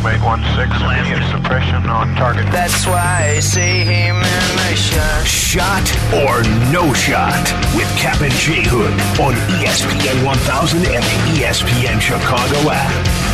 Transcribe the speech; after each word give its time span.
Estimate 0.00 0.22
1-6, 0.22 0.98
immediate 0.98 1.30
suppression 1.30 1.90
on 1.90 2.14
target. 2.14 2.46
That's 2.50 2.86
why 2.86 3.34
I 3.36 3.40
see 3.40 3.84
him 3.84 4.16
in 4.16 4.56
the 4.56 4.74
shot. 4.74 5.26
Shot 5.26 5.84
or 6.24 6.42
no 6.72 6.94
shot 6.94 7.44
with 7.76 7.86
Kap 7.98 8.18
and 8.22 8.32
J 8.32 8.62
Hood 8.64 8.92
on 9.20 9.34
ESPN 9.60 10.24
1000 10.24 10.78
and 10.78 11.04
the 11.04 11.42
ESPN 11.42 12.00
Chicago 12.00 12.70
app. 12.70 12.88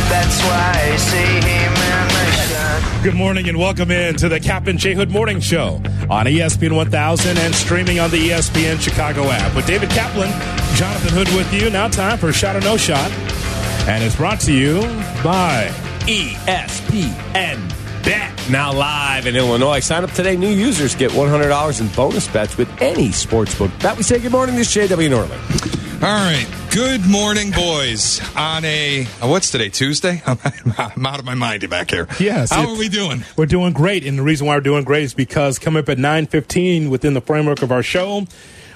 That's 0.09 0.43
why 0.43 0.91
I 0.91 0.97
see 0.97 1.39
him 1.39 1.71
in 1.71 2.07
the 2.11 2.31
shot. 2.51 3.01
Good 3.01 3.15
morning 3.15 3.47
and 3.47 3.57
welcome 3.57 3.89
in 3.89 4.17
to 4.17 4.27
the 4.27 4.41
Kap 4.41 4.67
and 4.67 4.77
J 4.77 4.93
Hood 4.93 5.09
Morning 5.09 5.39
Show 5.39 5.81
on 6.09 6.25
ESPN 6.25 6.75
1000 6.75 7.37
and 7.37 7.55
streaming 7.55 8.01
on 8.01 8.11
the 8.11 8.27
ESPN 8.31 8.81
Chicago 8.81 9.29
app. 9.29 9.55
With 9.55 9.67
David 9.67 9.89
Kaplan, 9.91 10.29
Jonathan 10.75 11.13
Hood 11.13 11.29
with 11.29 11.53
you. 11.53 11.69
Now 11.69 11.87
time 11.87 12.17
for 12.17 12.33
Shot 12.33 12.57
or 12.57 12.61
No 12.61 12.75
Shot. 12.75 13.09
And 13.87 14.03
it's 14.03 14.17
brought 14.17 14.41
to 14.41 14.51
you 14.51 14.81
by 15.23 15.73
ESPN 16.07 18.03
Bet. 18.05 18.49
Now 18.49 18.71
live 18.71 19.27
in 19.27 19.35
Illinois. 19.35 19.81
Sign 19.81 20.05
up 20.05 20.11
today. 20.11 20.37
New 20.37 20.47
users 20.47 20.95
get 20.95 21.11
$100 21.11 21.81
in 21.81 21.87
bonus 21.89 22.29
bets 22.29 22.57
with 22.57 22.69
any 22.81 23.09
sportsbook. 23.09 23.77
That 23.79 23.97
we 23.97 24.03
say 24.03 24.17
good 24.19 24.31
morning. 24.31 24.55
This 24.55 24.73
is 24.73 24.89
JW 24.89 25.09
Norley. 25.09 25.77
All 26.01 26.07
right. 26.07 26.47
Good 26.71 27.05
morning, 27.05 27.51
boys. 27.51 28.21
On 28.37 28.63
a 28.63 29.05
uh, 29.21 29.27
what's 29.27 29.51
today? 29.51 29.67
Tuesday. 29.67 30.21
I'm, 30.25 30.37
I'm 30.77 31.05
out 31.05 31.19
of 31.19 31.25
my 31.25 31.33
mind 31.33 31.69
back 31.69 31.91
here. 31.91 32.07
Yes, 32.21 32.51
How 32.53 32.69
are 32.69 32.77
we 32.77 32.87
doing? 32.87 33.25
We're 33.35 33.45
doing 33.45 33.73
great, 33.73 34.05
and 34.05 34.17
the 34.17 34.23
reason 34.23 34.47
why 34.47 34.55
we're 34.55 34.61
doing 34.61 34.85
great 34.85 35.03
is 35.03 35.13
because 35.13 35.59
coming 35.59 35.81
up 35.83 35.89
at 35.89 35.97
nine 35.97 36.25
fifteen 36.27 36.89
within 36.89 37.15
the 37.15 37.21
framework 37.21 37.63
of 37.63 37.71
our 37.73 37.83
show, 37.83 38.27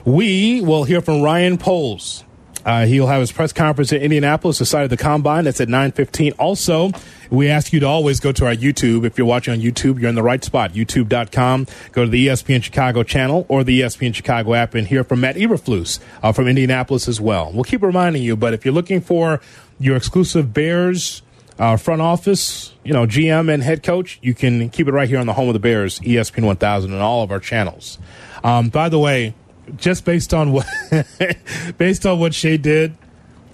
we 0.04 0.60
will 0.60 0.84
hear 0.84 1.00
from 1.00 1.22
Ryan 1.22 1.58
Poles. 1.58 2.26
Uh, 2.66 2.86
he'll 2.86 3.08
have 3.08 3.20
his 3.20 3.32
press 3.32 3.54
conference 3.54 3.92
in 3.92 4.02
Indianapolis, 4.02 4.60
the 4.60 4.66
site 4.66 4.84
of 4.84 4.90
the 4.90 4.98
combine. 4.98 5.46
That's 5.46 5.62
at 5.62 5.70
nine 5.70 5.92
fifteen. 5.92 6.32
Also, 6.34 6.92
we 7.32 7.50
ask 7.50 7.72
you 7.72 7.80
to 7.80 7.88
always 7.88 8.20
go 8.20 8.32
to 8.34 8.46
our 8.46 8.54
YouTube. 8.54 9.06
If 9.06 9.18
you're 9.18 9.26
watching 9.26 9.54
on 9.54 9.62
YouTube, 9.62 10.00
you're 10.00 10.10
in 10.10 10.16
the 10.16 10.22
right 10.22 10.44
spot. 10.44 10.74
YouTube.com. 10.74 11.66
Go 11.94 12.04
to 12.04 12.12
the 12.12 12.28
ESPN 12.28 12.62
Chicago 12.62 13.04
channel 13.04 13.46
or 13.48 13.64
the 13.64 13.82
ESPN 13.82 14.14
Chicago 14.14 14.54
app 14.54 14.76
and 14.76 14.86
hear 14.86 15.04
from 15.04 15.22
Matt 15.22 15.38
Eberflus 15.38 16.00
uh, 16.22 16.34
from 16.34 16.48
Indianapolis 16.48 17.08
as 17.08 17.22
well. 17.22 17.52
We'll 17.54 17.64
keep 17.64 17.82
reminding 17.82 18.22
you, 18.22 18.36
but 18.36 18.54
if 18.54 18.66
you're 18.66 18.74
looking 18.74 19.00
for 19.00 19.40
your 19.80 19.96
exclusive 19.96 20.54
Bears 20.54 21.22
uh, 21.58 21.78
front 21.78 22.02
office, 22.02 22.74
you 22.84 22.92
know, 22.92 23.06
GM 23.06 23.52
and 23.52 23.64
head 23.64 23.82
coach, 23.82 24.20
you 24.22 24.34
can 24.34 24.70
keep 24.70 24.88
it 24.88 24.92
right 24.92 25.08
here 25.08 25.20
on 25.20 25.26
the 25.26 25.34
home 25.34 25.48
of 25.48 25.54
the 25.54 25.60
Bears, 25.60 26.00
ESPN 26.02 26.44
1000, 26.44 26.92
and 26.92 27.02
all 27.02 27.24
of 27.24 27.32
our 27.32 27.40
channels. 27.40 27.98
Um, 28.44 28.70
by 28.70 28.90
the 28.90 29.00
way, 29.00 29.36
just 29.78 30.04
based 30.04 30.34
on 30.34 30.52
what 30.52 30.68
based 31.78 32.06
on 32.06 32.20
what 32.20 32.34
Shea 32.34 32.58
did 32.58 32.98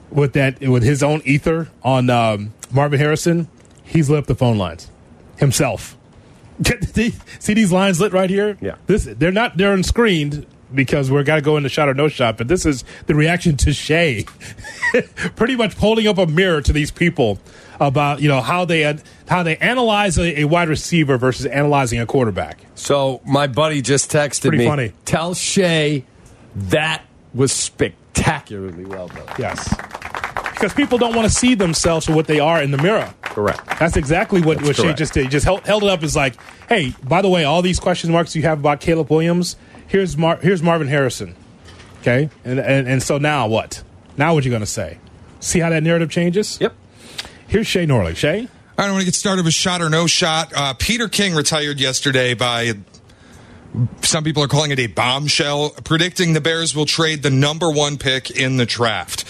with 0.09 0.33
that 0.33 0.61
with 0.61 0.83
his 0.83 1.03
own 1.03 1.21
ether 1.25 1.69
on 1.83 2.09
um, 2.09 2.53
Marvin 2.71 2.99
Harrison, 2.99 3.47
he's 3.87 4.09
lit 4.09 4.19
up 4.19 4.25
the 4.27 4.35
phone 4.35 4.57
lines 4.57 4.89
himself. 5.37 5.97
See 7.39 7.53
these 7.53 7.71
lines 7.71 7.99
lit 7.99 8.13
right 8.13 8.29
here? 8.29 8.57
Yeah. 8.61 8.75
This 8.87 9.05
they're 9.05 9.31
not 9.31 9.57
they're 9.57 9.73
unscreened 9.73 10.45
because 10.73 11.09
we're 11.09 11.23
got 11.23 11.35
to 11.35 11.41
go 11.41 11.55
into 11.57 11.69
shot 11.69 11.87
or 11.87 11.93
no 11.93 12.07
shot, 12.07 12.37
but 12.37 12.47
this 12.47 12.65
is 12.65 12.83
the 13.05 13.15
reaction 13.15 13.55
to 13.57 13.71
Shea, 13.73 14.25
pretty 15.35 15.55
much 15.55 15.73
holding 15.75 16.07
up 16.07 16.17
a 16.17 16.25
mirror 16.27 16.61
to 16.61 16.73
these 16.73 16.91
people 16.91 17.39
about 17.79 18.21
you 18.21 18.27
know 18.27 18.41
how 18.41 18.65
they 18.65 18.97
how 19.27 19.43
they 19.43 19.57
analyze 19.57 20.17
a, 20.17 20.41
a 20.41 20.43
wide 20.45 20.67
receiver 20.69 21.17
versus 21.17 21.45
analyzing 21.45 21.99
a 21.99 22.05
quarterback. 22.05 22.59
So 22.75 23.21
my 23.25 23.47
buddy 23.47 23.81
just 23.81 24.11
texted 24.11 24.41
Pretty 24.49 24.57
me. 24.59 24.65
funny. 24.65 24.93
Tell 25.05 25.33
Shay 25.33 26.05
that 26.55 27.03
was 27.33 27.51
spectacularly 27.51 28.85
well 28.85 29.07
done. 29.09 29.27
Yes, 29.37 29.73
because 30.57 30.73
people 30.73 30.97
don't 30.97 31.15
want 31.15 31.27
to 31.27 31.33
see 31.33 31.53
themselves 31.53 32.07
for 32.07 32.13
what 32.13 32.25
they 32.25 32.39
are 32.39 32.61
in 32.61 32.71
the 32.71 32.77
mirror. 32.79 33.13
Correct. 33.21 33.63
That's 33.79 33.95
exactly 33.95 34.41
what, 34.41 34.59
what 34.63 34.75
Shea 34.75 34.83
correct. 34.83 34.97
just 34.97 35.13
did. 35.13 35.23
He 35.25 35.29
just 35.29 35.45
held, 35.45 35.65
held 35.67 35.83
it 35.83 35.89
up 35.89 36.01
as 36.01 36.15
like, 36.15 36.35
hey, 36.67 36.95
by 37.03 37.21
the 37.21 37.29
way, 37.29 37.43
all 37.43 37.61
these 37.61 37.79
question 37.79 38.11
marks 38.11 38.35
you 38.35 38.41
have 38.41 38.59
about 38.59 38.81
Caleb 38.81 39.11
Williams, 39.11 39.55
here's 39.87 40.17
Mar- 40.17 40.37
here's 40.37 40.63
Marvin 40.63 40.87
Harrison. 40.87 41.35
Okay? 42.01 42.29
And, 42.43 42.59
and 42.59 42.87
and 42.87 43.03
so 43.03 43.17
now 43.19 43.47
what? 43.47 43.83
Now 44.17 44.33
what 44.33 44.45
you 44.45 44.51
gonna 44.51 44.65
say? 44.65 44.97
See 45.39 45.59
how 45.59 45.69
that 45.69 45.83
narrative 45.83 46.09
changes? 46.09 46.57
Yep. 46.59 46.73
Here's 47.47 47.67
Shay 47.67 47.85
Norley. 47.85 48.15
Shay? 48.15 48.47
I 48.77 48.83
don't 48.83 48.93
want 48.93 49.01
to 49.01 49.05
get 49.05 49.15
started 49.15 49.45
with 49.45 49.53
shot 49.53 49.81
or 49.81 49.89
no 49.89 50.07
shot. 50.07 50.51
Uh, 50.55 50.73
Peter 50.73 51.07
King 51.07 51.35
retired 51.35 51.79
yesterday 51.79 52.33
by 52.33 52.73
some 54.01 54.23
people 54.23 54.41
are 54.43 54.47
calling 54.47 54.71
it 54.71 54.79
a 54.79 54.87
bombshell, 54.87 55.71
predicting 55.83 56.33
the 56.33 56.41
Bears 56.41 56.75
will 56.75 56.85
trade 56.85 57.21
the 57.21 57.29
number 57.29 57.69
one 57.69 57.97
pick 57.97 58.31
in 58.31 58.57
the 58.57 58.65
draft. 58.65 59.25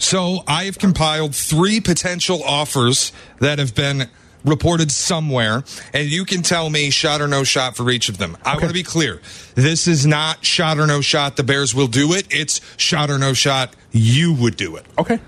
So 0.00 0.42
I 0.48 0.64
have 0.64 0.78
compiled 0.78 1.34
three 1.34 1.78
potential 1.78 2.42
offers 2.42 3.12
that 3.38 3.58
have 3.58 3.74
been 3.74 4.08
reported 4.44 4.90
somewhere, 4.90 5.62
and 5.92 6.08
you 6.08 6.24
can 6.24 6.40
tell 6.42 6.70
me 6.70 6.88
shot 6.88 7.20
or 7.20 7.28
no 7.28 7.44
shot 7.44 7.76
for 7.76 7.90
each 7.90 8.08
of 8.08 8.16
them. 8.16 8.36
I 8.42 8.54
want 8.54 8.68
to 8.68 8.72
be 8.72 8.82
clear. 8.82 9.20
This 9.54 9.86
is 9.86 10.06
not 10.06 10.44
shot 10.44 10.78
or 10.78 10.86
no 10.86 11.02
shot. 11.02 11.36
The 11.36 11.44
Bears 11.44 11.74
will 11.74 11.86
do 11.86 12.14
it. 12.14 12.26
It's 12.30 12.62
shot 12.78 13.10
or 13.10 13.18
no 13.18 13.34
shot. 13.34 13.76
You 13.92 14.32
would 14.32 14.56
do 14.56 14.76
it. 14.76 14.86
Okay. 14.98 15.20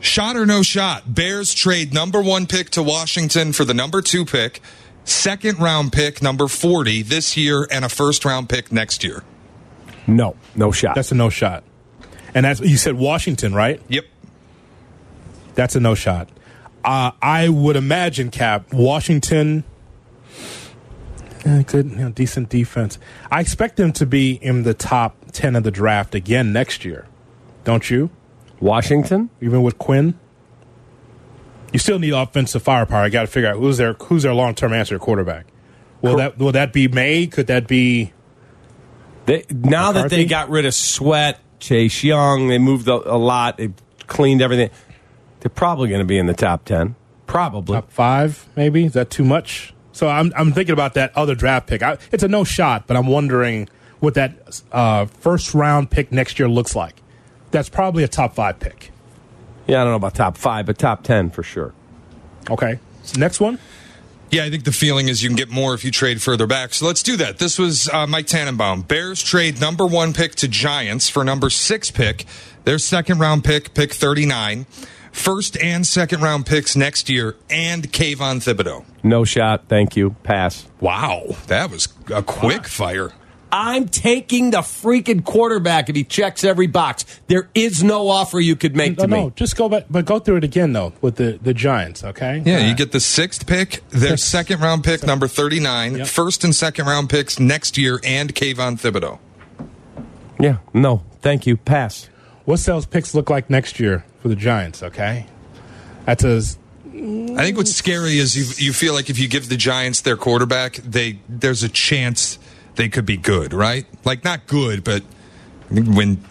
Shot 0.00 0.36
or 0.36 0.44
no 0.44 0.62
shot? 0.62 1.14
Bears 1.14 1.54
trade 1.54 1.94
number 1.94 2.20
one 2.20 2.46
pick 2.46 2.70
to 2.70 2.82
Washington 2.82 3.52
for 3.52 3.64
the 3.64 3.74
number 3.74 4.02
two 4.02 4.24
pick, 4.24 4.60
second 5.04 5.60
round 5.60 5.92
pick 5.92 6.20
number 6.20 6.48
40 6.48 7.02
this 7.02 7.36
year, 7.36 7.66
and 7.70 7.84
a 7.84 7.88
first 7.88 8.24
round 8.24 8.48
pick 8.48 8.72
next 8.72 9.04
year. 9.04 9.22
No, 10.06 10.34
no 10.56 10.72
shot. 10.72 10.96
That's 10.96 11.12
a 11.12 11.14
no 11.14 11.30
shot. 11.30 11.62
And 12.34 12.44
that's 12.44 12.60
you 12.60 12.76
said 12.76 12.94
Washington, 12.96 13.54
right? 13.54 13.80
Yep. 13.88 14.04
That's 15.54 15.76
a 15.76 15.80
no 15.80 15.94
shot. 15.94 16.28
Uh, 16.84 17.12
I 17.22 17.48
would 17.48 17.76
imagine, 17.76 18.30
Kap, 18.30 18.72
Washington, 18.72 19.64
eh, 21.44 21.62
good, 21.62 21.90
you 21.90 21.96
know, 21.96 22.10
decent 22.10 22.50
defense. 22.50 22.98
I 23.30 23.40
expect 23.40 23.76
them 23.76 23.92
to 23.92 24.04
be 24.04 24.32
in 24.32 24.64
the 24.64 24.74
top 24.74 25.16
10 25.32 25.56
of 25.56 25.62
the 25.62 25.70
draft 25.70 26.14
again 26.14 26.52
next 26.52 26.84
year. 26.84 27.06
Don't 27.64 27.88
you? 27.88 28.10
Washington? 28.60 29.30
Even 29.40 29.62
with 29.62 29.78
Quinn? 29.78 30.18
You 31.72 31.78
still 31.78 31.98
need 31.98 32.12
offensive 32.12 32.62
firepower. 32.62 33.02
I 33.02 33.08
got 33.08 33.22
to 33.22 33.26
figure 33.26 33.48
out 33.48 33.56
who's 33.56 33.78
their 33.78 33.94
who's 33.94 34.22
their 34.22 34.34
long 34.34 34.54
term 34.54 34.72
answer 34.72 34.98
quarterback. 34.98 35.46
Will 36.02 36.18
that 36.18 36.38
will 36.38 36.52
that 36.52 36.72
be 36.72 36.86
Maye? 36.86 37.26
Could 37.26 37.46
that 37.46 37.66
be 37.66 38.12
They, 39.26 39.44
now 39.50 39.90
that 39.92 40.10
they 40.10 40.26
got 40.26 40.50
rid 40.50 40.66
of 40.66 40.74
Sweat, 40.74 41.40
Chase 41.64 42.04
Young, 42.04 42.48
they 42.48 42.58
moved 42.58 42.88
a, 42.88 42.92
a 42.92 43.16
lot, 43.16 43.56
they 43.56 43.72
cleaned 44.06 44.42
everything. 44.42 44.68
They're 45.40 45.48
probably 45.48 45.88
going 45.88 46.00
to 46.00 46.04
be 46.04 46.18
in 46.18 46.26
the 46.26 46.34
top 46.34 46.66
10. 46.66 46.94
Probably. 47.26 47.74
top 47.76 47.90
five? 47.90 48.46
Maybe 48.54 48.84
is 48.84 48.92
that 48.92 49.08
too 49.08 49.24
much? 49.24 49.72
So 49.92 50.08
I'm 50.08 50.30
I'm 50.36 50.52
thinking 50.52 50.74
about 50.74 50.92
that 50.94 51.16
other 51.16 51.34
draft 51.34 51.66
pick. 51.66 51.82
I, 51.82 51.96
it's 52.12 52.22
a 52.22 52.28
no 52.28 52.44
shot, 52.44 52.86
but 52.86 52.98
I'm 52.98 53.06
wondering 53.06 53.68
what 54.00 54.12
that 54.14 54.60
uh, 54.72 55.06
first 55.06 55.54
round 55.54 55.90
pick 55.90 56.12
next 56.12 56.38
year 56.38 56.48
looks 56.48 56.76
like. 56.76 56.96
That's 57.50 57.70
probably 57.70 58.02
a 58.02 58.08
top 58.08 58.34
five 58.34 58.60
pick. 58.60 58.90
Yeah, 59.66 59.80
I 59.80 59.84
don't 59.84 59.92
know 59.92 59.96
about 59.96 60.14
top 60.14 60.36
five, 60.36 60.66
but 60.66 60.76
top 60.76 61.02
10 61.02 61.30
for 61.30 61.42
sure. 61.42 61.72
Okay. 62.50 62.78
Next 63.16 63.40
one. 63.40 63.58
Yeah, 64.30 64.44
I 64.44 64.50
think 64.50 64.64
the 64.64 64.72
feeling 64.72 65.08
is 65.08 65.22
you 65.22 65.28
can 65.28 65.36
get 65.36 65.50
more 65.50 65.74
if 65.74 65.84
you 65.84 65.90
trade 65.90 66.20
further 66.20 66.46
back. 66.46 66.74
So 66.74 66.86
let's 66.86 67.02
do 67.02 67.16
that. 67.18 67.38
This 67.38 67.58
was 67.58 67.88
uh, 67.88 68.06
Mike 68.06 68.26
Tannenbaum. 68.26 68.82
Bears 68.82 69.22
trade 69.22 69.60
number 69.60 69.86
one 69.86 70.12
pick 70.12 70.34
to 70.36 70.48
Giants 70.48 71.08
for 71.08 71.24
number 71.24 71.50
six 71.50 71.90
pick, 71.90 72.24
their 72.64 72.78
second 72.78 73.20
round 73.20 73.44
pick, 73.44 73.74
pick 73.74 73.92
39, 73.92 74.66
first 75.12 75.56
and 75.58 75.86
second 75.86 76.22
round 76.22 76.46
picks 76.46 76.74
next 76.74 77.08
year, 77.08 77.36
and 77.48 77.92
Kayvon 77.92 78.42
Thibodeaux. 78.42 78.84
No 79.02 79.24
shot. 79.24 79.68
Thank 79.68 79.96
you. 79.96 80.16
Pass. 80.24 80.66
Wow, 80.80 81.36
that 81.46 81.70
was 81.70 81.88
a 82.12 82.22
quick 82.22 82.66
fire. 82.66 83.12
I'm 83.56 83.86
taking 83.88 84.50
the 84.50 84.58
freaking 84.62 85.24
quarterback 85.24 85.88
if 85.88 85.94
he 85.94 86.02
checks 86.02 86.42
every 86.42 86.66
box. 86.66 87.04
There 87.28 87.48
is 87.54 87.84
no 87.84 88.08
offer 88.08 88.40
you 88.40 88.56
could 88.56 88.74
make 88.74 88.98
No, 88.98 89.04
to 89.04 89.06
no, 89.10 89.24
me. 89.26 89.32
just 89.36 89.56
go 89.56 89.68
back, 89.68 89.84
but 89.88 90.04
go 90.06 90.18
through 90.18 90.36
it 90.38 90.44
again 90.44 90.72
though 90.72 90.92
with 91.00 91.14
the 91.16 91.38
the 91.40 91.54
Giants. 91.54 92.02
Okay. 92.02 92.42
Yeah, 92.44 92.56
All 92.58 92.62
you 92.64 92.74
get 92.74 92.90
the 92.90 92.98
sixth 92.98 93.46
pick, 93.46 93.88
their 93.90 94.16
Six. 94.16 94.22
second 94.34 94.60
round 94.60 94.82
pick, 94.82 95.04
number 95.06 95.28
39, 95.28 95.98
Yep. 95.98 96.06
first 96.08 96.42
and 96.42 96.52
second 96.52 96.86
round 96.86 97.08
picks 97.08 97.38
next 97.38 97.78
year, 97.78 98.00
and 98.02 98.34
Kayvon 98.34 98.80
Thibodeaux. 98.80 99.20
Yeah. 100.40 100.56
No. 100.72 101.04
Thank 101.20 101.46
you. 101.46 101.56
Pass. 101.56 102.08
What's 102.46 102.64
those 102.64 102.86
picks 102.86 103.14
look 103.14 103.30
like 103.30 103.48
next 103.48 103.78
year 103.78 104.04
for 104.20 104.26
the 104.28 104.36
Giants? 104.36 104.82
Okay. 104.82 105.26
That's 106.06 106.24
a 106.24 106.42
I 106.92 107.44
think 107.44 107.56
what's 107.56 107.72
scary 107.72 108.18
is 108.18 108.36
you 108.36 108.66
you 108.66 108.72
feel 108.72 108.94
like 108.94 109.10
if 109.10 109.18
you 109.18 109.28
give 109.28 109.48
the 109.48 109.56
Giants 109.56 110.00
their 110.00 110.16
quarterback, 110.16 110.74
they 110.76 111.20
there's 111.28 111.62
a 111.62 111.68
chance 111.68 112.38
they 112.76 112.88
could 112.88 113.06
be 113.06 113.16
good, 113.16 113.52
right? 113.52 113.86
Like 114.04 114.24
not 114.24 114.46
good, 114.46 114.82
but 114.84 115.02
I 115.70 115.80
win 115.80 116.22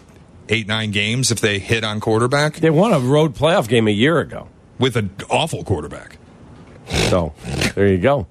eight 0.49 0.67
nine 0.67 0.91
games 0.91 1.31
if 1.31 1.39
they 1.39 1.57
hit 1.59 1.83
on 1.83 1.99
quarterback 1.99 2.55
They 2.55 2.69
won 2.69 2.91
a 2.93 2.99
road 2.99 3.33
playoff 3.33 3.67
game 3.69 3.87
a 3.87 3.91
year 3.91 4.19
ago. 4.19 4.49
with 4.77 4.95
an 4.97 5.09
awful 5.29 5.63
quarterback. 5.63 6.17
So 7.09 7.33
there 7.75 7.87
you 7.87 7.97
go. 7.97 8.27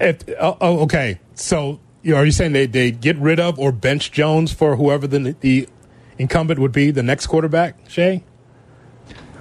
If, 0.00 0.22
oh, 0.40 0.56
oh, 0.60 0.78
okay. 0.80 1.20
So, 1.34 1.80
are 2.06 2.24
you 2.24 2.32
saying 2.32 2.52
they 2.52 2.66
they 2.66 2.90
get 2.90 3.16
rid 3.18 3.38
of 3.38 3.58
or 3.58 3.70
bench 3.72 4.10
Jones 4.10 4.52
for 4.52 4.76
whoever 4.76 5.06
the 5.06 5.36
the 5.40 5.68
incumbent 6.18 6.58
would 6.60 6.72
be, 6.72 6.90
the 6.90 7.02
next 7.02 7.26
quarterback, 7.26 7.78
Shay? 7.88 8.24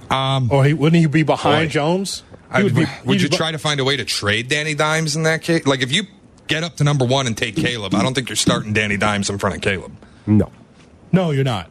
Um, 0.09 0.49
Or 0.51 0.65
he, 0.65 0.73
wouldn't 0.73 0.99
he 0.99 1.07
be 1.07 1.23
behind 1.23 1.69
Boy. 1.69 1.71
Jones? 1.73 2.23
He 2.53 2.57
I- 2.57 2.63
would 3.05 3.21
you 3.21 3.29
be- 3.29 3.37
try 3.37 3.51
to 3.51 3.57
find 3.57 3.79
a 3.79 3.83
way 3.85 3.95
to 3.97 4.03
trade 4.05 4.49
Danny 4.49 4.75
Dimes 4.75 5.15
in 5.15 5.23
that 5.23 5.41
case? 5.41 5.65
Like 5.65 5.81
if 5.81 5.91
you 5.91 6.03
get 6.51 6.63
up 6.63 6.75
to 6.77 6.83
number 6.83 7.05
one 7.05 7.27
and 7.27 7.37
take 7.37 7.55
Caleb, 7.55 7.95
I 7.95 8.03
don't 8.03 8.13
think 8.13 8.29
you're 8.29 8.35
starting 8.35 8.73
Danny 8.73 8.97
Dimes 8.97 9.29
in 9.29 9.37
front 9.37 9.55
of 9.55 9.61
Caleb. 9.61 9.95
No. 10.27 10.51
No, 11.11 11.31
you're 11.31 11.43
not. 11.43 11.69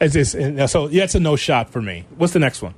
It's, 0.00 0.14
it's, 0.14 0.34
and 0.34 0.68
so 0.70 0.88
yeah, 0.88 1.04
it's 1.04 1.14
a 1.14 1.20
no 1.20 1.36
shot 1.36 1.70
for 1.70 1.82
me. 1.82 2.04
What's 2.16 2.32
the 2.32 2.38
next 2.38 2.62
one? 2.62 2.74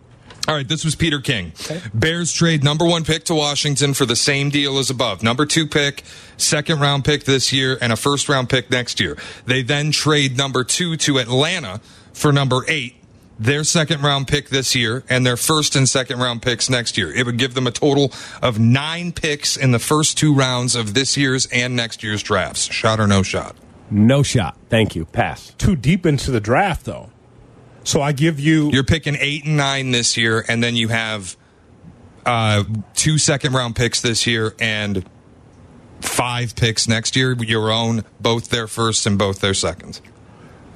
All 0.48 0.54
right, 0.54 0.66
this 0.66 0.84
was 0.84 0.96
Peter 0.96 1.20
King. 1.20 1.52
Bears 1.94 2.32
trade 2.32 2.64
number 2.64 2.84
one 2.84 3.04
pick 3.04 3.24
to 3.24 3.34
Washington 3.34 3.94
for 3.94 4.04
the 4.04 4.16
same 4.16 4.50
deal 4.50 4.78
as 4.78 4.90
above. 4.90 5.22
Number 5.22 5.46
two 5.46 5.66
pick, 5.66 6.02
second 6.38 6.80
round 6.80 7.04
pick 7.04 7.24
this 7.24 7.52
year, 7.52 7.78
and 7.80 7.92
a 7.92 7.96
first 7.96 8.28
round 8.28 8.48
pick 8.48 8.70
next 8.70 8.98
year. 9.00 9.16
They 9.46 9.62
then 9.62 9.92
trade 9.92 10.36
number 10.36 10.64
two 10.64 10.96
to 10.96 11.18
Atlanta 11.18 11.80
for 12.12 12.32
number 12.32 12.64
eight, 12.68 12.96
their 13.40 13.64
second 13.64 14.02
round 14.02 14.28
pick 14.28 14.50
this 14.50 14.76
year, 14.76 15.02
and 15.08 15.24
their 15.24 15.38
first 15.38 15.74
and 15.74 15.88
second 15.88 16.20
round 16.20 16.42
picks 16.42 16.68
next 16.68 16.98
year. 16.98 17.10
It 17.10 17.24
would 17.24 17.38
give 17.38 17.54
them 17.54 17.66
a 17.66 17.70
total 17.70 18.12
of 18.42 18.58
nine 18.58 19.12
picks 19.12 19.56
in 19.56 19.72
the 19.72 19.78
first 19.78 20.18
two 20.18 20.34
rounds 20.34 20.76
of 20.76 20.92
this 20.92 21.16
year's 21.16 21.46
and 21.46 21.74
next 21.74 22.02
year's 22.02 22.22
drafts. 22.22 22.70
Shot 22.70 23.00
or 23.00 23.06
no 23.06 23.22
shot? 23.22 23.56
No 23.90 24.22
shot. 24.22 24.58
Thank 24.68 24.94
you. 24.94 25.06
Pass. 25.06 25.54
Too 25.54 25.74
deep 25.74 26.04
into 26.04 26.30
the 26.30 26.40
draft 26.40 26.84
though. 26.84 27.10
So 27.82 28.02
I 28.02 28.12
give 28.12 28.38
you 28.38 28.70
You're 28.70 28.84
picking 28.84 29.16
eight 29.18 29.46
and 29.46 29.56
nine 29.56 29.90
this 29.90 30.18
year, 30.18 30.44
and 30.46 30.62
then 30.62 30.76
you 30.76 30.88
have 30.88 31.34
uh, 32.26 32.64
two 32.94 33.16
second 33.16 33.54
round 33.54 33.74
picks 33.74 34.02
this 34.02 34.26
year 34.26 34.54
and 34.60 35.08
five 36.02 36.54
picks 36.54 36.86
next 36.86 37.16
year. 37.16 37.32
Your 37.32 37.72
own, 37.72 38.04
both 38.20 38.50
their 38.50 38.66
firsts 38.66 39.06
and 39.06 39.18
both 39.18 39.40
their 39.40 39.54
seconds. 39.54 40.02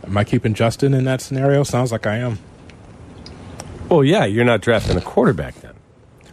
Am 0.03 0.17
I 0.17 0.25
keeping 0.25 0.55
Justin 0.55 0.95
in 0.95 1.05
that 1.05 1.21
scenario? 1.21 1.63
Sounds 1.63 1.93
like 1.93 2.07
I 2.07 2.17
am. 2.17 2.39
Well, 3.95 4.03
yeah, 4.03 4.25
you're 4.25 4.45
not 4.45 4.61
drafting 4.61 4.97
a 4.97 5.01
quarterback 5.01 5.55
then. 5.61 5.73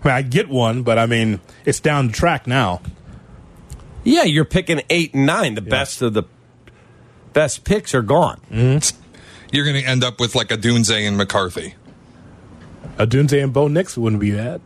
I, 0.04 0.08
mean, 0.08 0.14
I 0.16 0.22
get 0.24 0.50
one, 0.50 0.82
but 0.82 0.98
I 0.98 1.06
mean, 1.06 1.40
it's 1.64 1.80
down 1.80 2.08
the 2.08 2.14
track 2.14 2.48
now. 2.48 2.82
Yeah, 4.04 4.24
you're 4.24 4.46
picking 4.46 4.82
eight 4.90 5.14
and 5.14 5.28
nine. 5.28 5.54
The 5.54 5.62
best 5.62 6.02
of 6.02 6.16
the 6.16 6.24
best 7.34 7.64
picks 7.64 7.94
are 7.94 8.02
gone. 8.02 8.42
You're 9.52 9.64
going 9.64 9.80
to 9.80 9.88
end 9.88 10.04
up 10.04 10.20
with 10.20 10.34
like 10.34 10.50
a 10.50 10.58
Dunze 10.58 11.08
and 11.08 11.18
McCarthy. 11.18 11.76
Odunze 12.98 13.44
and 13.44 13.54
Bo 13.54 13.68
Nix 13.68 13.96
wouldn't 13.96 14.20
be 14.20 14.32
bad. 14.32 14.60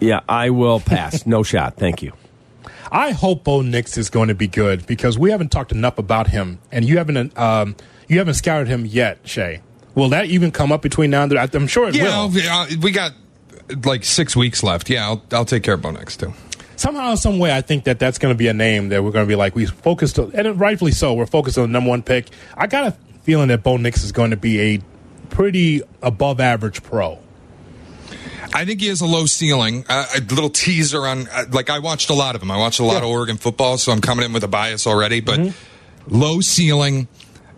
Yeah, 0.00 0.18
I 0.28 0.50
will 0.50 0.80
pass. 0.80 1.24
no 1.26 1.42
shot. 1.44 1.76
Thank 1.76 2.02
you. 2.02 2.12
I 2.90 3.12
hope 3.12 3.44
Bo 3.44 3.62
Nix 3.62 3.96
is 3.96 4.10
going 4.10 4.26
to 4.30 4.34
be 4.34 4.48
good 4.48 4.84
because 4.84 5.16
we 5.16 5.30
haven't 5.30 5.52
talked 5.52 5.70
enough 5.70 5.96
about 5.96 6.26
him, 6.26 6.58
and 6.72 6.84
you 6.84 6.98
haven't 6.98 7.38
um, 7.38 7.76
you 8.08 8.18
haven't 8.18 8.34
scouted 8.34 8.66
him 8.66 8.84
yet, 8.84 9.20
Shay. 9.22 9.60
Will 9.94 10.08
that 10.10 10.26
even 10.26 10.50
come 10.52 10.70
up 10.72 10.82
between 10.82 11.10
now 11.10 11.22
and 11.24 11.32
then? 11.32 11.38
I'm 11.54 11.66
sure 11.66 11.88
it 11.88 11.94
Yeah, 11.96 12.26
will. 12.26 12.36
uh, 12.48 12.66
we 12.80 12.92
got 12.92 13.12
like 13.84 14.04
six 14.04 14.36
weeks 14.36 14.62
left. 14.62 14.88
Yeah, 14.90 15.06
I'll, 15.06 15.22
I'll 15.32 15.44
take 15.44 15.62
care 15.62 15.74
of 15.74 15.82
Bo 15.82 15.90
Nix 15.90 16.16
too. 16.16 16.32
Somehow, 16.76 17.14
some 17.14 17.38
way, 17.38 17.54
I 17.54 17.60
think 17.60 17.84
that 17.84 17.98
that's 17.98 18.16
going 18.18 18.32
to 18.32 18.38
be 18.38 18.48
a 18.48 18.54
name 18.54 18.88
that 18.88 19.04
we're 19.04 19.10
going 19.10 19.26
to 19.26 19.28
be 19.28 19.36
like 19.36 19.54
we 19.54 19.66
focused, 19.66 20.18
on, 20.18 20.30
and 20.34 20.58
rightfully 20.58 20.92
so. 20.92 21.12
We're 21.12 21.26
focused 21.26 21.58
on 21.58 21.64
the 21.64 21.68
number 21.68 21.90
one 21.90 22.02
pick. 22.02 22.28
I 22.56 22.66
got 22.68 22.86
a 22.86 22.96
feeling 23.22 23.48
that 23.48 23.62
Bo 23.62 23.76
Nix 23.76 24.02
is 24.02 24.12
going 24.12 24.30
to 24.30 24.36
be 24.38 24.60
a 24.60 24.80
pretty 25.28 25.82
above 26.02 26.40
average 26.40 26.82
pro. 26.82 27.18
I 28.54 28.64
think 28.64 28.80
he 28.80 28.86
has 28.88 29.00
a 29.02 29.06
low 29.06 29.26
ceiling. 29.26 29.84
Uh, 29.88 30.06
a 30.16 30.20
little 30.20 30.48
teaser 30.50 31.06
on, 31.06 31.28
uh, 31.28 31.44
like, 31.50 31.68
I 31.68 31.78
watched 31.80 32.08
a 32.10 32.14
lot 32.14 32.34
of 32.34 32.42
him. 32.42 32.50
I 32.50 32.56
watched 32.56 32.80
a 32.80 32.84
lot 32.84 33.02
of 33.02 33.08
Oregon 33.10 33.36
football, 33.36 33.76
so 33.76 33.92
I'm 33.92 34.00
coming 34.00 34.24
in 34.24 34.32
with 34.32 34.42
a 34.42 34.48
bias 34.48 34.86
already. 34.86 35.20
But 35.20 35.52
low 36.08 36.40
ceiling, 36.40 37.06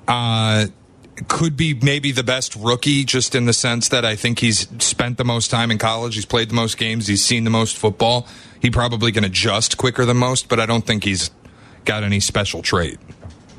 uh, 0.08 0.66
could 1.28 1.56
be 1.56 1.74
maybe 1.74 2.12
the 2.12 2.22
best 2.22 2.54
rookie, 2.56 3.04
just 3.04 3.34
in 3.34 3.44
the 3.44 3.52
sense 3.52 3.88
that 3.88 4.04
I 4.04 4.16
think 4.16 4.38
he's 4.38 4.68
spent 4.82 5.18
the 5.18 5.24
most 5.24 5.50
time 5.50 5.70
in 5.70 5.78
college. 5.78 6.14
He's 6.14 6.24
played 6.26 6.50
the 6.50 6.54
most 6.54 6.78
games. 6.78 7.06
He's 7.06 7.24
seen 7.24 7.44
the 7.44 7.50
most 7.50 7.76
football. 7.76 8.26
He 8.60 8.70
probably 8.70 9.12
can 9.12 9.24
adjust 9.24 9.76
quicker 9.76 10.04
than 10.04 10.16
most, 10.16 10.48
but 10.48 10.60
I 10.60 10.66
don't 10.66 10.86
think 10.86 11.04
he's 11.04 11.30
got 11.84 12.04
any 12.04 12.20
special 12.20 12.62
trait. 12.62 12.98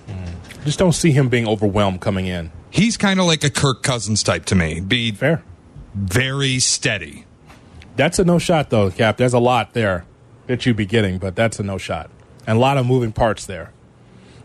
Hmm. 0.08 0.64
Just 0.64 0.80
don't 0.80 0.94
see 0.94 1.12
him 1.12 1.30
being 1.30 1.48
overwhelmed 1.48 2.02
coming 2.02 2.26
in. 2.28 2.52
He's 2.70 2.98
kind 2.98 3.20
of 3.20 3.26
like 3.26 3.44
a 3.44 3.50
Kirk 3.50 3.84
Cousins 3.84 4.24
type 4.24 4.46
to 4.46 4.56
me. 4.56 4.80
Be 4.80 5.12
Fair. 5.12 5.44
very 5.94 6.60
steady. 6.60 7.26
That's 7.96 8.18
a 8.18 8.24
no 8.24 8.40
shot, 8.40 8.72
though, 8.72 8.90
Kap. 8.90 9.18
There's 9.18 9.34
a 9.34 9.40
lot 9.40 9.74
there 9.74 10.06
that 10.48 10.66
you'd 10.66 10.78
be 10.78 10.86
getting, 10.86 11.20
but 11.20 11.36
that's 11.36 11.60
a 11.60 11.64
no 11.64 11.78
shot. 11.78 12.10
And 12.48 12.58
a 12.58 12.60
lot 12.60 12.78
of 12.78 12.86
moving 12.86 13.12
parts 13.12 13.46
there. 13.46 13.72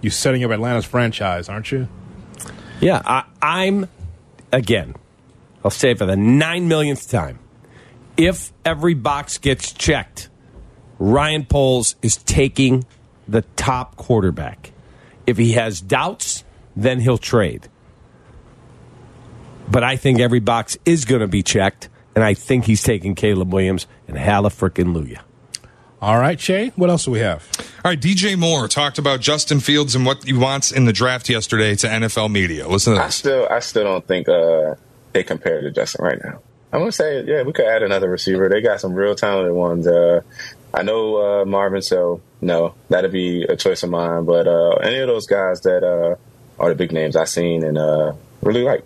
You're 0.02 0.10
setting 0.10 0.44
up 0.44 0.50
Atlanta's 0.50 0.84
franchise, 0.84 1.48
aren't 1.48 1.72
you? 1.72 1.88
Yeah, 2.80 3.02
I, 3.04 3.25
I'm 3.42 3.88
again. 4.52 4.94
I'll 5.64 5.70
say 5.70 5.94
for 5.94 6.06
the 6.06 6.16
nine 6.16 6.69
millionth 6.69 7.10
time. 7.10 7.38
If 8.16 8.52
every 8.64 8.94
box 8.94 9.38
gets 9.38 9.72
checked, 9.72 10.28
Ryan 10.98 11.44
Poles 11.44 11.96
is 12.02 12.16
taking 12.16 12.84
the 13.26 13.42
top 13.56 13.96
quarterback. 13.96 14.72
If 15.26 15.36
he 15.36 15.52
has 15.52 15.80
doubts, 15.80 16.44
then 16.75 17.00
he'll 17.00 17.19
trade. 17.19 17.69
But 19.70 19.84
I 19.84 19.96
think 19.96 20.20
every 20.20 20.40
box 20.40 20.78
is 20.84 21.04
going 21.04 21.20
to 21.20 21.28
be 21.28 21.42
checked, 21.42 21.88
and 22.14 22.25
I 22.25 22.34
think 22.34 22.64
he's 22.64 22.82
taking 22.82 23.14
Caleb 23.14 23.52
Williams 23.52 23.86
and 24.06 24.16
Hallelujah. 24.16 25.22
All 26.00 26.18
right, 26.18 26.38
Shay, 26.38 26.68
what 26.76 26.90
else 26.90 27.06
do 27.06 27.10
we 27.10 27.18
have? 27.18 27.48
All 27.84 27.90
right, 27.90 28.00
DJ 28.00 28.38
Moore 28.38 28.68
talked 28.68 28.98
about 28.98 29.20
Justin 29.20 29.58
Fields 29.58 29.96
and 29.96 30.06
what 30.06 30.22
he 30.24 30.32
wants 30.32 30.70
in 30.70 30.84
the 30.84 30.92
draft 30.92 31.28
yesterday 31.28 31.74
to 31.74 31.88
NFL 31.88 32.30
media. 32.30 32.68
Listen 32.68 32.94
to 32.94 33.00
this. 33.00 33.06
I 33.06 33.10
still, 33.10 33.48
I 33.50 33.58
still 33.58 33.84
don't 33.84 34.06
think 34.06 34.28
uh, 34.28 34.76
they 35.12 35.24
compare 35.24 35.60
to 35.60 35.72
Justin 35.72 36.04
right 36.04 36.18
now. 36.22 36.40
I'm 36.72 36.80
gonna 36.80 36.92
say, 36.92 37.24
yeah, 37.24 37.42
we 37.42 37.52
could 37.52 37.64
add 37.64 37.82
another 37.82 38.08
receiver. 38.08 38.48
They 38.48 38.60
got 38.60 38.80
some 38.80 38.92
real 38.94 39.14
talented 39.14 39.54
ones. 39.54 39.86
Uh, 39.86 40.20
I 40.72 40.82
know 40.82 41.40
uh, 41.40 41.44
Marvin, 41.46 41.82
so 41.82 42.20
no, 42.40 42.74
that'd 42.90 43.10
be 43.10 43.42
a 43.42 43.56
choice 43.56 43.82
of 43.82 43.90
mine. 43.90 44.24
But 44.24 44.46
uh, 44.46 44.72
any 44.82 44.98
of 44.98 45.08
those 45.08 45.26
guys 45.26 45.62
that 45.62 45.82
uh, 45.82 46.16
are 46.62 46.68
the 46.68 46.74
big 46.74 46.92
names 46.92 47.16
I've 47.16 47.28
seen 47.28 47.64
and 47.64 47.78
uh, 47.78 48.12
really 48.42 48.62
like. 48.62 48.84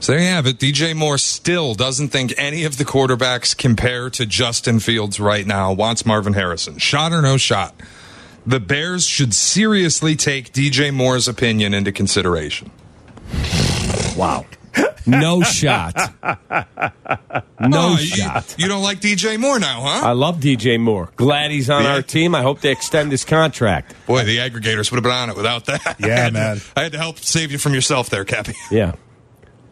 So 0.00 0.12
there 0.12 0.20
you 0.22 0.28
have 0.28 0.46
it. 0.46 0.56
DJ 0.58 0.96
Moore 0.96 1.18
still 1.18 1.74
doesn't 1.74 2.08
think 2.08 2.32
any 2.38 2.64
of 2.64 2.78
the 2.78 2.84
quarterbacks 2.86 3.54
compare 3.56 4.08
to 4.10 4.24
Justin 4.24 4.80
Fields 4.80 5.20
right 5.20 5.46
now. 5.46 5.72
Wants 5.74 6.06
Marvin 6.06 6.32
Harrison. 6.32 6.78
Shot 6.78 7.12
or 7.12 7.20
no 7.20 7.36
shot? 7.36 7.74
The 8.46 8.60
Bears 8.60 9.06
should 9.06 9.34
seriously 9.34 10.16
take 10.16 10.54
DJ 10.54 10.92
Moore's 10.92 11.28
opinion 11.28 11.74
into 11.74 11.92
consideration. 11.92 12.70
Wow. 14.16 14.46
No 15.06 15.42
shot. 15.42 15.94
No 16.22 16.36
Oh, 17.58 17.96
shot. 17.96 18.54
You, 18.58 18.68
don't 18.68 18.82
like 18.82 19.00
DJ 19.00 19.40
Moore 19.40 19.58
now, 19.58 19.80
huh? 19.80 20.06
I 20.08 20.12
love 20.12 20.36
DJ 20.40 20.78
Moore. 20.78 21.10
Glad 21.16 21.50
he's 21.50 21.68
on 21.70 21.82
Yeah. 21.82 21.94
our 21.94 22.02
team. 22.02 22.34
I 22.34 22.42
hope 22.42 22.60
they 22.60 22.70
extend 22.70 23.10
his 23.10 23.24
contract. 23.24 23.94
Boy, 24.06 24.24
the 24.24 24.36
aggregators 24.36 24.90
would 24.92 24.96
have 24.98 25.02
been 25.02 25.10
on 25.12 25.30
it 25.30 25.36
without 25.36 25.64
that. 25.66 25.96
Yeah, 25.98 26.06
I 26.06 26.10
had 26.10 26.26
to- 26.28 26.32
man. 26.32 26.60
I 26.76 26.82
had 26.84 26.92
to 26.92 26.98
help 26.98 27.18
save 27.18 27.50
you 27.50 27.58
from 27.58 27.72
yourself 27.74 28.10
there, 28.10 28.24
Cappy. 28.24 28.54
Yeah. 28.70 28.92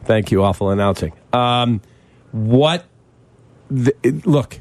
Thank 0.09 0.31
you. 0.31 0.43
Awful 0.43 0.71
announcing. 0.71 1.13
Um, 1.35 1.83
what? 2.33 2.87
The, 3.71 3.93
look, 4.25 4.59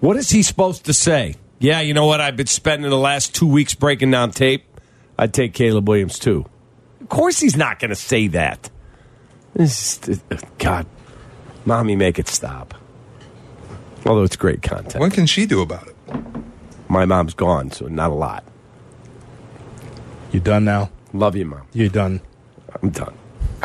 what 0.00 0.16
is 0.16 0.28
he 0.28 0.42
supposed 0.42 0.86
to 0.86 0.92
say? 0.92 1.36
Yeah, 1.60 1.80
you 1.80 1.94
know 1.94 2.04
what? 2.06 2.20
I've 2.20 2.36
been 2.36 2.48
spending 2.48 2.90
the 2.90 2.98
last 2.98 3.32
two 3.32 3.46
weeks 3.46 3.74
breaking 3.76 4.10
down 4.10 4.32
tape. 4.32 4.64
I'd 5.16 5.32
take 5.32 5.54
Caleb 5.54 5.88
Williams 5.88 6.18
too. 6.18 6.44
Of 7.00 7.08
course, 7.08 7.38
he's 7.38 7.56
not 7.56 7.78
going 7.78 7.90
to 7.90 7.94
say 7.94 8.26
that. 8.26 8.68
This 9.54 10.00
is- 10.08 10.20
God, 10.58 10.84
mommy, 11.64 11.94
make 11.94 12.18
it 12.18 12.26
stop. 12.26 12.74
Although 14.04 14.24
it's 14.24 14.34
great 14.36 14.62
content. 14.62 14.98
What 14.98 15.12
can 15.12 15.26
she 15.26 15.46
do 15.46 15.62
about 15.62 15.86
it? 15.86 15.96
My 16.88 17.04
mom's 17.04 17.34
gone, 17.34 17.70
so 17.70 17.86
not 17.86 18.10
a 18.10 18.14
lot. 18.14 18.42
You 20.32 20.40
done 20.40 20.64
now? 20.64 20.90
Love 21.12 21.36
you, 21.36 21.44
mom. 21.46 21.62
You 21.72 21.88
done? 21.88 22.20
I'm 22.82 22.90
done. 22.90 23.14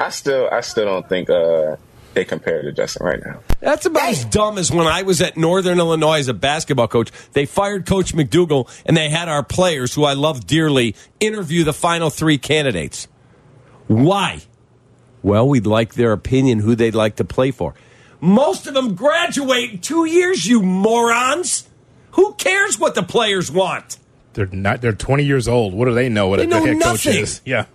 I 0.02 0.10
still, 0.10 0.50
I 0.52 0.62
still 0.62 0.86
don't 0.86 1.08
think 1.08 1.30
uh, 1.30 1.76
they 2.14 2.26
compare 2.26 2.62
to 2.62 2.72
Justin 2.72 3.06
right 3.06 3.20
now. 3.24 3.40
That's 3.60 3.86
about 3.86 4.10
as 4.10 4.26
dumb 4.26 4.58
as 4.58 4.72
when 4.72 4.88
I 4.88 5.04
was 5.04 5.22
at 5.22 5.38
Northern 5.38 5.78
Illinois 5.78 6.20
as 6.20 6.28
a 6.28 6.34
basketball 6.34 6.88
coach. 6.88 7.12
They 7.34 7.46
fired 7.46 7.86
Coach 7.86 8.14
McDougal, 8.14 8.68
and 8.86 8.98
they 8.98 9.10
had 9.10 9.30
our 9.30 9.44
players, 9.44 9.94
who 9.94 10.04
I 10.04 10.14
love 10.14 10.48
dearly, 10.48 10.96
interview 11.20 11.64
the 11.64 11.74
final 11.74 12.10
three 12.10 12.38
candidates. 12.38 13.08
Why? 13.88 14.42
Well, 15.22 15.48
we'd 15.48 15.68
like 15.68 15.94
their 15.94 16.14
opinion 16.14 16.60
who 16.60 16.76
they'd 16.76 16.96
like 16.96 17.18
to 17.18 17.24
play 17.24 17.52
for. 17.52 17.76
Most 18.20 18.68
of 18.68 18.74
them 18.74 18.96
graduate 18.96 19.72
in 19.72 19.80
two 19.80 20.06
years, 20.06 20.46
you 20.48 20.62
morons. 20.62 21.68
Who 22.12 22.34
cares 22.34 22.80
what 22.80 22.96
the 22.96 23.04
players 23.04 23.52
want? 23.52 23.98
They're 24.34 24.48
not. 24.48 24.82
They're 24.82 24.94
20 24.94 25.24
years 25.24 25.48
old. 25.48 25.74
What 25.74 25.86
do 25.86 25.94
they 25.94 26.10
know? 26.10 26.28
What 26.28 26.38
They 26.38 26.44
a 26.44 26.48
know 26.48 26.66
head 26.66 26.82
coach 26.82 27.06
is? 27.06 27.42
Yeah. 27.46 27.66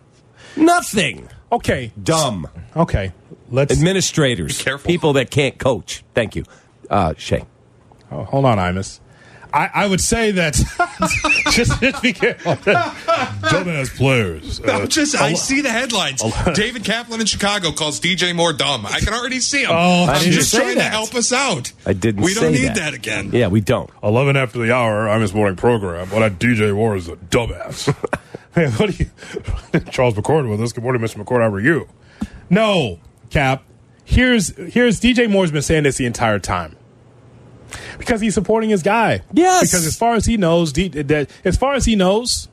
Nothing. 0.57 1.29
Okay. 1.53 1.93
Dumb. 2.03 2.49
Okay. 2.77 3.13
Let's 3.51 3.73
Administrators, 3.73 4.59
Be 4.59 4.65
careful. 4.65 4.89
people 4.89 5.13
that 5.15 5.31
can't 5.31 5.57
coach. 5.59 6.03
Thank 6.15 6.35
you, 6.35 6.45
uh, 6.91 7.15
Shay. 7.17 7.45
oh, 8.11 8.25
hold 8.25 8.45
on, 8.45 8.59
Imus. 8.59 8.99
I, 9.55 9.71
I 9.73 9.87
would 9.87 10.01
say 10.01 10.33
that 10.33 10.55
just, 11.53 11.81
just 11.81 12.03
be 12.03 12.13
careful. 12.13 12.57
Dumbass 12.57 13.97
players. 13.97 14.61
No, 14.61 14.83
Uh, 14.83 14.87
just 14.87 15.15
a 15.15 15.19
I 15.19 15.29
lo- 15.31 15.35
see 15.37 15.61
the 15.61 15.71
headlines. 15.71 16.23
David 16.55 16.85
Kaplan 16.85 17.21
in 17.21 17.27
Chicago 17.27 17.71
calls 17.71 18.01
DJ 18.01 18.35
Moore 18.35 18.53
dumb. 18.53 18.85
I 18.85 18.99
can 19.01 19.15
already 19.15 19.39
see 19.41 19.63
him. 19.63 19.71
Oh, 19.71 20.05
I 20.05 20.15
I'm 20.17 20.31
just 20.33 20.51
say 20.51 20.59
trying 20.59 20.77
to 20.77 20.83
help 20.83 21.15
us 21.15 21.33
out. 21.33 21.73
I 21.87 21.93
didn't 21.93 22.23
We 22.23 22.35
don't 22.35 22.53
say 22.55 22.61
need 22.61 22.69
that. 22.71 22.77
that, 22.77 22.95
again. 22.95 23.31
Yeah, 23.33 23.47
we 23.47 23.61
don't. 23.61 23.89
11 24.03 24.37
after 24.37 24.59
the 24.59 24.75
hour, 24.75 25.09
I'm 25.09 25.21
his 25.21 25.33
morning 25.33 25.57
program. 25.57 26.11
Well, 26.11 26.21
that 26.21 26.39
DJ 26.41 26.75
Moore 26.75 26.97
is 26.97 27.09
a 27.09 27.15
dumbass. 27.17 27.95
hey, 28.57 28.69
what 28.71 28.91
do 28.91 29.05
you. 29.05 29.81
Charles 29.93 30.15
McCord 30.15 30.51
with 30.51 30.61
us. 30.61 30.73
Good 30.73 30.83
morning, 30.83 31.01
Mr. 31.01 31.23
McCord. 31.25 31.41
How 31.43 31.49
are 31.55 31.61
you? 31.61 31.89
No, 32.51 32.99
Kap. 33.31 33.63
Here's, 34.05 34.57
here's 34.57 35.01
DJ 35.01 35.31
Moore's 35.31 35.51
been 35.53 35.63
saying 35.63 35.85
this 35.85 35.97
the 35.97 36.07
entire 36.07 36.39
time. 36.41 36.77
Because 37.99 38.21
he's 38.21 38.35
supporting 38.35 38.71
his 38.71 38.83
guy. 38.83 39.23
Yes. 39.33 39.63
Because 39.71 39.87
as 39.87 39.97
far 39.97 40.15
as 40.15 40.25
he 40.27 40.37
knows, 40.37 40.73
D, 40.73 40.89
that, 40.89 41.31
as 41.45 41.57
far 41.57 41.75
as 41.75 41.85
he 41.85 41.97
knows, 41.97 42.49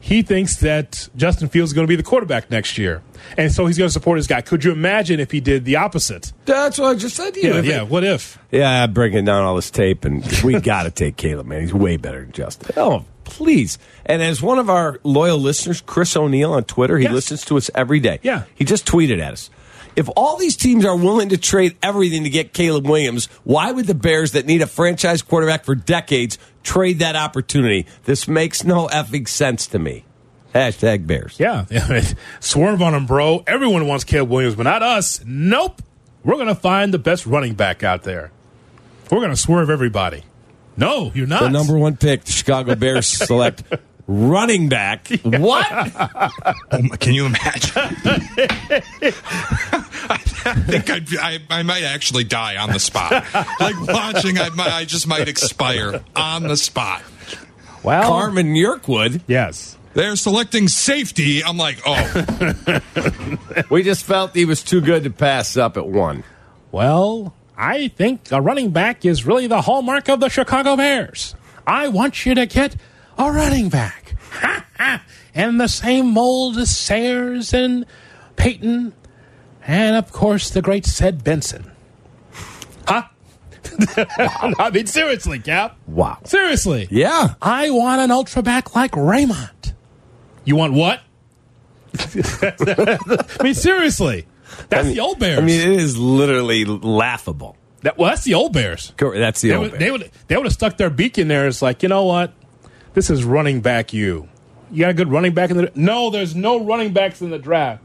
he 0.00 0.22
thinks 0.22 0.56
that 0.58 1.08
Justin 1.16 1.48
Fields 1.48 1.70
is 1.70 1.74
going 1.74 1.86
to 1.86 1.88
be 1.88 1.94
the 1.96 2.02
quarterback 2.02 2.50
next 2.50 2.76
year. 2.76 3.02
And 3.38 3.52
so 3.52 3.66
he's 3.66 3.78
going 3.78 3.86
to 3.88 3.92
support 3.92 4.18
his 4.18 4.26
guy. 4.26 4.40
Could 4.40 4.64
you 4.64 4.72
imagine 4.72 5.20
if 5.20 5.30
he 5.30 5.40
did 5.40 5.64
the 5.64 5.76
opposite? 5.76 6.32
That's 6.44 6.78
what 6.78 6.88
I 6.88 6.94
just 6.96 7.14
said 7.16 7.34
to 7.34 7.40
you. 7.40 7.52
Yeah, 7.52 7.58
If 7.60 7.64
it- 7.64 7.68
yeah. 7.68 7.82
What 7.82 8.02
if? 8.04 8.38
Yeah, 8.50 8.82
I'm 8.84 8.92
breaking 8.92 9.24
down 9.24 9.44
all 9.44 9.54
this 9.56 9.70
tape, 9.70 10.04
and 10.04 10.24
we 10.42 10.60
got 10.60 10.82
to 10.84 10.90
take 10.90 11.16
Caleb, 11.16 11.46
man. 11.46 11.60
He's 11.62 11.72
way 11.74 11.96
better 11.96 12.22
than 12.22 12.32
Justin. 12.32 12.72
Oh, 12.76 13.04
please. 13.36 13.78
And 14.04 14.22
as 14.22 14.42
one 14.42 14.58
of 14.58 14.68
our 14.70 14.98
loyal 15.04 15.38
listeners, 15.38 15.80
Chris 15.80 16.16
O'Neill 16.16 16.52
on 16.52 16.64
Twitter, 16.64 16.98
he 16.98 17.04
Yes. 17.04 17.12
listens 17.12 17.44
to 17.46 17.56
us 17.56 17.70
every 17.74 18.00
day. 18.00 18.18
Yeah. 18.22 18.42
He 18.54 18.64
just 18.64 18.86
tweeted 18.86 19.20
at 19.20 19.32
us. 19.32 19.50
If 19.94 20.08
all 20.14 20.36
these 20.36 20.56
teams 20.56 20.84
are 20.84 20.96
willing 20.96 21.30
to 21.30 21.38
trade 21.38 21.74
everything 21.82 22.24
to 22.24 22.30
get 22.30 22.52
Caleb 22.52 22.86
Williams, 22.86 23.30
why 23.44 23.72
would 23.72 23.86
the 23.86 23.94
Bears 23.94 24.32
that 24.32 24.44
need 24.44 24.60
a 24.60 24.66
franchise 24.66 25.22
quarterback 25.22 25.64
for 25.64 25.74
decades 25.74 26.36
trade 26.62 26.98
that 26.98 27.16
opportunity? 27.16 27.86
This 28.04 28.28
makes 28.28 28.62
no 28.64 28.88
effing 28.88 29.26
sense 29.26 29.66
to 29.68 29.78
me. 29.78 30.04
Hashtag 30.54 31.06
Bears. 31.06 31.36
Yeah. 31.38 31.64
Swerve 32.40 32.82
on 32.82 32.94
him, 32.94 33.06
bro. 33.06 33.42
Everyone 33.46 33.86
wants 33.86 34.04
Caleb 34.04 34.30
Williams, 34.30 34.54
but 34.54 34.64
not 34.64 34.82
us. 34.82 35.20
Nope. 35.24 35.80
We're 36.24 36.34
going 36.34 36.46
to 36.48 36.54
find 36.54 36.92
the 36.92 36.98
best 36.98 37.24
running 37.24 37.54
back 37.54 37.82
out 37.82 38.02
there. 38.02 38.32
We're 39.10 39.18
going 39.20 39.30
to 39.30 39.36
swerve 39.36 39.70
everybody. 39.70 40.24
No, 40.76 41.10
you're 41.14 41.26
not. 41.26 41.42
The 41.42 41.50
number 41.50 41.76
one 41.78 41.96
pick, 41.96 42.24
the 42.24 42.32
Chicago 42.32 42.74
Bears 42.74 43.06
select 43.26 43.62
running 44.06 44.68
back. 44.68 45.08
What? 45.24 45.66
Oh, 45.70 46.82
my- 46.82 46.96
can 46.96 47.12
you 47.14 47.26
imagine? 47.26 47.72
I 50.48 50.54
think 50.68 50.90
I'd, 50.90 51.16
I, 51.18 51.38
I 51.50 51.62
might 51.62 51.82
actually 51.82 52.24
die 52.24 52.56
on 52.56 52.70
the 52.70 52.78
spot. 52.78 53.10
Like 53.60 53.80
watching, 53.80 54.38
I, 54.38 54.48
I 54.58 54.84
just 54.84 55.06
might 55.08 55.28
expire 55.28 56.02
on 56.14 56.44
the 56.44 56.56
spot. 56.56 57.02
Well, 57.82 58.08
Carmen 58.08 58.54
Yerkwood. 58.54 59.22
yes. 59.26 59.76
They're 59.94 60.16
selecting 60.16 60.68
safety. 60.68 61.42
I'm 61.42 61.56
like, 61.56 61.80
oh, 61.86 62.80
We 63.70 63.82
just 63.82 64.04
felt 64.04 64.34
he 64.34 64.44
was 64.44 64.62
too 64.62 64.82
good 64.82 65.04
to 65.04 65.10
pass 65.10 65.56
up 65.56 65.78
at 65.78 65.86
one. 65.88 66.22
Well, 66.70 67.34
I 67.56 67.88
think 67.88 68.30
a 68.30 68.40
running 68.40 68.70
back 68.70 69.04
is 69.04 69.24
really 69.24 69.46
the 69.46 69.62
hallmark 69.62 70.08
of 70.08 70.20
the 70.20 70.28
Chicago 70.28 70.76
Bears. 70.76 71.34
I 71.66 71.88
want 71.88 72.26
you 72.26 72.34
to 72.34 72.46
get 72.46 72.76
a 73.16 73.32
running 73.32 73.68
back. 73.68 74.14
and 75.34 75.60
the 75.60 75.68
same 75.68 76.12
mold 76.12 76.58
as 76.58 76.76
Sayers 76.76 77.54
and 77.54 77.86
Payton, 78.36 78.94
and 79.66 79.96
of 79.96 80.12
course 80.12 80.50
the 80.50 80.62
great 80.62 80.84
Ced 80.84 81.24
Benson. 81.24 81.70
Huh? 82.88 83.02
I 84.60 84.70
mean, 84.72 84.86
seriously, 84.86 85.40
Kap. 85.40 85.76
Wow. 85.88 86.18
Seriously. 86.22 86.86
Yeah. 86.88 87.34
I 87.42 87.70
want 87.70 88.00
an 88.00 88.12
ultra 88.12 88.40
back 88.40 88.76
like 88.76 88.94
Raymond. 88.94 89.74
You 90.44 90.54
want 90.54 90.74
what? 90.74 91.00
I 91.98 93.42
mean, 93.42 93.54
seriously. 93.54 94.28
That's 94.68 94.88
the 94.88 95.00
old 95.00 95.18
Bears. 95.18 95.38
I 95.38 95.42
mean, 95.42 95.60
it 95.60 95.80
is 95.80 95.98
literally 95.98 96.64
laughable. 96.64 97.56
That, 97.82 97.98
well, 97.98 98.10
that's 98.10 98.24
the 98.24 98.34
old 98.34 98.52
Bears. 98.52 98.92
That's 98.98 99.40
the 99.40 99.50
They 99.50 99.54
old 99.54 99.70
would, 99.70 99.80
they 99.80 99.90
would 99.90 100.10
they 100.28 100.36
would 100.36 100.46
have 100.46 100.52
stuck 100.52 100.76
their 100.76 100.90
beak 100.90 101.18
in 101.18 101.28
there. 101.28 101.46
It's 101.46 101.62
like 101.62 101.82
you 101.82 101.88
know 101.88 102.04
what, 102.04 102.32
this 102.94 103.10
is 103.10 103.24
running 103.24 103.60
back. 103.60 103.92
You, 103.92 104.28
you 104.70 104.80
got 104.80 104.90
a 104.90 104.94
good 104.94 105.10
running 105.10 105.34
back 105.34 105.50
in 105.50 105.56
the. 105.56 105.72
No, 105.74 106.10
there's 106.10 106.34
no 106.34 106.64
running 106.64 106.92
backs 106.92 107.20
in 107.20 107.30
the 107.30 107.38
draft. 107.38 107.82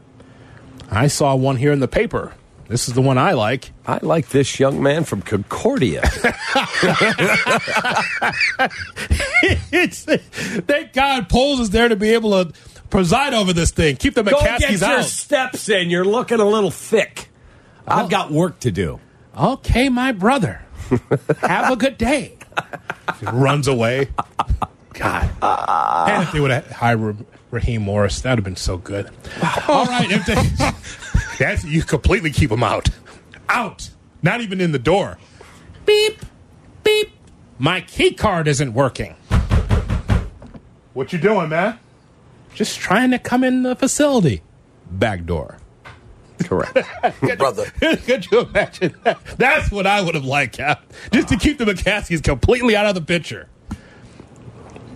I 0.90 1.06
saw 1.06 1.34
one 1.34 1.56
here 1.56 1.72
in 1.72 1.80
the 1.80 1.88
paper. 1.88 2.34
This 2.68 2.88
is 2.88 2.94
the 2.94 3.02
one 3.02 3.18
I 3.18 3.32
like. 3.32 3.70
I 3.86 3.98
like 4.00 4.30
this 4.30 4.58
young 4.58 4.82
man 4.82 5.04
from 5.04 5.20
Concordia. 5.20 6.00
it's, 9.70 10.04
thank 10.04 10.94
God 10.94 11.28
Poles 11.28 11.60
is 11.60 11.70
there 11.70 11.88
to 11.88 11.96
be 11.96 12.10
able 12.14 12.44
to 12.44 12.52
preside 12.92 13.34
over 13.34 13.52
this 13.52 13.72
thing. 13.72 13.96
Keep 13.96 14.14
the 14.14 14.22
Go 14.22 14.38
get 14.40 14.60
your 14.70 14.84
out. 14.84 15.04
steps 15.06 15.68
in. 15.68 15.90
You're 15.90 16.04
looking 16.04 16.38
a 16.38 16.44
little 16.44 16.70
thick. 16.70 17.28
I've 17.88 18.10
got 18.10 18.30
work 18.30 18.60
to 18.60 18.70
do. 18.70 19.00
Okay, 19.36 19.88
my 19.88 20.12
brother. 20.12 20.62
Have 21.38 21.72
a 21.72 21.76
good 21.76 21.98
day. 21.98 22.36
Runs 23.22 23.66
away. 23.66 24.10
God. 24.92 25.30
and 25.42 26.22
if 26.22 26.32
they 26.32 26.40
would 26.40 26.50
have 26.50 26.70
hired 26.70 27.24
Raheem 27.50 27.82
Morris, 27.82 28.20
that 28.20 28.30
would 28.32 28.38
have 28.38 28.44
been 28.44 28.56
so 28.56 28.76
good. 28.76 29.06
All 29.66 29.86
right. 29.86 30.08
If 30.10 30.26
they, 30.26 31.38
that's, 31.44 31.64
you 31.64 31.82
completely 31.82 32.30
keep 32.30 32.52
him 32.52 32.62
out. 32.62 32.88
Out. 33.48 33.90
Not 34.22 34.42
even 34.42 34.60
in 34.60 34.72
the 34.72 34.78
door. 34.78 35.18
Beep. 35.86 36.18
Beep. 36.84 37.10
My 37.58 37.80
key 37.80 38.12
card 38.12 38.46
isn't 38.48 38.74
working. 38.74 39.16
What 40.92 41.12
you 41.12 41.18
doing, 41.18 41.48
man? 41.48 41.78
Just 42.54 42.78
trying 42.78 43.10
to 43.10 43.18
come 43.18 43.44
in 43.44 43.62
the 43.62 43.74
facility. 43.76 44.42
Back 44.90 45.24
door. 45.24 45.58
Correct. 46.44 46.76
Brother. 47.38 47.64
Could 47.80 48.30
you 48.30 48.40
imagine 48.40 48.94
that? 49.04 49.24
That's 49.38 49.70
what 49.70 49.86
I 49.86 50.00
would 50.00 50.14
have 50.14 50.24
liked, 50.24 50.56
Kap. 50.56 50.82
Just 51.12 51.28
to 51.28 51.36
keep 51.36 51.58
the 51.58 51.64
McCaskeys 51.64 52.22
completely 52.22 52.76
out 52.76 52.86
of 52.86 52.94
the 52.94 53.00
picture. 53.00 53.48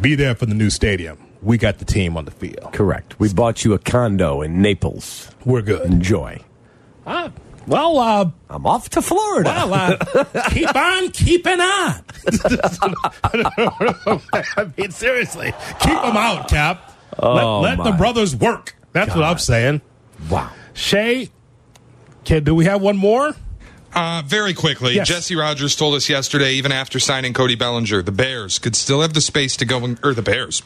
Be 0.01 0.15
there 0.15 0.35
for 0.35 0.47
the 0.47 0.55
new 0.55 0.71
stadium. 0.71 1.19
We 1.43 1.59
got 1.59 1.79
the 1.79 1.85
team 1.85 2.17
on 2.17 2.25
the 2.25 2.31
field. 2.31 2.73
Correct. 2.73 3.19
We 3.21 3.33
bought 3.33 3.65
you 3.65 3.73
a 3.73 3.79
condo 3.79 4.43
in 4.43 4.61
Naples. 4.61 5.31
We're 5.45 5.63
good. 5.63 5.87
Enjoy. 5.87 6.43
Ah, 7.07 7.31
well, 7.67 7.99
uh, 7.99 8.31
I'm 8.51 8.67
off 8.67 8.89
to 8.91 9.03
Florida. 9.03 9.51
well, 9.69 9.97
uh, 10.15 10.51
keep 10.51 10.75
on 10.75 11.11
keeping 11.11 11.61
on. 11.61 12.05
I 13.25 14.71
mean, 14.77 14.91
seriously, 14.91 15.53
keep 15.81 16.01
them 16.01 16.17
out, 16.17 16.49
Kap. 16.49 16.96
Oh, 17.19 17.61
let 17.61 17.79
let 17.79 17.85
the 17.85 17.93
brothers 17.97 18.35
work. 18.37 18.75
That's 18.93 19.15
what 19.15 19.25
I'm 19.25 19.39
saying. 19.39 19.81
wow. 20.31 20.51
Shay, 20.75 21.31
can, 22.25 22.45
do 22.45 22.55
we 22.55 22.65
have 22.67 22.81
one 22.83 22.97
more? 22.97 23.35
Uh, 23.95 24.23
very 24.27 24.53
quickly, 24.53 24.95
Yes. 24.95 25.09
Jesse 25.09 25.37
Rogers 25.37 25.75
told 25.75 25.95
us 25.95 26.09
yesterday, 26.09 26.53
even 26.55 26.71
after 26.71 26.99
signing 27.01 27.33
Cody 27.33 27.55
Bellinger, 27.55 28.03
the 28.03 28.13
Bears 28.13 28.59
could 28.59 28.77
still 28.77 29.01
have 29.01 29.15
the 29.15 29.23
space 29.23 29.57
to 29.57 29.65
go 29.65 29.83
and, 29.85 29.99
or 30.05 30.13
the 30.13 30.21
Bears. 30.23 30.63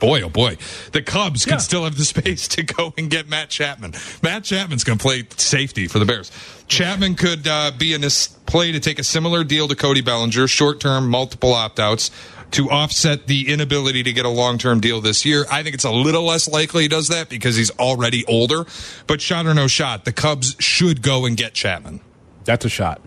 Boy, 0.00 0.20
oh 0.20 0.28
boy. 0.28 0.58
The 0.92 1.00
Cubs 1.00 1.46
Yeah. 1.46 1.54
could 1.54 1.62
still 1.62 1.84
have 1.84 1.96
the 1.96 2.04
space 2.04 2.46
to 2.48 2.62
go 2.62 2.92
and 2.98 3.08
get 3.10 3.26
Matt 3.26 3.48
Chapman. 3.48 3.94
Matt 4.22 4.44
Chapman's 4.44 4.84
going 4.84 4.98
to 4.98 5.02
play 5.02 5.24
safety 5.38 5.86
for 5.88 5.98
the 5.98 6.04
Bears. 6.04 6.30
Chapman 6.68 7.14
could 7.14 7.48
uh, 7.48 7.70
be 7.78 7.94
in 7.94 8.02
this 8.02 8.26
play 8.26 8.72
to 8.72 8.80
take 8.80 8.98
a 8.98 9.04
similar 9.04 9.44
deal 9.44 9.66
to 9.68 9.74
Cody 9.74 10.02
Bellinger, 10.02 10.46
short 10.46 10.78
term, 10.80 11.08
multiple 11.08 11.54
opt 11.54 11.80
outs 11.80 12.10
to 12.54 12.70
offset 12.70 13.26
the 13.26 13.52
inability 13.52 14.04
to 14.04 14.12
get 14.12 14.24
a 14.24 14.28
long 14.28 14.58
term 14.58 14.80
deal 14.80 15.00
this 15.00 15.24
year. 15.24 15.44
I 15.50 15.62
think 15.62 15.74
it's 15.74 15.84
a 15.84 15.90
little 15.90 16.22
less 16.22 16.48
likely 16.48 16.82
he 16.82 16.88
does 16.88 17.08
that 17.08 17.28
because 17.28 17.56
he's 17.56 17.70
already 17.72 18.24
older. 18.26 18.64
But 19.06 19.20
shot 19.20 19.46
or 19.46 19.54
no 19.54 19.66
shot, 19.66 20.04
the 20.04 20.12
Cubs 20.12 20.54
should 20.60 21.02
go 21.02 21.26
and 21.26 21.36
get 21.36 21.54
Chapman. 21.54 22.00
That's 22.44 22.64
a 22.64 22.68
shot. 22.68 23.00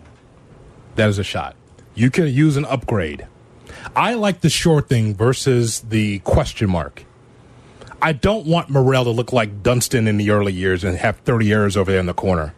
That 0.96 1.08
is 1.10 1.18
a 1.18 1.24
shot. 1.24 1.56
You 1.96 2.12
can 2.12 2.28
use 2.28 2.58
an 2.58 2.66
upgrade. 2.66 3.26
I 3.96 4.16
like 4.16 4.42
the 4.42 4.50
short 4.50 4.90
thing 4.90 5.16
versus 5.16 5.80
the 5.80 6.20
question 6.20 6.70
mark. 6.70 7.06
I 8.02 8.12
don't 8.12 8.46
want 8.46 8.70
Morel 8.70 9.06
to 9.06 9.12
look 9.12 9.32
like 9.32 9.64
Dunston 9.64 10.08
in 10.08 10.18
the 10.18 10.30
early 10.30 10.54
years 10.54 10.84
and 10.84 10.98
have 10.98 11.18
30 11.20 11.52
errors 11.52 11.78
over 11.78 11.92
there 11.92 12.00
in 12.00 12.06
the 12.06 12.14
corner. 12.14 12.54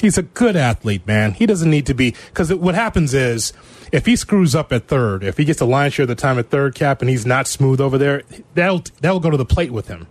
He's 0.00 0.16
a 0.16 0.22
good 0.22 0.56
athlete, 0.56 1.06
man. 1.06 1.32
He 1.32 1.44
doesn't 1.44 1.70
need 1.70 1.86
to 1.86 1.94
be 1.94 2.14
because 2.28 2.52
what 2.54 2.74
happens 2.74 3.12
is 3.12 3.52
if 3.92 4.06
he 4.06 4.16
screws 4.16 4.54
up 4.54 4.72
at 4.72 4.86
third, 4.86 5.24
if 5.24 5.36
he 5.36 5.44
gets 5.44 5.58
the 5.58 5.66
line 5.66 5.90
share 5.90 6.04
of 6.04 6.08
the 6.08 6.14
time 6.14 6.38
at 6.38 6.50
third 6.50 6.74
cap 6.74 7.00
and 7.00 7.10
he's 7.10 7.26
not 7.26 7.46
smooth 7.46 7.80
over 7.80 7.98
there, 7.98 8.22
that'll 8.54 8.82
that'll 9.00 9.20
go 9.20 9.30
to 9.30 9.36
the 9.36 9.44
plate 9.44 9.72
with 9.72 9.88
him. 9.88 10.06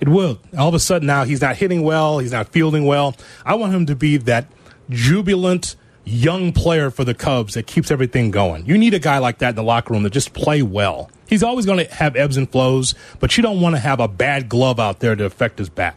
It 0.00 0.08
will. 0.08 0.38
All 0.56 0.68
of 0.68 0.74
a 0.74 0.80
sudden 0.80 1.06
now 1.06 1.24
he's 1.24 1.40
not 1.40 1.56
hitting 1.56 1.82
well, 1.82 2.18
he's 2.18 2.32
not 2.32 2.48
fielding 2.48 2.86
well. 2.86 3.14
I 3.44 3.54
want 3.54 3.74
him 3.74 3.86
to 3.86 3.96
be 3.96 4.16
that 4.18 4.46
jubilant 4.90 5.76
young 6.04 6.52
player 6.52 6.90
for 6.90 7.04
the 7.04 7.14
Cubs 7.14 7.54
that 7.54 7.66
keeps 7.66 7.90
everything 7.90 8.30
going. 8.30 8.64
You 8.66 8.78
need 8.78 8.94
a 8.94 8.98
guy 8.98 9.18
like 9.18 9.38
that 9.38 9.50
in 9.50 9.56
the 9.56 9.62
locker 9.62 9.92
room 9.92 10.04
to 10.04 10.10
just 10.10 10.32
play 10.32 10.62
well. 10.62 11.10
He's 11.26 11.42
always 11.42 11.66
going 11.66 11.84
to 11.84 11.94
have 11.94 12.16
ebbs 12.16 12.36
and 12.36 12.50
flows, 12.50 12.94
but 13.20 13.36
you 13.36 13.42
don't 13.42 13.60
want 13.60 13.74
to 13.74 13.80
have 13.80 14.00
a 14.00 14.08
bad 14.08 14.48
glove 14.48 14.80
out 14.80 15.00
there 15.00 15.14
to 15.14 15.24
affect 15.24 15.58
his 15.58 15.68
bat. 15.68 15.96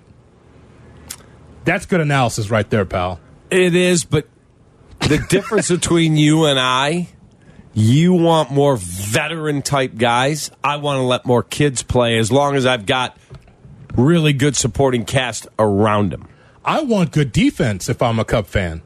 That's 1.63 1.86
good 1.86 2.01
analysis 2.01 2.50
right 2.50 2.70
there, 2.70 2.86
pal. 2.86 3.20
It 3.50 3.75
is, 3.75 4.03
but 4.03 4.27
the 5.01 5.25
difference 5.29 5.70
between 5.70 6.15
you 6.17 6.46
and 6.46 6.60
I 6.60 7.10
You 7.74 8.13
want 8.13 8.51
more 8.51 8.75
veteran 8.75 9.62
type 9.62 9.96
guys. 9.96 10.51
I 10.63 10.75
want 10.77 10.98
to 10.98 11.03
let 11.03 11.25
more 11.25 11.41
kids 11.41 11.84
play 11.84 12.17
as 12.17 12.31
long 12.31 12.55
as 12.55 12.65
I've 12.65 12.86
got 12.86 13.17
really 13.96 14.34
good 14.34 14.58
supporting 14.58 15.05
cast 15.05 15.48
around 15.58 16.12
them. 16.12 16.27
I 16.65 16.81
want 16.81 17.12
good 17.12 17.31
defense 17.31 17.88
if 17.88 18.01
I'm 18.01 18.20
a 18.20 18.25
Cub 18.25 18.46
fan, 18.46 18.81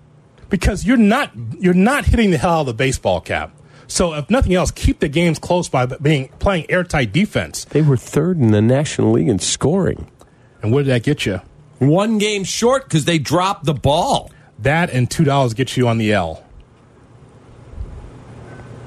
because 0.50 0.86
you're 0.86 0.98
not 0.98 1.32
you're 1.60 1.74
not 1.74 2.06
hitting 2.06 2.30
the 2.30 2.38
hell 2.38 2.54
out 2.54 2.60
of 2.62 2.68
the 2.68 2.74
baseball 2.76 3.22
cap. 3.22 3.56
So 3.88 4.14
if 4.14 4.30
nothing 4.30 4.54
else, 4.54 4.72
keep 4.72 5.00
the 5.00 5.10
games 5.10 5.40
close 5.40 5.68
by 5.68 5.86
being 5.86 6.30
playing 6.40 6.70
airtight 6.70 7.12
defense. 7.12 7.66
They 7.66 7.82
were 7.82 7.98
third 7.98 8.40
in 8.40 8.52
the 8.52 8.62
National 8.62 9.12
League 9.12 9.28
in 9.28 9.40
scoring. 9.40 10.10
And 10.62 10.72
where 10.72 10.84
did 10.84 10.92
that 10.92 11.04
get 11.04 11.26
you? 11.26 11.42
One 11.80 12.18
game 12.20 12.44
short 12.44 12.86
because 12.86 13.06
they 13.06 13.20
dropped 13.20 13.66
the 13.66 13.74
ball. 13.74 14.32
That 14.60 14.90
and 14.90 15.10
two 15.10 15.24
dollars 15.24 15.54
gets 15.54 15.76
you 15.78 15.88
on 15.88 15.98
the 15.98 16.14
L. 16.14 16.44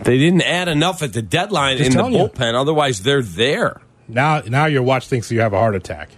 They 0.02 0.16
didn't 0.16 0.42
add 0.42 0.68
enough 0.68 1.02
at 1.02 1.12
the 1.12 1.22
deadline 1.22 1.76
Just 1.78 1.88
in 1.90 1.92
the 1.92 1.98
telling 1.98 2.14
you. 2.14 2.20
bullpen. 2.28 2.54
Otherwise, 2.54 3.02
they're 3.02 3.22
there. 3.22 3.80
Now 4.06 4.40
now 4.46 4.66
your 4.66 4.82
watch 4.82 5.06
thinks 5.06 5.30
you 5.30 5.40
have 5.40 5.52
a 5.52 5.58
heart 5.58 5.74
attack. 5.74 6.10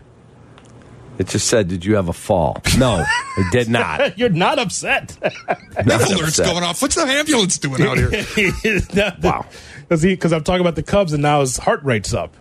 It 1.18 1.26
just 1.28 1.48
said, 1.48 1.68
"Did 1.68 1.84
you 1.84 1.96
have 1.96 2.08
a 2.08 2.12
fall?" 2.12 2.62
No, 2.78 3.04
it 3.36 3.52
did 3.52 3.68
not. 3.70 4.16
You're 4.16 4.28
not 4.30 4.58
upset. 4.58 5.16
Not 5.84 6.00
Alert's 6.02 6.38
upset. 6.38 6.46
going 6.46 6.62
off. 6.64 6.80
What's 6.82 6.94
the 6.94 7.02
ambulance 7.02 7.58
doing 7.58 7.82
out 7.82 7.96
here? 7.98 8.80
wow. 9.22 9.46
Because 9.88 10.32
I'm 10.32 10.44
talking 10.44 10.60
about 10.60 10.76
the 10.76 10.82
Cubs 10.82 11.12
and 11.12 11.22
now 11.22 11.40
his 11.40 11.56
heart 11.56 11.82
rate's 11.82 12.14
up. 12.14 12.34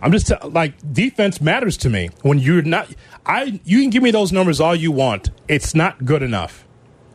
I'm 0.00 0.12
just 0.12 0.28
tell- 0.28 0.50
like 0.50 0.74
defense 0.92 1.40
matters 1.40 1.76
to 1.78 1.90
me. 1.90 2.10
When 2.22 2.38
you're 2.38 2.62
not, 2.62 2.88
I 3.26 3.60
you 3.64 3.80
can 3.80 3.90
give 3.90 4.02
me 4.02 4.10
those 4.10 4.32
numbers 4.32 4.60
all 4.60 4.74
you 4.74 4.92
want. 4.92 5.30
It's 5.48 5.74
not 5.74 6.04
good 6.04 6.22
enough. 6.22 6.64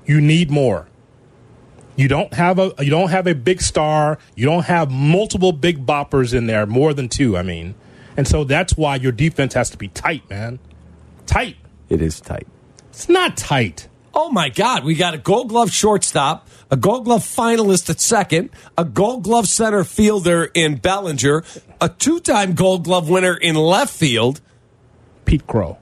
You 0.06 0.20
need 0.20 0.52
more. 0.52 0.88
You 1.96 2.08
don't 2.08 2.34
have 2.34 2.60
a 2.60 2.74
you 2.80 2.90
don't 2.90 3.10
have 3.10 3.28
a 3.28 3.36
big 3.36 3.62
star. 3.62 4.18
You 4.36 4.46
don't 4.46 4.66
have 4.66 4.92
multiple 4.92 5.52
big 5.52 5.86
boppers 5.86 6.34
in 6.34 6.48
there, 6.48 6.66
more 6.66 6.94
than 6.94 7.08
two. 7.08 7.38
I 7.38 7.44
mean, 7.44 7.76
and 8.18 8.28
so 8.28 8.44
that's 8.44 8.76
why 8.76 8.96
your 8.96 9.12
defense 9.12 9.54
has 9.54 9.70
to 9.70 9.78
be 9.78 9.88
tight, 9.90 10.28
man. 10.30 10.60
Tight. 11.26 11.58
It 11.90 12.02
is 12.02 12.20
tight. 12.20 12.48
It's 12.90 13.08
not 13.08 13.38
tight. 13.38 13.88
Oh 14.16 14.30
my 14.30 14.50
God, 14.50 14.84
we 14.84 14.94
got 14.96 15.14
a 15.14 15.18
Gold 15.18 15.50
Glove 15.50 15.72
shortstop, 15.72 16.48
a 16.74 16.76
Gold 16.76 17.06
Glove 17.06 17.22
finalist 17.22 17.88
at 17.92 18.00
second, 18.00 18.50
a 18.76 18.84
Gold 18.84 19.26
Glove 19.26 19.48
center 19.48 19.84
fielder 19.84 20.50
in 20.56 20.78
Bellinger, 20.78 21.44
a 21.80 21.88
two-time 21.88 22.56
Gold 22.56 22.86
Glove 22.86 23.08
winner 23.08 23.36
in 23.36 23.54
left 23.54 23.94
field. 23.94 24.42
Pete 25.26 25.46
Crow. 25.46 25.78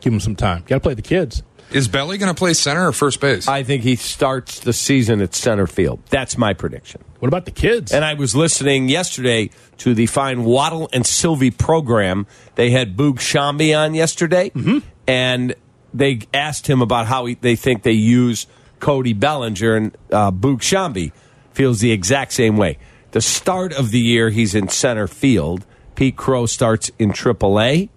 Give 0.00 0.12
him 0.12 0.18
some 0.18 0.34
time. 0.34 0.64
Got 0.66 0.76
to 0.76 0.80
play 0.80 0.94
the 0.94 1.02
kids. 1.02 1.44
Is 1.70 1.86
Belly 1.86 2.18
going 2.18 2.34
to 2.34 2.36
play 2.36 2.54
center 2.54 2.88
or 2.88 2.92
first 2.92 3.20
base? 3.20 3.46
I 3.46 3.62
think 3.62 3.84
he 3.84 3.94
starts 3.94 4.58
the 4.58 4.72
season 4.72 5.20
at 5.20 5.32
center 5.32 5.68
field. 5.68 6.00
That's 6.10 6.36
my 6.36 6.54
prediction. 6.54 7.04
What 7.20 7.28
about 7.28 7.44
the 7.44 7.52
kids? 7.52 7.92
And 7.92 8.04
I 8.04 8.14
was 8.14 8.34
listening 8.34 8.88
yesterday 8.88 9.50
to 9.78 9.94
the 9.94 10.06
fine 10.06 10.42
Waddle 10.42 10.90
and 10.92 11.06
Silvy 11.06 11.52
program. 11.52 12.26
They 12.56 12.70
had 12.70 12.96
Boog 12.96 13.18
Sciambi 13.18 13.78
on 13.78 13.94
yesterday, 13.94 14.50
mm-hmm. 14.50 14.78
and 15.06 15.54
they 15.94 16.22
asked 16.34 16.66
him 16.66 16.82
about 16.82 17.06
how 17.06 17.26
he, 17.26 17.34
they 17.34 17.54
think 17.54 17.84
they 17.84 17.92
use 17.92 18.48
Cody 18.80 19.12
Bellinger, 19.12 19.76
and 19.76 19.96
uh, 20.10 20.30
Boog 20.30 20.58
Sciambi 20.58 21.12
feels 21.52 21.80
the 21.80 21.92
exact 21.92 22.32
same 22.32 22.56
way. 22.56 22.78
The 23.12 23.20
start 23.20 23.72
of 23.72 23.90
the 23.90 24.00
year, 24.00 24.30
he's 24.30 24.54
in 24.54 24.68
center 24.68 25.06
field. 25.06 25.66
Pete 25.94 26.16
Crow 26.16 26.46
starts 26.46 26.90
in 26.98 27.12
AAA 27.12 27.90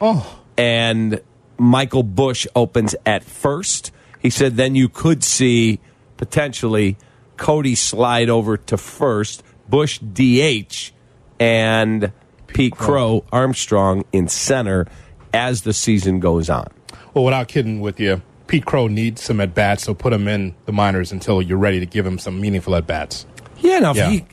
oh, 0.00 0.40
and 0.56 1.20
Michael 1.58 2.02
Busch 2.02 2.46
opens 2.54 2.94
at 3.04 3.24
first. 3.24 3.90
He 4.20 4.30
said 4.30 4.56
then 4.56 4.74
you 4.74 4.88
could 4.88 5.24
see 5.24 5.80
potentially 6.16 6.96
Cody 7.36 7.74
slide 7.74 8.28
over 8.28 8.56
to 8.56 8.76
first, 8.76 9.42
Busch 9.68 9.98
DH, 9.98 10.92
and 11.40 12.12
Pete 12.46 12.76
Crow 12.76 13.24
Armstrong 13.32 14.04
in 14.12 14.28
center 14.28 14.86
as 15.32 15.62
the 15.62 15.72
season 15.72 16.20
goes 16.20 16.48
on. 16.48 16.68
well, 17.14 17.24
without 17.24 17.48
kidding 17.48 17.80
with 17.80 18.00
you, 18.00 18.22
Pete 18.48 18.64
Crow 18.64 18.88
needs 18.88 19.22
some 19.22 19.40
at 19.40 19.54
bats, 19.54 19.84
so 19.84 19.94
put 19.94 20.12
him 20.12 20.26
in 20.26 20.54
the 20.66 20.72
minors 20.72 21.12
until 21.12 21.40
you're 21.40 21.58
ready 21.58 21.78
to 21.80 21.86
give 21.86 22.04
him 22.04 22.18
some 22.18 22.40
meaningful 22.40 22.74
at 22.74 22.86
bats. 22.86 23.26
Yeah, 23.60 23.78
now 23.78 23.90
if 23.92 23.96
Yeah. 23.98 24.10
he 24.10 24.24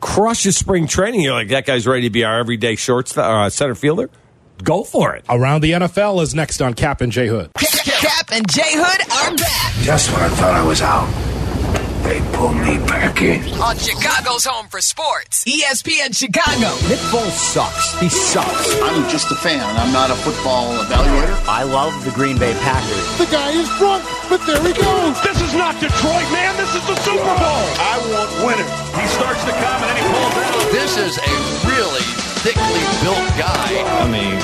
crushes 0.00 0.56
spring 0.56 0.86
training, 0.86 1.20
you're 1.20 1.34
like 1.34 1.48
that 1.48 1.66
guy's 1.66 1.86
ready 1.86 2.02
to 2.02 2.10
be 2.10 2.24
our 2.24 2.38
everyday 2.38 2.76
shortstop, 2.76 3.24
uh, 3.24 3.50
center 3.50 3.74
fielder. 3.74 4.10
Go 4.62 4.84
for 4.84 5.14
it. 5.14 5.24
Around 5.28 5.60
the 5.62 5.72
NFL 5.72 6.20
is 6.22 6.34
next 6.34 6.62
on 6.62 6.74
Kap 6.74 7.00
and 7.02 7.12
J 7.12 7.26
Hood. 7.28 7.50
Kap 7.58 8.30
and 8.32 8.48
J 8.50 8.62
Hood 8.64 9.30
are 9.30 9.36
back 9.36 9.72
Just 9.82 10.10
when 10.12 10.22
I 10.22 10.28
thought 10.28 10.54
I 10.54 10.62
was 10.66 10.80
out, 10.80 11.06
they 12.06 12.22
pulled 12.38 12.54
me 12.54 12.78
back 12.86 13.20
in. 13.20 13.42
on 13.58 13.74
Chicago's 13.76 14.46
Home 14.46 14.68
for 14.68 14.80
Sports, 14.80 15.42
ESPN 15.44 16.14
Chicago. 16.14 16.70
Nick 16.86 17.02
Foles 17.10 17.34
sucks. 17.34 17.98
He 17.98 18.08
sucks. 18.08 18.78
I'm 18.80 19.08
just 19.10 19.30
a 19.32 19.34
fan. 19.34 19.66
I'm 19.76 19.92
not 19.92 20.10
a 20.10 20.14
football 20.14 20.70
evaluator. 20.86 21.34
I 21.50 21.64
love 21.64 21.92
the 22.04 22.12
Green 22.12 22.38
Bay 22.38 22.54
Packers. 22.62 23.06
The 23.18 23.26
guy 23.26 23.50
is 23.50 23.66
drunk, 23.82 24.06
but 24.30 24.38
there 24.46 24.62
he 24.62 24.72
goes. 24.72 25.18
This 25.26 25.42
is 25.42 25.52
not 25.54 25.74
Detroit, 25.82 26.28
man. 26.30 26.54
This 26.56 26.70
is 26.78 26.84
the 26.86 26.96
Super 27.02 27.34
Bowl. 27.42 27.66
I 27.82 27.98
want 28.14 28.30
winners. 28.46 28.70
He 28.94 29.06
starts 29.18 29.42
to 29.42 29.54
come 29.58 29.80
and 29.82 29.90
then 29.90 29.96
he 29.98 30.04
pulls 30.06 30.34
out. 30.46 30.62
This 30.70 30.94
is 30.94 31.18
a 31.18 31.34
really 31.66 32.06
thickly 32.46 32.84
built 33.02 33.26
guy. 33.34 33.82
I 33.82 34.06
mean, 34.06 34.38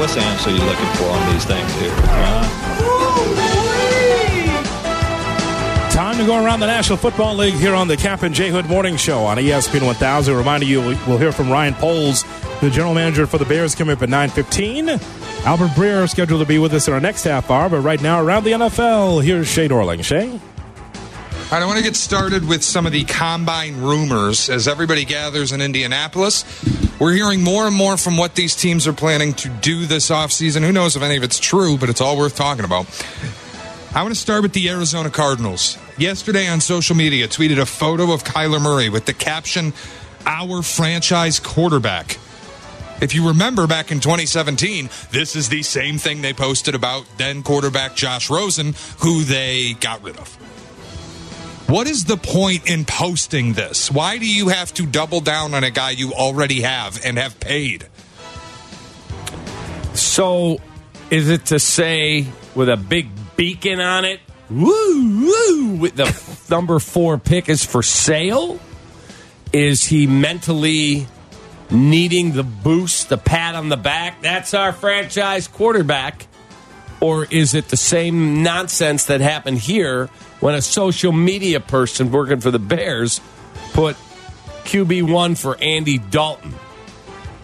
what's 0.00 0.14
the 0.16 0.24
answer 0.24 0.48
you're 0.48 0.64
looking 0.64 0.92
for 0.96 1.12
on 1.12 1.22
these 1.32 1.44
things 1.44 1.68
here? 1.76 1.92
Huh? 1.92 2.91
Time 6.12 6.20
to 6.20 6.26
go 6.26 6.44
around 6.44 6.60
the 6.60 6.66
National 6.66 6.98
Football 6.98 7.36
League 7.36 7.54
here 7.54 7.74
on 7.74 7.88
the 7.88 7.96
Kap 7.96 8.22
and 8.22 8.34
J 8.34 8.50
Hood 8.50 8.66
Morning 8.66 8.98
Show 8.98 9.24
on 9.24 9.38
ESPN 9.38 9.86
1000. 9.86 10.36
Reminding 10.36 10.68
you, 10.68 10.82
we'll 11.06 11.16
hear 11.16 11.32
from 11.32 11.48
Ryan 11.48 11.72
Poles, 11.72 12.24
the 12.60 12.68
general 12.68 12.92
manager 12.92 13.26
for 13.26 13.38
the 13.38 13.46
Bears, 13.46 13.74
coming 13.74 13.96
up 13.96 14.02
at 14.02 14.10
9.15. 14.10 15.46
Albert 15.46 15.68
Breer 15.68 16.06
scheduled 16.10 16.42
to 16.42 16.46
be 16.46 16.58
with 16.58 16.74
us 16.74 16.86
in 16.86 16.92
our 16.92 17.00
next 17.00 17.24
half 17.24 17.50
hour, 17.50 17.70
but 17.70 17.80
right 17.80 18.02
now 18.02 18.22
around 18.22 18.44
the 18.44 18.50
NFL, 18.50 19.24
here's 19.24 19.48
Shay 19.48 19.68
Dorling. 19.68 20.04
Shay? 20.04 20.38
I 21.50 21.64
want 21.64 21.78
to 21.78 21.82
get 21.82 21.96
started 21.96 22.46
with 22.46 22.62
some 22.62 22.84
of 22.84 22.92
the 22.92 23.04
combine 23.04 23.80
rumors 23.80 24.50
as 24.50 24.68
everybody 24.68 25.06
gathers 25.06 25.50
in 25.50 25.62
Indianapolis. 25.62 26.44
We're 27.00 27.14
hearing 27.14 27.42
more 27.42 27.66
and 27.66 27.74
more 27.74 27.96
from 27.96 28.18
what 28.18 28.34
these 28.34 28.54
teams 28.54 28.86
are 28.86 28.92
planning 28.92 29.32
to 29.32 29.48
do 29.48 29.86
this 29.86 30.10
offseason. 30.10 30.60
Who 30.62 30.72
knows 30.72 30.94
if 30.94 31.02
any 31.02 31.16
of 31.16 31.22
it's 31.22 31.40
true, 31.40 31.78
but 31.78 31.88
it's 31.88 32.02
all 32.02 32.18
worth 32.18 32.36
talking 32.36 32.66
about. 32.66 32.84
I 33.94 34.02
want 34.02 34.14
to 34.14 34.20
start 34.20 34.42
with 34.42 34.54
the 34.54 34.70
Arizona 34.70 35.10
Cardinals. 35.10 35.78
Yesterday 36.02 36.48
on 36.48 36.60
social 36.60 36.96
media, 36.96 37.28
tweeted 37.28 37.60
a 37.60 37.64
photo 37.64 38.12
of 38.12 38.24
Kyler 38.24 38.60
Murray 38.60 38.88
with 38.88 39.06
the 39.06 39.14
caption, 39.14 39.72
Our 40.26 40.60
franchise 40.60 41.38
quarterback. 41.38 42.18
If 43.00 43.14
you 43.14 43.28
remember 43.28 43.68
back 43.68 43.92
in 43.92 44.00
2017, 44.00 44.90
this 45.12 45.36
is 45.36 45.48
the 45.48 45.62
same 45.62 45.98
thing 45.98 46.20
they 46.20 46.32
posted 46.32 46.74
about 46.74 47.04
then 47.18 47.44
quarterback 47.44 47.94
Josh 47.94 48.30
Rosen, 48.30 48.74
who 48.98 49.22
they 49.22 49.74
got 49.74 50.02
rid 50.02 50.16
of. 50.16 50.28
What 51.70 51.86
is 51.86 52.06
the 52.06 52.16
point 52.16 52.68
in 52.68 52.84
posting 52.84 53.52
this? 53.52 53.88
Why 53.88 54.18
do 54.18 54.26
you 54.26 54.48
have 54.48 54.74
to 54.74 54.86
double 54.86 55.20
down 55.20 55.54
on 55.54 55.62
a 55.62 55.70
guy 55.70 55.90
you 55.90 56.14
already 56.14 56.62
have 56.62 57.00
and 57.04 57.16
have 57.16 57.38
paid? 57.38 57.86
So, 59.94 60.58
is 61.12 61.30
it 61.30 61.46
to 61.46 61.60
say 61.60 62.26
with 62.56 62.68
a 62.68 62.76
big 62.76 63.08
beacon 63.36 63.78
on 63.78 64.04
it, 64.04 64.18
woo, 64.52 65.26
woo, 65.26 65.76
with 65.76 65.96
the 65.96 66.46
number 66.54 66.78
four 66.78 67.18
pick 67.18 67.48
is 67.48 67.64
for 67.64 67.82
sale? 67.82 68.60
Is 69.52 69.84
he 69.84 70.06
mentally 70.06 71.06
needing 71.70 72.32
the 72.32 72.42
boost, 72.42 73.08
the 73.08 73.18
pat 73.18 73.54
on 73.54 73.68
the 73.68 73.76
back? 73.76 74.22
That's 74.22 74.54
our 74.54 74.72
franchise 74.72 75.48
quarterback. 75.48 76.26
Or 77.00 77.24
is 77.24 77.54
it 77.54 77.68
the 77.68 77.76
same 77.76 78.42
nonsense 78.42 79.06
that 79.06 79.20
happened 79.20 79.58
here 79.58 80.06
when 80.40 80.54
a 80.54 80.62
social 80.62 81.12
media 81.12 81.58
person 81.58 82.12
working 82.12 82.40
for 82.40 82.50
the 82.50 82.60
Bears 82.60 83.20
put 83.72 83.96
QB1 84.64 85.36
for 85.36 85.56
Andy 85.60 85.98
Dalton? 85.98 86.54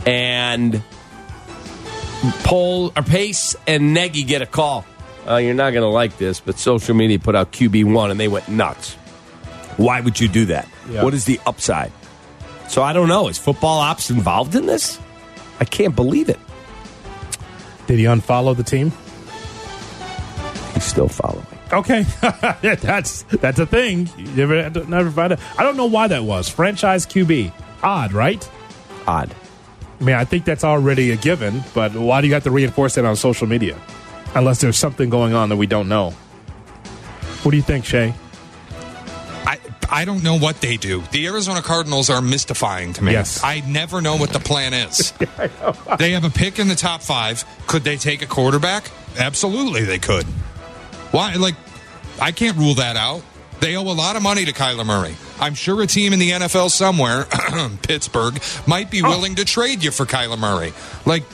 And 0.06 0.82
Paul 2.44 2.92
or 2.96 3.02
Pace 3.02 3.56
and 3.66 3.94
Nagy 3.94 4.22
get 4.22 4.42
a 4.42 4.46
call. 4.46 4.84
Uh, 5.28 5.36
you're 5.36 5.54
not 5.54 5.72
going 5.72 5.82
to 5.82 5.88
like 5.88 6.16
this, 6.16 6.40
but 6.40 6.58
social 6.58 6.94
media 6.94 7.18
put 7.18 7.34
out 7.34 7.52
QB 7.52 7.92
one 7.92 8.10
and 8.10 8.18
they 8.18 8.28
went 8.28 8.48
nuts. 8.48 8.94
Why 9.76 10.00
would 10.00 10.18
you 10.18 10.28
do 10.28 10.46
that? 10.46 10.68
Yeah. 10.88 11.04
What 11.04 11.14
is 11.14 11.24
the 11.24 11.38
upside? 11.46 11.92
So 12.68 12.82
I 12.82 12.92
don't 12.92 13.08
know. 13.08 13.28
Is 13.28 13.38
football 13.38 13.78
ops 13.78 14.10
involved 14.10 14.54
in 14.54 14.66
this? 14.66 14.98
I 15.60 15.64
can't 15.64 15.94
believe 15.94 16.28
it. 16.28 16.38
Did 17.86 17.98
he 17.98 18.04
unfollow 18.04 18.56
the 18.56 18.62
team? 18.62 18.92
He's 20.74 20.84
still 20.84 21.08
following. 21.08 21.46
Okay, 21.72 22.02
that's 22.62 23.22
that's 23.24 23.58
a 23.58 23.66
thing. 23.66 24.08
You 24.16 24.26
never 24.46 24.70
never 24.86 25.10
find 25.10 25.32
it. 25.34 25.40
I 25.58 25.62
don't 25.62 25.76
know 25.76 25.86
why 25.86 26.08
that 26.08 26.24
was 26.24 26.48
franchise 26.48 27.06
QB. 27.06 27.52
Odd, 27.82 28.12
right? 28.12 28.48
Odd. 29.06 29.34
I 30.00 30.04
mean, 30.04 30.14
I 30.14 30.24
think 30.24 30.44
that's 30.44 30.64
already 30.64 31.10
a 31.10 31.16
given, 31.16 31.62
but 31.74 31.92
why 31.92 32.20
do 32.20 32.26
you 32.26 32.34
have 32.34 32.44
to 32.44 32.50
reinforce 32.50 32.94
that 32.94 33.04
on 33.04 33.16
social 33.16 33.46
media? 33.46 33.76
Unless 34.34 34.60
there's 34.60 34.76
something 34.76 35.10
going 35.10 35.34
on 35.34 35.48
that 35.48 35.56
we 35.56 35.66
don't 35.66 35.88
know. 35.88 36.10
What 37.42 37.52
do 37.52 37.56
you 37.56 37.62
think, 37.62 37.84
Shay? 37.84 38.14
I, 39.46 39.58
I 39.90 40.04
don't 40.04 40.22
know 40.22 40.38
what 40.38 40.60
they 40.60 40.76
do. 40.76 41.02
The 41.12 41.26
Arizona 41.26 41.62
Cardinals 41.62 42.10
are 42.10 42.20
mystifying 42.20 42.92
to 42.94 43.04
me. 43.04 43.12
Yes. 43.12 43.42
I 43.42 43.60
never 43.60 44.00
know 44.00 44.16
what 44.16 44.30
the 44.30 44.40
plan 44.40 44.74
is. 44.74 45.12
they 45.98 46.12
have 46.12 46.24
a 46.24 46.30
pick 46.30 46.58
in 46.58 46.68
the 46.68 46.74
top 46.74 47.02
five. 47.02 47.44
Could 47.66 47.84
they 47.84 47.96
take 47.96 48.22
a 48.22 48.26
quarterback? 48.26 48.90
Absolutely, 49.18 49.84
they 49.84 49.98
could. 49.98 50.24
Why? 51.10 51.34
Like, 51.34 51.54
I 52.20 52.32
can't 52.32 52.56
rule 52.58 52.74
that 52.74 52.96
out. 52.96 53.22
They 53.60 53.76
owe 53.76 53.82
a 53.82 53.94
lot 53.94 54.16
of 54.16 54.22
money 54.22 54.44
to 54.44 54.52
Kyler 54.52 54.86
Murray. 54.86 55.16
I'm 55.40 55.54
sure 55.54 55.80
a 55.82 55.86
team 55.86 56.12
in 56.12 56.18
the 56.18 56.30
NFL 56.30 56.70
somewhere, 56.70 57.26
Pittsburgh, 57.82 58.40
might 58.66 58.90
be 58.90 59.02
oh. 59.02 59.08
willing 59.08 59.36
to 59.36 59.44
trade 59.44 59.82
you 59.82 59.90
for 59.90 60.04
Kyler 60.04 60.38
Murray. 60.38 60.72
Like, 61.06 61.24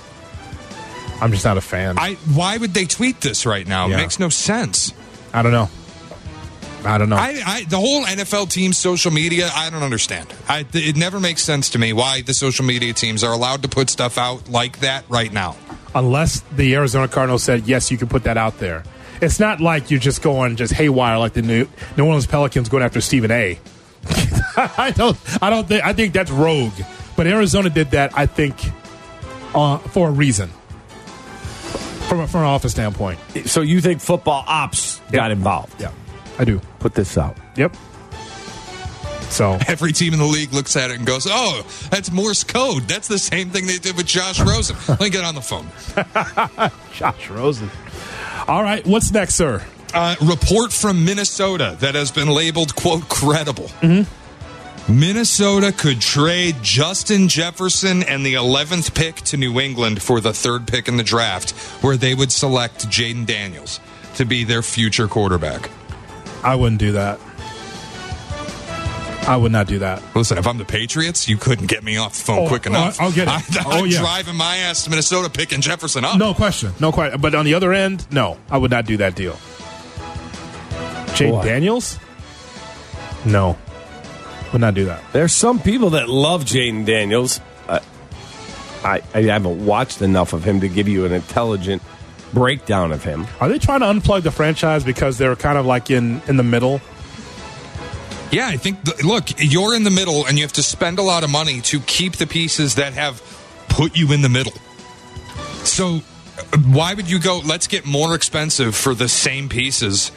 I'm 1.20 1.30
just 1.30 1.44
not 1.44 1.56
a 1.56 1.60
fan. 1.60 1.98
I 1.98 2.14
why 2.34 2.56
would 2.56 2.74
they 2.74 2.84
tweet 2.84 3.20
this 3.20 3.46
right 3.46 3.66
now? 3.66 3.86
Yeah. 3.86 3.94
It 3.94 3.98
makes 3.98 4.18
no 4.18 4.28
sense. 4.28 4.92
I 5.32 5.42
don't 5.42 5.52
know. 5.52 5.68
I 6.84 6.98
don't 6.98 7.08
know. 7.08 7.16
I, 7.16 7.40
I 7.46 7.64
the 7.64 7.78
whole 7.78 8.04
NFL 8.04 8.50
team's 8.50 8.76
social 8.76 9.10
media, 9.10 9.50
I 9.54 9.70
don't 9.70 9.82
understand. 9.82 10.32
I, 10.48 10.66
it 10.72 10.96
never 10.96 11.18
makes 11.18 11.42
sense 11.42 11.70
to 11.70 11.78
me 11.78 11.92
why 11.92 12.22
the 12.22 12.34
social 12.34 12.64
media 12.64 12.92
teams 12.92 13.24
are 13.24 13.32
allowed 13.32 13.62
to 13.62 13.68
put 13.68 13.88
stuff 13.88 14.18
out 14.18 14.48
like 14.50 14.80
that 14.80 15.04
right 15.08 15.32
now. 15.32 15.56
Unless 15.94 16.40
the 16.52 16.74
Arizona 16.74 17.08
Cardinals 17.08 17.42
said 17.42 17.66
yes, 17.66 17.90
you 17.90 17.96
can 17.96 18.08
put 18.08 18.24
that 18.24 18.36
out 18.36 18.58
there. 18.58 18.82
It's 19.22 19.40
not 19.40 19.60
like 19.60 19.90
you're 19.90 20.00
just 20.00 20.22
going 20.22 20.56
just 20.56 20.74
haywire 20.74 21.18
like 21.18 21.32
the 21.32 21.42
New 21.42 21.66
New 21.96 22.04
Orleans 22.04 22.26
Pelicans 22.26 22.68
going 22.68 22.82
after 22.82 23.00
Stephen 23.00 23.30
A. 23.30 23.58
I 24.56 24.92
don't. 24.94 25.16
I 25.42 25.50
don't 25.50 25.66
think. 25.66 25.84
I 25.84 25.92
think 25.92 26.12
that's 26.12 26.30
rogue. 26.30 26.74
But 27.16 27.26
Arizona 27.26 27.70
did 27.70 27.92
that. 27.92 28.16
I 28.16 28.26
think 28.26 28.56
uh, 29.54 29.78
for 29.78 30.08
a 30.08 30.12
reason. 30.12 30.50
From 32.08 32.20
a, 32.20 32.28
from 32.28 32.40
an 32.40 32.46
office 32.46 32.72
standpoint. 32.72 33.18
So 33.46 33.62
you 33.62 33.80
think 33.80 34.00
football 34.00 34.44
ops 34.46 35.00
got 35.10 35.30
involved? 35.30 35.80
Yeah, 35.80 35.90
I 36.38 36.44
do. 36.44 36.60
Put 36.78 36.94
this 36.94 37.16
out. 37.18 37.36
Yep. 37.56 37.74
So 39.30 39.58
Every 39.66 39.92
team 39.92 40.12
in 40.12 40.20
the 40.20 40.26
league 40.26 40.52
looks 40.52 40.76
at 40.76 40.90
it 40.90 40.98
and 40.98 41.06
goes, 41.06 41.26
"Oh, 41.28 41.66
that's 41.90 42.12
Morse 42.12 42.44
code. 42.44 42.82
That's 42.84 43.08
the 43.08 43.18
same 43.18 43.50
thing 43.50 43.66
they 43.66 43.78
did 43.78 43.96
with 43.96 44.06
Josh 44.06 44.40
Rosen." 44.40 44.76
Let 44.88 45.00
me 45.00 45.10
get 45.10 45.24
on 45.24 45.34
the 45.34 45.40
phone. 45.40 45.66
Josh 46.92 47.30
Rosen. 47.30 47.70
All 48.46 48.62
right, 48.62 48.86
what's 48.86 49.10
next, 49.10 49.34
sir? 49.34 49.64
Uh, 49.92 50.14
report 50.20 50.72
from 50.72 51.04
Minnesota 51.04 51.76
that 51.80 51.94
has 51.94 52.12
been 52.12 52.28
labeled 52.28 52.76
"quote 52.76 53.08
credible." 53.08 53.68
Mm-hmm. 53.80 54.23
Minnesota 54.88 55.72
could 55.72 56.00
trade 56.00 56.56
Justin 56.62 57.26
Jefferson 57.28 58.02
and 58.02 58.24
the 58.24 58.34
11th 58.34 58.94
pick 58.94 59.16
to 59.16 59.36
New 59.38 59.58
England 59.58 60.02
for 60.02 60.20
the 60.20 60.32
third 60.34 60.66
pick 60.66 60.88
in 60.88 60.98
the 60.98 61.02
draft, 61.02 61.52
where 61.82 61.96
they 61.96 62.14
would 62.14 62.30
select 62.30 62.86
Jayden 62.88 63.24
Daniels 63.24 63.80
to 64.16 64.26
be 64.26 64.44
their 64.44 64.60
future 64.62 65.08
quarterback. 65.08 65.70
I 66.42 66.54
wouldn't 66.54 66.80
do 66.80 66.92
that. 66.92 67.18
I 69.26 69.38
would 69.38 69.52
not 69.52 69.66
do 69.66 69.78
that. 69.78 70.02
Listen, 70.14 70.36
if 70.36 70.46
I'm 70.46 70.58
the 70.58 70.66
Patriots, 70.66 71.30
you 71.30 71.38
couldn't 71.38 71.66
get 71.68 71.82
me 71.82 71.96
off 71.96 72.12
the 72.18 72.22
phone 72.24 72.38
Oh, 72.44 72.48
quick 72.48 72.66
oh, 72.66 72.70
enough. 72.70 73.00
I'll 73.00 73.10
get 73.10 73.26
it. 73.26 73.30
I, 73.66 73.78
Oh, 73.78 73.78
am 73.78 73.86
yeah. 73.86 74.00
driving 74.00 74.36
my 74.36 74.58
ass 74.58 74.84
to 74.84 74.90
Minnesota 74.90 75.30
picking 75.30 75.62
Jefferson 75.62 76.04
up. 76.04 76.18
No 76.18 76.34
question. 76.34 76.72
No 76.78 76.92
question. 76.92 77.18
But 77.22 77.34
on 77.34 77.46
the 77.46 77.54
other 77.54 77.72
end, 77.72 78.06
no, 78.12 78.36
I 78.50 78.58
would 78.58 78.70
not 78.70 78.84
do 78.84 78.98
that 78.98 79.14
deal. 79.16 79.38
Jade 81.14 81.42
Daniels? 81.42 81.98
No. 83.24 83.56
Would 84.54 84.60
not 84.60 84.74
do 84.74 84.84
that. 84.84 85.02
There's 85.12 85.32
some 85.32 85.58
people 85.58 85.90
that 85.90 86.08
love 86.08 86.44
Jayden 86.44 86.86
Daniels. 86.86 87.40
Uh, 87.66 87.80
I, 88.84 89.02
I 89.12 89.22
haven't 89.22 89.66
watched 89.66 90.00
enough 90.00 90.32
of 90.32 90.44
him 90.44 90.60
to 90.60 90.68
give 90.68 90.86
you 90.86 91.04
an 91.04 91.10
intelligent 91.10 91.82
breakdown 92.32 92.92
of 92.92 93.02
him. 93.02 93.26
Are 93.40 93.48
they 93.48 93.58
trying 93.58 93.80
to 93.80 93.86
unplug 93.86 94.22
the 94.22 94.30
franchise 94.30 94.84
because 94.84 95.18
they're 95.18 95.34
kind 95.34 95.58
of 95.58 95.66
like 95.66 95.90
in, 95.90 96.22
in 96.28 96.36
the 96.36 96.44
middle? 96.44 96.80
Yeah, 98.30 98.46
I 98.46 98.56
think, 98.56 98.84
th- 98.84 99.02
look, 99.02 99.24
you're 99.38 99.74
in 99.74 99.82
the 99.82 99.90
middle 99.90 100.24
and 100.24 100.38
you 100.38 100.44
have 100.44 100.52
to 100.52 100.62
spend 100.62 101.00
a 101.00 101.02
lot 101.02 101.24
of 101.24 101.30
money 101.30 101.60
to 101.62 101.80
keep 101.80 102.12
the 102.12 102.26
pieces 102.28 102.76
that 102.76 102.92
have 102.92 103.20
put 103.68 103.96
you 103.96 104.12
in 104.12 104.22
the 104.22 104.28
middle. 104.28 104.54
So, 105.64 106.00
uh, 106.38 106.58
why 106.58 106.94
would 106.94 107.10
you 107.10 107.18
go, 107.18 107.40
let's 107.44 107.66
get 107.66 107.86
more 107.86 108.14
expensive 108.14 108.76
for 108.76 108.94
the 108.94 109.08
same 109.08 109.48
pieces? 109.48 110.12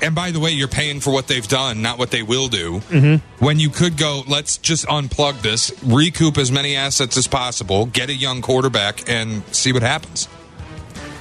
And 0.00 0.14
by 0.14 0.30
the 0.30 0.40
way, 0.40 0.50
you're 0.50 0.68
paying 0.68 1.00
for 1.00 1.12
what 1.12 1.26
they've 1.26 1.46
done, 1.46 1.82
not 1.82 1.98
what 1.98 2.10
they 2.10 2.22
will 2.22 2.48
do. 2.48 2.80
Mm-hmm. 2.80 3.44
When 3.44 3.58
you 3.58 3.68
could 3.68 3.96
go, 3.96 4.22
let's 4.28 4.56
just 4.58 4.86
unplug 4.86 5.42
this, 5.42 5.72
recoup 5.82 6.38
as 6.38 6.52
many 6.52 6.76
assets 6.76 7.16
as 7.16 7.26
possible, 7.26 7.86
get 7.86 8.08
a 8.08 8.14
young 8.14 8.40
quarterback, 8.40 9.08
and 9.08 9.42
see 9.54 9.72
what 9.72 9.82
happens. 9.82 10.28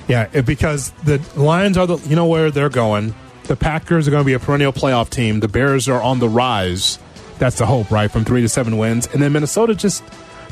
Yeah, 0.07 0.29
it, 0.31 0.45
because 0.45 0.91
the 1.03 1.21
Lions 1.35 1.77
are 1.77 1.87
the, 1.87 1.97
you 2.07 2.15
know 2.15 2.27
where 2.27 2.51
they're 2.51 2.69
going. 2.69 3.15
The 3.45 3.55
Packers 3.55 4.07
are 4.07 4.11
going 4.11 4.23
to 4.23 4.25
be 4.25 4.33
a 4.33 4.39
perennial 4.39 4.73
playoff 4.73 5.09
team. 5.09 5.39
The 5.39 5.47
Bears 5.47 5.87
are 5.89 6.01
on 6.01 6.19
the 6.19 6.29
rise. 6.29 6.99
That's 7.39 7.57
the 7.57 7.65
hope, 7.65 7.91
right? 7.91 8.11
From 8.11 8.25
three 8.25 8.41
to 8.41 8.49
seven 8.49 8.77
wins. 8.77 9.07
And 9.07 9.21
then 9.21 9.33
Minnesota 9.33 9.73
just, 9.73 10.03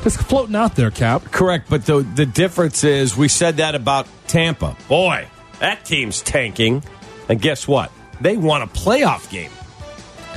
just 0.02 0.18
floating 0.18 0.56
out 0.56 0.76
there, 0.76 0.90
Kap. 0.90 1.24
Correct, 1.24 1.68
but 1.68 1.86
the 1.86 2.02
the 2.02 2.26
difference 2.26 2.84
is 2.84 3.16
we 3.16 3.28
said 3.28 3.58
that 3.58 3.74
about 3.74 4.06
Tampa. 4.26 4.76
Boy, 4.88 5.26
that 5.60 5.84
team's 5.84 6.22
tanking, 6.22 6.82
and 7.28 7.40
guess 7.40 7.66
what? 7.66 7.90
They 8.20 8.36
won 8.36 8.62
a 8.62 8.66
playoff 8.66 9.30
game 9.30 9.50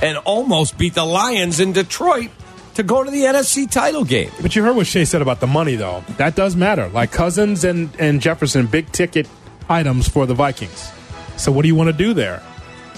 and 0.02 0.18
almost 0.20 0.78
beat 0.78 0.94
the 0.94 1.06
Lions 1.06 1.60
in 1.60 1.74
Detroit 1.74 2.30
to 2.76 2.84
go 2.84 3.04
to 3.04 3.12
the 3.12 3.24
NFC 3.24 3.70
title 3.70 4.06
game. 4.06 4.32
But 4.42 4.56
you 4.56 4.64
heard 4.64 4.76
what 4.76 4.88
Shea 4.88 5.06
said 5.06 5.22
about 5.22 5.40
the 5.40 5.48
money, 5.48 5.76
though. 5.76 6.04
That 6.18 6.36
does 6.36 6.56
matter. 6.56 6.88
Like 6.90 7.12
Cousins 7.12 7.64
and, 7.64 7.90
and 8.00 8.22
Jefferson, 8.22 8.68
big 8.68 8.92
ticket 8.92 9.28
items 9.70 10.08
for 10.08 10.26
the 10.26 10.34
Vikings. 10.34 10.92
So 11.38 11.52
what 11.52 11.62
do 11.64 11.68
you 11.68 11.76
want 11.76 11.88
to 11.88 11.94
do 11.94 12.14
there? 12.14 12.42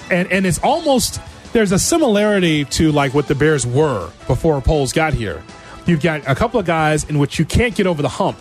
And 0.10 0.32
and 0.32 0.46
it's 0.46 0.60
almost 0.60 1.22
there's 1.54 1.72
a 1.72 1.80
similarity 1.80 2.66
to 2.66 2.92
like 2.92 3.14
what 3.14 3.28
the 3.28 3.36
Bears 3.36 3.66
were 3.66 4.10
before 4.28 4.60
Poles 4.62 4.94
got 4.94 5.14
here. 5.14 5.44
You've 5.86 6.02
got 6.02 6.28
a 6.28 6.36
couple 6.36 6.60
of 6.60 6.66
guys 6.66 7.10
in 7.10 7.20
which 7.20 7.40
you 7.40 7.46
can't 7.46 7.76
get 7.76 7.88
over 7.88 8.02
the 8.02 8.10
hump. 8.10 8.38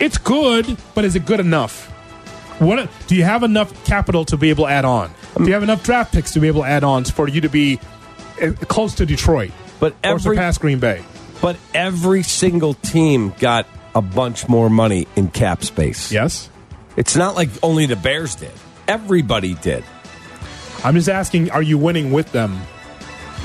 It's 0.00 0.18
good, 0.18 0.76
but 0.94 1.04
is 1.04 1.16
it 1.16 1.24
good 1.24 1.40
enough? 1.40 1.92
What 2.58 2.88
do 3.06 3.14
you 3.16 3.24
have 3.24 3.42
enough 3.42 3.84
capital 3.84 4.24
to 4.26 4.36
be 4.36 4.50
able 4.50 4.64
to 4.64 4.70
add 4.70 4.84
on? 4.84 5.12
Do 5.36 5.44
you 5.44 5.52
have 5.52 5.62
enough 5.62 5.84
draft 5.84 6.12
picks 6.12 6.32
to 6.32 6.40
be 6.40 6.48
able 6.48 6.62
to 6.62 6.68
add 6.68 6.84
on 6.84 7.04
for 7.04 7.28
you 7.28 7.42
to 7.42 7.48
be 7.48 7.78
uh, 8.40 8.52
close 8.68 8.94
to 8.96 9.06
Detroit 9.06 9.50
But 9.78 9.92
or 9.92 9.96
every 10.12 10.36
surpass 10.36 10.58
Green 10.58 10.78
Bay? 10.78 11.04
but 11.42 11.56
every 11.74 12.22
single 12.22 12.72
team 12.74 13.34
got 13.38 13.66
a 13.94 14.00
bunch 14.00 14.48
more 14.48 14.70
money 14.70 15.06
in 15.16 15.28
cap 15.28 15.62
space. 15.64 16.10
Yes. 16.10 16.48
It's 16.96 17.14
not 17.14 17.34
like 17.36 17.50
only 17.62 17.84
the 17.84 17.96
Bears 17.96 18.34
did. 18.36 18.52
Everybody 18.88 19.54
did. 19.54 19.84
I'm 20.82 20.94
just 20.94 21.10
asking, 21.10 21.50
are 21.50 21.62
you 21.62 21.76
winning 21.76 22.10
with 22.10 22.32
them 22.32 22.58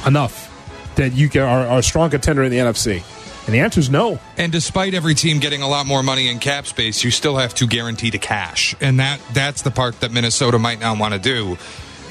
enough 0.05 0.47
that 0.95 1.11
you 1.13 1.29
are, 1.41 1.67
are 1.67 1.79
a 1.79 1.83
strong 1.83 2.09
contender 2.09 2.43
in 2.43 2.51
the 2.51 2.59
NFC? 2.59 3.03
And 3.51 3.59
the 3.59 3.65
answer 3.65 3.81
is 3.81 3.89
no. 3.89 4.17
And 4.37 4.49
despite 4.49 4.93
every 4.93 5.13
team 5.13 5.39
getting 5.39 5.61
a 5.61 5.67
lot 5.67 5.85
more 5.85 6.01
money 6.01 6.29
in 6.29 6.39
cap 6.39 6.65
space, 6.65 7.03
you 7.03 7.11
still 7.11 7.35
have 7.35 7.53
to 7.55 7.67
guarantee 7.67 8.09
the 8.09 8.17
cash. 8.17 8.73
And 8.79 9.01
that 9.01 9.19
that's 9.33 9.63
the 9.63 9.71
part 9.71 9.99
that 9.99 10.13
Minnesota 10.13 10.57
might 10.57 10.79
not 10.79 10.97
want 10.97 11.15
to 11.15 11.19
do 11.19 11.57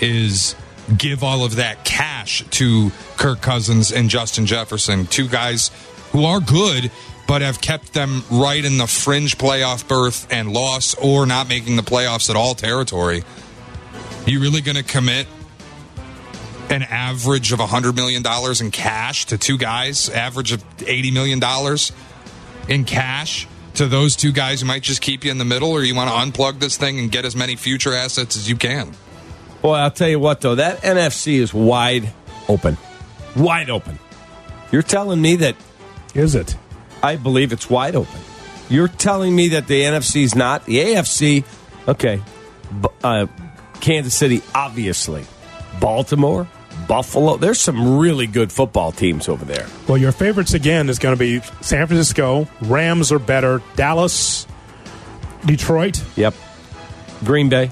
is 0.03 0.55
give 0.98 1.24
all 1.24 1.42
of 1.42 1.57
that 1.57 1.83
cash 1.83 2.44
to 2.50 2.92
Kirk 3.16 3.40
Cousins 3.40 3.90
and 3.90 4.11
Justin 4.11 4.44
Jefferson, 4.44 5.07
two 5.07 5.29
guys 5.29 5.70
who 6.12 6.26
are 6.26 6.40
good 6.40 6.90
but 7.26 7.40
have 7.40 7.62
kept 7.62 7.94
them 7.94 8.22
right 8.31 8.62
in 8.62 8.76
the 8.76 8.87
fringe 8.87 9.38
playoff 9.38 9.88
berth 9.88 10.31
and 10.31 10.53
loss 10.53 10.94
or 10.96 11.24
not 11.24 11.48
making 11.48 11.76
the 11.76 11.83
playoffs 11.83 12.29
at 12.29 12.37
all 12.37 12.55
territory. 12.55 13.24
You 14.26 14.40
really 14.40 14.61
going 14.61 14.76
to 14.76 14.83
commit 14.83 15.26
an 16.70 16.83
average 16.85 17.52
of 17.52 17.59
$100 17.59 17.94
million 17.94 18.22
in 18.61 18.70
cash 18.70 19.26
to 19.26 19.37
two 19.37 19.59
guys, 19.59 20.09
average 20.09 20.52
of 20.52 20.64
$80 20.78 21.12
million 21.12 21.40
in 22.68 22.85
cash 22.85 23.46
to 23.74 23.87
those 23.87 24.16
two 24.16 24.33
guys 24.33 24.61
who 24.61 24.66
might 24.66 24.83
just 24.83 25.02
keep 25.02 25.24
you 25.24 25.30
in 25.30 25.38
the 25.38 25.44
middle, 25.44 25.70
or 25.70 25.83
you 25.83 25.94
want 25.94 26.11
to 26.11 26.16
unplug 26.40 26.61
this 26.61 26.76
thing 26.76 26.98
and 26.98 27.11
get 27.11 27.24
as 27.24 27.35
many 27.35 27.56
future 27.56 27.92
assets 27.92 28.37
as 28.37 28.48
you 28.48 28.56
can? 28.56 28.92
Boy, 29.62 29.74
I'll 29.74 29.90
tell 29.90 30.09
you 30.09 30.18
what 30.18 30.40
though, 30.40 30.54
that 30.54 30.80
NFC 30.83 31.35
is 31.35 31.52
wide 31.52 32.12
open. 32.48 32.76
Wide 33.37 33.68
open. 33.68 33.98
You're 34.72 34.83
telling 34.83 35.20
me 35.20 35.37
that 35.37 35.56
Is 36.14 36.35
it? 36.35 36.56
I 37.02 37.16
believe 37.16 37.52
it's 37.52 37.68
wide 37.68 37.96
open. 37.96 38.20
You're 38.68 38.88
telling 38.88 39.35
me 39.35 39.48
that 39.48 39.66
the 39.66 39.83
NFC 39.83 40.22
is 40.22 40.35
not 40.35 40.64
the 40.64 40.78
AFC. 40.78 41.44
Okay, 41.88 42.22
uh, 43.02 43.26
Kansas 43.80 44.14
City, 44.14 44.42
obviously, 44.54 45.24
Baltimore, 45.80 46.46
Buffalo. 46.90 47.37
There's 47.37 47.61
some 47.61 47.98
really 47.98 48.26
good 48.26 48.50
football 48.50 48.90
teams 48.90 49.29
over 49.29 49.44
there. 49.44 49.68
Well, 49.87 49.96
your 49.96 50.11
favorites 50.11 50.55
again 50.55 50.88
is 50.88 50.98
going 50.98 51.14
to 51.14 51.18
be 51.18 51.38
San 51.61 51.87
Francisco. 51.87 52.48
Rams 52.62 53.12
are 53.12 53.20
better. 53.20 53.62
Dallas, 53.76 54.44
Detroit, 55.46 56.03
Yep. 56.16 56.35
Green 57.24 57.48
Bay. 57.48 57.70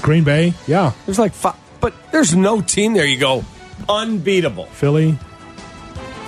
Green 0.00 0.24
Bay. 0.24 0.54
Yeah. 0.66 0.92
There's 1.04 1.18
like 1.18 1.34
five, 1.34 1.56
but 1.82 1.92
there's 2.10 2.34
no 2.34 2.62
team 2.62 2.94
there. 2.94 3.04
You 3.04 3.18
go 3.18 3.44
unbeatable. 3.86 4.64
Philly. 4.66 5.18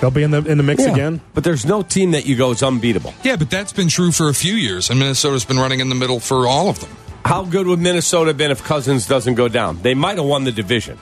They'll 0.02 0.10
be 0.10 0.24
in 0.24 0.30
the 0.30 0.44
in 0.44 0.58
the 0.58 0.62
mix 0.64 0.82
Yeah. 0.82 0.92
again. 0.92 1.20
But 1.32 1.42
there's 1.44 1.64
no 1.64 1.82
team 1.82 2.10
that 2.10 2.26
you 2.26 2.36
go 2.36 2.50
is 2.50 2.62
unbeatable. 2.62 3.14
Yeah, 3.22 3.36
but 3.36 3.48
that's 3.48 3.72
been 3.72 3.88
true 3.88 4.12
for 4.12 4.28
a 4.28 4.34
few 4.34 4.54
years, 4.54 4.90
and 4.90 4.98
Minnesota's 4.98 5.46
been 5.46 5.58
running 5.58 5.80
in 5.80 5.88
the 5.88 5.94
middle 5.94 6.20
for 6.20 6.46
all 6.46 6.68
of 6.68 6.80
them. 6.80 6.90
How 7.24 7.44
good 7.44 7.66
would 7.66 7.78
Minnesota 7.80 8.26
have 8.28 8.36
been 8.36 8.50
if 8.50 8.62
Cousins 8.62 9.06
doesn't 9.06 9.36
go 9.36 9.48
down? 9.48 9.78
They 9.80 9.94
might 9.94 10.18
have 10.18 10.26
won 10.26 10.44
the 10.44 10.52
division. 10.52 10.98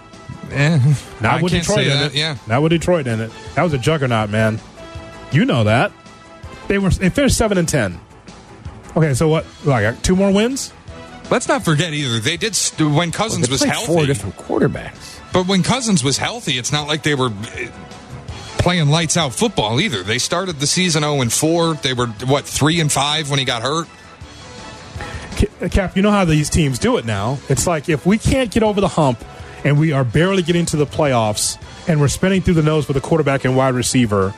Eh, 0.53 0.95
Not 1.21 1.41
I 1.41 1.43
with 1.43 1.53
Detroit 1.53 1.81
in 1.81 1.89
that. 1.89 2.13
it. 2.13 2.15
Yeah. 2.19 2.37
Not 2.47 2.63
with 2.63 2.71
Detroit 2.71 3.07
in 3.07 3.21
it. 3.21 3.31
That 3.55 3.63
was 3.63 3.73
a 3.73 3.79
juggernaut, 3.79 4.31
man. 4.31 4.61
You 5.33 5.45
know 5.45 5.65
that. 5.65 5.93
They 6.69 6.79
were 6.79 6.91
they 6.91 7.09
finished 7.09 7.37
seven 7.37 7.59
and 7.59 7.69
ten. 7.69 7.99
Okay, 8.97 9.15
so 9.15 9.29
what? 9.29 9.47
Like 9.65 10.01
two 10.03 10.15
more 10.17 10.31
wins? 10.33 10.73
Let's 11.31 11.49
not 11.49 11.65
forget 11.65 11.93
either. 11.95 12.19
They 12.21 12.37
did 12.37 12.55
st- 12.55 12.93
when 12.95 13.11
Cousins 13.11 13.49
They 13.49 13.53
was 13.53 13.63
healthy. 13.63 13.87
four 13.87 14.05
different 14.07 14.37
quarterbacks. 14.37 15.19
But 15.33 15.47
when 15.47 15.63
Cousins 15.63 16.05
was 16.05 16.19
healthy, 16.19 16.59
it's 16.59 16.71
not 16.73 16.87
like 16.89 17.03
they 17.03 17.15
were 17.15 17.31
eh, 17.55 17.71
playing 18.59 18.89
lights 18.91 19.17
out 19.17 19.33
football 19.33 19.81
either. 19.81 20.03
They 20.03 20.19
started 20.19 20.61
the 20.61 20.67
season 20.67 21.03
0 21.03 21.23
and 21.23 21.33
4. 21.33 21.75
They 21.77 21.95
were 21.95 22.09
what 22.27 22.45
3 22.45 22.81
and 22.81 22.93
5 22.93 23.31
when 23.31 23.39
he 23.39 23.47
got 23.47 23.63
hurt. 23.63 23.89
Kap, 25.71 25.97
you 25.97 26.03
know 26.03 26.11
how 26.11 26.25
these 26.25 26.51
teams 26.51 26.79
do 26.79 26.99
it 26.99 27.05
now. 27.05 27.39
It's 27.49 27.67
like 27.67 27.89
if 27.89 28.05
we 28.07 28.19
can't 28.19 28.51
get 28.51 28.63
over 28.63 28.81
the 28.81 28.89
hump 28.89 29.25
and 29.65 29.79
we 29.79 29.93
are 29.93 30.05
barely 30.05 30.43
getting 30.43 30.67
to 30.67 30.77
the 30.77 30.87
playoffs 30.87 31.59
and 31.89 32.01
we're 32.01 32.09
spinning 32.09 32.43
through 32.43 32.55
the 32.55 32.63
nose 32.63 32.89
with 32.89 32.97
a 32.97 33.01
quarterback 33.01 33.45
and 33.45 33.57
wide 33.57 33.75
receiver, 33.75 34.35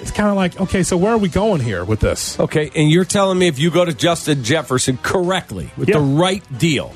it's 0.00 0.10
kind 0.10 0.28
of 0.28 0.36
like, 0.36 0.60
okay, 0.60 0.82
so 0.82 0.96
where 0.96 1.12
are 1.12 1.18
we 1.18 1.28
going 1.28 1.60
here 1.60 1.84
with 1.84 2.00
this? 2.00 2.38
Okay, 2.40 2.70
and 2.74 2.90
you're 2.90 3.04
telling 3.04 3.38
me 3.38 3.46
if 3.48 3.58
you 3.58 3.70
go 3.70 3.84
to 3.84 3.92
Justin 3.94 4.42
Jefferson 4.44 4.98
correctly 5.02 5.70
with 5.76 5.88
Yeah. 5.88 5.98
the 5.98 6.04
right 6.04 6.42
deal, 6.58 6.92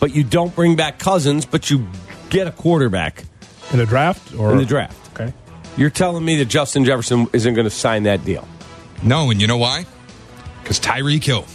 but 0.00 0.14
you 0.14 0.24
don't 0.24 0.54
bring 0.54 0.76
back 0.76 0.98
Cousins, 0.98 1.46
but 1.46 1.70
you 1.70 1.86
get 2.30 2.46
a 2.46 2.50
quarterback 2.52 3.24
In 3.72 3.78
the 3.78 3.86
draft 3.86 4.34
or 4.34 4.52
in 4.52 4.58
the 4.58 4.64
draft, 4.66 4.96
Okay. 5.18 5.32
you're 5.76 5.90
telling 5.90 6.24
me 6.24 6.36
that 6.36 6.46
Justin 6.46 6.84
Jefferson 6.84 7.26
isn't 7.32 7.54
going 7.54 7.64
to 7.66 7.70
sign 7.70 8.02
that 8.04 8.24
deal? 8.24 8.46
No, 9.02 9.30
and 9.30 9.40
you 9.40 9.46
know 9.46 9.56
why? 9.58 9.86
Because 10.62 10.78
Tyreek 10.80 11.24
Hill. 11.24 11.46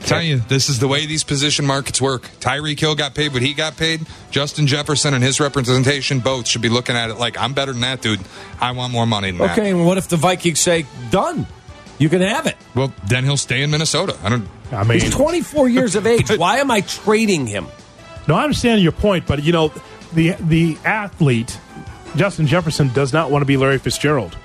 Tell 0.00 0.22
you, 0.22 0.38
this 0.48 0.68
is 0.68 0.78
the 0.78 0.88
way 0.88 1.06
these 1.06 1.24
position 1.24 1.66
markets 1.66 2.00
work. 2.00 2.22
Tyreek 2.40 2.78
Hill 2.78 2.94
got 2.94 3.14
paid 3.14 3.32
what 3.32 3.42
he 3.42 3.52
got 3.52 3.76
paid. 3.76 4.06
Justin 4.30 4.66
Jefferson 4.66 5.12
and 5.12 5.22
his 5.22 5.40
representation 5.40 6.20
both 6.20 6.46
should 6.46 6.62
be 6.62 6.68
looking 6.68 6.96
at 6.96 7.10
it 7.10 7.14
like, 7.14 7.36
I'm 7.38 7.52
better 7.52 7.72
than 7.72 7.82
that 7.82 8.00
dude. 8.00 8.20
I 8.60 8.70
want 8.72 8.92
more 8.92 9.06
money 9.06 9.30
than 9.30 9.38
that. 9.38 9.58
Okay, 9.58 9.70
and 9.70 9.84
what 9.84 9.98
if 9.98 10.08
the 10.08 10.16
Vikings 10.16 10.60
say, 10.60 10.86
done? 11.10 11.46
You 11.98 12.08
can 12.08 12.20
have 12.20 12.46
it. 12.46 12.56
Well, 12.74 12.92
then 13.08 13.24
he'll 13.24 13.36
stay 13.36 13.62
in 13.62 13.70
Minnesota. 13.70 14.16
I 14.22 14.28
don't. 14.28 14.48
I 14.70 14.84
mean, 14.84 15.00
He's 15.00 15.12
24 15.12 15.68
years 15.68 15.96
of 15.96 16.06
age. 16.06 16.30
Why 16.38 16.58
am 16.58 16.70
I 16.70 16.80
trading 16.82 17.46
him? 17.46 17.66
No, 18.28 18.34
I 18.36 18.44
understand 18.44 18.80
your 18.82 18.92
point, 18.92 19.26
but 19.26 19.42
you 19.42 19.52
know, 19.52 19.72
the 20.12 20.32
the 20.38 20.78
athlete 20.84 21.58
Justin 22.16 22.46
Jefferson 22.46 22.88
does 22.92 23.12
not 23.12 23.30
want 23.30 23.42
to 23.42 23.46
be 23.46 23.56
Larry 23.56 23.78
Fitzgerald, 23.78 24.36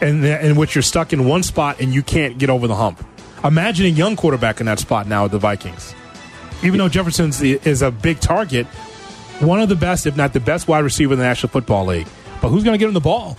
and 0.00 0.24
in 0.24 0.56
which 0.56 0.74
you're 0.74 0.82
stuck 0.82 1.12
in 1.12 1.24
one 1.26 1.42
spot 1.42 1.80
and 1.80 1.94
you 1.94 2.02
can't 2.02 2.38
get 2.38 2.50
over 2.50 2.66
the 2.66 2.74
hump. 2.76 3.04
Imagine 3.44 3.86
a 3.86 3.90
young 3.90 4.16
quarterback 4.16 4.60
in 4.60 4.66
that 4.66 4.78
spot 4.78 5.06
now 5.06 5.24
with 5.24 5.32
the 5.32 5.38
Vikings. 5.38 5.94
Even 6.62 6.78
though 6.78 6.88
Jefferson 6.88 7.32
is 7.40 7.82
a 7.82 7.90
big 7.90 8.20
target, 8.20 8.66
one 9.40 9.60
of 9.60 9.68
the 9.68 9.76
best, 9.76 10.06
if 10.06 10.16
not 10.16 10.34
the 10.34 10.40
best, 10.40 10.68
wide 10.68 10.84
receiver 10.84 11.14
in 11.14 11.18
the 11.18 11.24
National 11.24 11.50
Football 11.50 11.86
League. 11.86 12.06
But 12.42 12.48
who's 12.50 12.64
going 12.64 12.74
to 12.74 12.78
get 12.78 12.88
him 12.88 12.94
the 12.94 13.00
ball? 13.00 13.38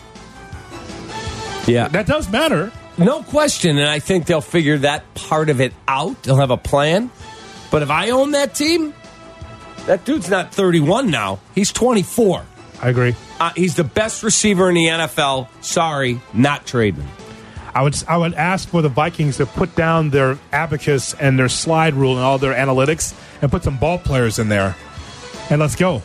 Yeah. 1.67 1.87
That 1.89 2.07
does 2.07 2.29
matter. 2.31 2.71
No 2.97 3.23
question, 3.23 3.77
and 3.77 3.87
I 3.87 3.99
think 3.99 4.25
they'll 4.25 4.41
figure 4.41 4.79
that 4.79 5.13
part 5.13 5.49
of 5.49 5.61
it 5.61 5.73
out. 5.87 6.21
They'll 6.23 6.35
have 6.37 6.51
a 6.51 6.57
plan. 6.57 7.11
But 7.69 7.83
if 7.83 7.89
I 7.89 8.09
own 8.09 8.31
that 8.31 8.53
team, 8.55 8.93
that 9.85 10.03
dude's 10.03 10.29
not 10.29 10.53
31 10.53 11.09
now. 11.09 11.39
He's 11.55 11.71
24. 11.71 12.43
I 12.81 12.89
agree. 12.89 13.15
Uh, 13.39 13.51
he's 13.55 13.75
the 13.75 13.83
best 13.83 14.23
receiver 14.23 14.67
in 14.69 14.75
the 14.75 14.87
NFL. 14.87 15.47
Sorry, 15.61 16.19
not 16.33 16.65
trading. 16.65 17.07
I 17.73 17.84
would 17.84 17.95
I 18.07 18.17
would 18.17 18.34
ask 18.34 18.67
for 18.67 18.81
the 18.81 18.89
Vikings 18.89 19.38
to 19.38 19.45
put 19.45 19.75
down 19.75 20.10
their 20.10 20.38
abacus 20.51 21.13
and 21.13 21.39
their 21.39 21.49
slide 21.49 21.93
rule 21.93 22.15
and 22.15 22.21
all 22.21 22.38
their 22.38 22.53
analytics 22.53 23.13
and 23.41 23.49
put 23.49 23.63
some 23.63 23.77
ball 23.77 23.97
players 23.97 24.39
in 24.39 24.49
there, 24.49 24.75
and 25.49 25.60
let's 25.60 25.75
go. 25.75 26.01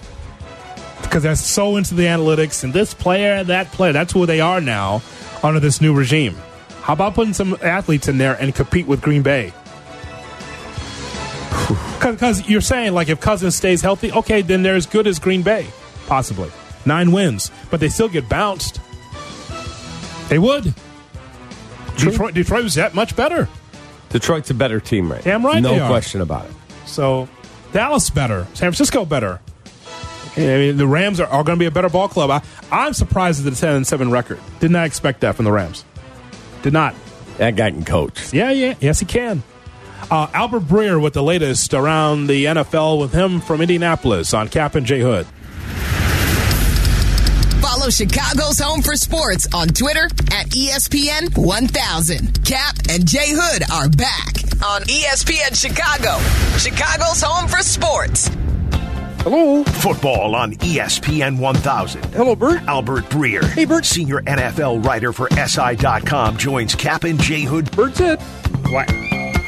Because 1.03 1.23
they're 1.23 1.37
so 1.37 1.77
into 1.77 1.95
the 1.95 2.05
analytics 2.05 2.65
and 2.65 2.73
this 2.73 2.95
player, 2.95 3.45
that 3.45 3.71
player. 3.73 3.93
That's 3.93 4.13
who 4.13 4.27
they 4.27 4.41
are 4.41 4.61
now 4.61 5.03
under 5.43 5.61
this 5.61 5.81
new 5.81 5.95
regime. 5.95 6.37
How 6.83 6.93
about 6.93 7.15
putting 7.15 7.35
some 7.35 7.57
athletes 7.63 8.09
in 8.09 8.19
there 8.19 8.35
and 8.41 8.55
compete 8.55 8.87
with 8.87 9.03
Green 9.03 9.23
Bay? 9.23 9.53
Because 12.01 12.49
you're 12.49 12.61
saying 12.61 12.93
like 12.95 13.09
if 13.09 13.21
Cousins 13.21 13.57
stays 13.57 13.83
healthy, 13.83 14.13
okay, 14.13 14.43
then 14.43 14.63
they're 14.63 14.77
as 14.77 14.87
good 14.87 15.07
as 15.07 15.19
Green 15.19 15.43
Bay, 15.43 15.67
possibly 16.07 16.51
nine 16.87 17.11
wins, 17.13 17.51
but 17.71 17.81
they 17.81 17.89
still 17.89 18.09
get 18.09 18.29
bounced. 18.29 18.81
They 20.29 20.39
would. 20.39 20.73
Detroit, 21.97 22.35
Detroit 22.35 22.65
was 22.65 22.75
that 22.75 22.95
much 22.95 23.17
better. 23.17 23.49
Detroit's 24.11 24.51
a 24.51 24.55
better 24.55 24.81
team, 24.81 25.11
right? 25.11 25.23
Damn 25.23 25.45
right 25.45 25.63
No 25.63 25.87
question 25.89 26.21
about 26.21 26.47
it. 26.47 26.53
So 26.87 27.29
Dallas 27.73 28.11
better, 28.11 28.45
San 28.55 28.73
Francisco 28.73 29.05
better. 29.05 29.41
I 30.37 30.41
mean, 30.41 30.77
the 30.77 30.87
Rams 30.87 31.19
are, 31.19 31.27
are 31.27 31.43
going 31.43 31.59
to 31.59 31.61
be 31.61 31.67
a 31.67 31.71
better 31.71 31.89
ball 31.89 32.09
club. 32.09 32.31
I, 32.31 32.43
I'm 32.71 32.93
surprised 32.93 33.45
at 33.47 33.51
the 33.51 33.59
10 33.59 33.77
and 33.77 33.87
7 33.87 34.11
record. 34.11 34.39
Did 34.61 34.71
not 34.71 34.87
expect 34.87 35.21
that 35.23 35.35
from 35.35 35.47
the 35.47 35.53
Rams. 35.53 35.85
Did 36.63 36.75
not. 36.75 36.95
That 37.39 37.57
guy 37.57 37.71
can 37.71 37.85
coach. 37.85 38.33
Yeah, 38.33 38.51
yeah, 38.51 38.75
yes, 38.81 39.01
he 39.01 39.07
can. 39.07 39.43
Uh, 40.11 40.29
Albert 40.35 40.61
Breer 40.61 41.01
with 41.01 41.15
the 41.15 41.23
latest 41.23 41.75
around 41.75 42.27
the 42.29 42.45
NFL 42.45 43.01
with 43.01 43.13
him 43.13 43.41
from 43.41 43.61
Indianapolis 43.61 44.35
on 44.35 44.49
Kap 44.49 44.75
and 44.75 44.87
J 44.87 45.01
Hood. 45.01 45.27
Follow 47.87 47.93
Chicago's 47.93 48.59
Home 48.59 48.83
for 48.83 48.97
Sports 48.97 49.47
on 49.55 49.69
Twitter 49.69 50.07
at 50.33 50.47
ESPN 50.49 51.39
1000. 51.39 52.45
Kap 52.45 52.75
and 52.91 53.07
Jay 53.07 53.29
Hood 53.31 53.63
are 53.71 53.89
back 53.89 54.35
on 54.65 54.83
ESPN 54.83 55.55
Chicago, 55.55 56.19
Chicago's 56.59 57.23
Home 57.23 57.47
for 57.47 57.59
Sports. 57.59 58.29
Hello. 59.21 59.63
Football 59.63 60.35
on 60.35 60.55
ESPN 60.55 61.39
1000. 61.39 62.05
Hello, 62.07 62.35
Bert. 62.35 62.61
Albert 62.63 63.05
Breer. 63.05 63.45
Hey, 63.51 63.65
Bert. 63.65 63.85
Senior 63.85 64.21
NFL 64.23 64.85
writer 64.85 65.13
for 65.13 65.29
SI.com 65.31 66.37
joins 66.39 66.75
Kap 66.75 67.05
and 67.05 67.21
Jay 67.21 67.43
Hood. 67.43 67.71
Bert's 67.71 68.01
it. 68.01 68.21
What? 68.69 68.91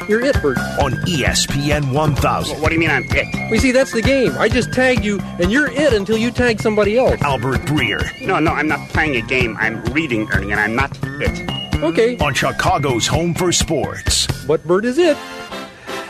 You're 0.09 0.25
it, 0.25 0.41
Bert. 0.41 0.57
On 0.81 0.93
ESPN 1.05 1.93
1000. 1.93 2.59
What 2.59 2.69
do 2.69 2.73
you 2.73 2.79
mean 2.79 2.89
I'm 2.89 3.05
it? 3.09 3.51
We 3.51 3.59
see, 3.59 3.71
that's 3.71 3.93
the 3.93 4.01
game. 4.01 4.35
I 4.39 4.49
just 4.49 4.73
tagged 4.73 5.05
you, 5.05 5.19
and 5.39 5.51
you're 5.51 5.69
it 5.71 5.93
until 5.93 6.17
you 6.17 6.31
tag 6.31 6.59
somebody 6.59 6.97
else. 6.97 7.21
Albert 7.21 7.59
Breer. 7.61 8.01
No, 8.25 8.39
no, 8.39 8.51
I'm 8.51 8.67
not 8.67 8.89
playing 8.89 9.17
a 9.17 9.21
game. 9.21 9.55
I'm 9.59 9.83
reading, 9.93 10.27
Ernie, 10.33 10.51
and 10.51 10.59
I'm 10.59 10.75
not 10.75 10.97
it. 11.03 11.47
Okay. 11.83 12.17
On 12.17 12.33
Chicago's 12.33 13.05
Home 13.05 13.35
for 13.35 13.51
Sports. 13.51 14.25
What 14.47 14.65
bird 14.65 14.85
is 14.85 14.97
it? 14.97 15.15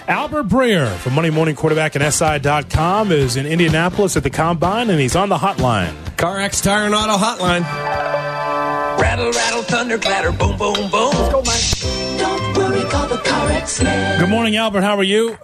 Albert 0.07 0.47
Breer 0.47 0.95
from 0.95 1.15
Monday 1.15 1.29
Morning 1.29 1.55
Quarterback 1.55 1.95
and 1.95 2.13
SI.com 2.13 3.11
is 3.11 3.35
in 3.35 3.45
Indianapolis 3.45 4.15
at 4.15 4.23
the 4.23 4.29
Combine, 4.29 4.89
and 4.89 4.99
he's 5.01 5.17
on 5.17 5.27
the 5.27 5.37
hotline. 5.37 5.93
CarX 6.15 6.63
Tire 6.63 6.85
and 6.85 6.95
Auto 6.95 7.17
Hotline. 7.17 7.63
Rattle, 8.97 9.31
rattle, 9.31 9.61
thunder, 9.63 9.97
clatter, 9.97 10.31
boom, 10.31 10.57
boom, 10.57 10.89
boom. 10.89 11.11
Let's 11.11 11.33
go, 11.33 11.41
man. 11.43 12.38
Don't 12.59 12.71
worry, 12.71 12.89
call 12.89 13.07
the 13.07 13.15
CarX 13.15 13.81
man. 13.85 14.19
Good 14.19 14.29
morning, 14.29 14.57
Albert. 14.57 14.81
How 14.81 14.97
are 14.97 15.03
you? 15.03 15.37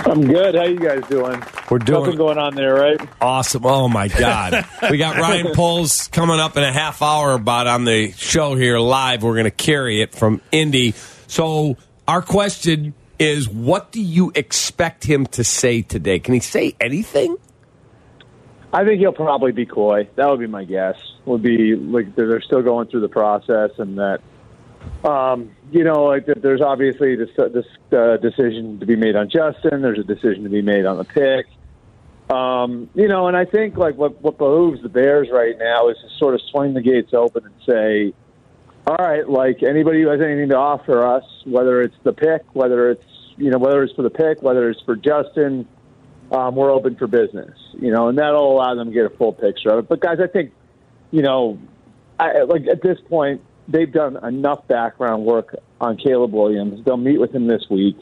I'm 0.00 0.26
good. 0.26 0.54
How 0.54 0.64
you 0.64 0.78
guys 0.78 1.02
doing? 1.08 1.42
We're 1.70 1.78
doing 1.78 2.02
Nothing 2.02 2.18
going 2.18 2.36
on 2.36 2.54
there, 2.54 2.74
right? 2.74 3.00
Awesome. 3.22 3.64
Oh, 3.64 3.88
my 3.88 4.08
God. 4.08 4.66
we 4.90 4.98
got 4.98 5.16
Ryan 5.16 5.54
Poles 5.54 6.08
coming 6.08 6.38
up 6.38 6.58
in 6.58 6.62
a 6.62 6.72
half 6.74 7.00
hour 7.00 7.32
about 7.32 7.66
on 7.66 7.86
the 7.86 8.12
show 8.12 8.54
here 8.54 8.78
live. 8.78 9.22
We're 9.22 9.32
going 9.32 9.44
to 9.44 9.50
carry 9.50 10.02
it 10.02 10.14
from 10.14 10.42
Indy. 10.52 10.92
So, 11.26 11.78
our 12.06 12.20
question 12.20 12.92
is 13.18 13.48
what 13.48 13.90
do 13.90 14.02
you 14.02 14.30
expect 14.34 15.04
him 15.04 15.24
to 15.28 15.42
say 15.42 15.80
today? 15.80 16.18
Can 16.18 16.34
he 16.34 16.40
say 16.40 16.76
anything? 16.82 17.38
I 18.74 18.84
think 18.84 19.00
he'll 19.00 19.12
probably 19.12 19.52
be 19.52 19.64
coy. 19.64 20.06
That 20.16 20.28
would 20.28 20.40
be 20.40 20.46
my 20.46 20.64
guess. 20.64 20.96
Would 21.24 21.42
be 21.42 21.76
like 21.76 22.14
they're 22.14 22.28
they're 22.28 22.42
still 22.42 22.62
going 22.62 22.88
through 22.88 23.00
the 23.00 23.08
process, 23.08 23.70
and 23.78 23.96
that 23.96 24.20
um, 25.04 25.50
you 25.70 25.84
know, 25.84 26.04
like 26.04 26.26
there's 26.26 26.60
obviously 26.60 27.16
this 27.16 27.30
this 27.36 27.66
uh, 27.92 28.16
decision 28.18 28.80
to 28.80 28.86
be 28.86 28.96
made 28.96 29.16
on 29.16 29.30
Justin. 29.30 29.82
There's 29.82 29.98
a 29.98 30.04
decision 30.04 30.44
to 30.44 30.50
be 30.50 30.62
made 30.62 30.84
on 30.84 30.98
the 30.98 31.04
pick. 31.04 31.46
Um, 32.30 32.88
you 32.94 33.08
know, 33.08 33.26
and 33.26 33.36
I 33.36 33.44
think 33.44 33.76
like 33.76 33.96
what 33.96 34.20
what 34.22 34.38
behooves 34.38 34.82
the 34.82 34.88
Bears 34.88 35.28
right 35.32 35.56
now 35.58 35.88
is 35.88 35.96
to 35.98 36.18
sort 36.18 36.34
of 36.34 36.40
swing 36.50 36.74
the 36.74 36.82
gates 36.82 37.12
open 37.12 37.44
and 37.44 37.54
say, 37.66 38.14
all 38.86 38.96
right, 38.96 39.28
like 39.28 39.62
anybody 39.62 40.02
who 40.02 40.08
has 40.08 40.20
anything 40.20 40.50
to 40.50 40.56
offer 40.56 41.04
us, 41.04 41.24
whether 41.44 41.82
it's 41.82 41.96
the 42.02 42.12
pick, 42.12 42.42
whether 42.52 42.90
it's 42.90 43.04
you 43.36 43.50
know 43.50 43.58
whether 43.58 43.82
it's 43.82 43.94
for 43.94 44.02
the 44.02 44.10
pick, 44.10 44.42
whether 44.42 44.68
it's 44.70 44.80
for 44.82 44.96
Justin, 44.96 45.66
um, 46.30 46.54
we're 46.54 46.70
open 46.70 46.94
for 46.96 47.06
business. 47.06 47.56
You 47.80 47.90
know, 47.90 48.08
and 48.08 48.18
that'll 48.18 48.52
allow 48.52 48.74
them 48.74 48.88
to 48.88 48.94
get 48.94 49.06
a 49.06 49.16
full 49.16 49.32
picture 49.32 49.70
of 49.70 49.78
it. 49.80 49.88
But 49.88 50.00
guys, 50.00 50.18
I 50.22 50.26
think 50.26 50.52
you 51.10 51.22
know, 51.22 51.58
I, 52.18 52.42
like 52.42 52.66
at 52.68 52.82
this 52.82 52.98
point, 53.08 53.42
they've 53.70 53.92
done 53.92 54.22
enough 54.24 54.66
background 54.68 55.24
work 55.24 55.56
on 55.80 55.96
Caleb 55.96 56.32
Williams. 56.32 56.84
They'll 56.84 56.96
meet 56.96 57.18
with 57.18 57.34
him 57.34 57.46
this 57.46 57.64
week, 57.70 57.96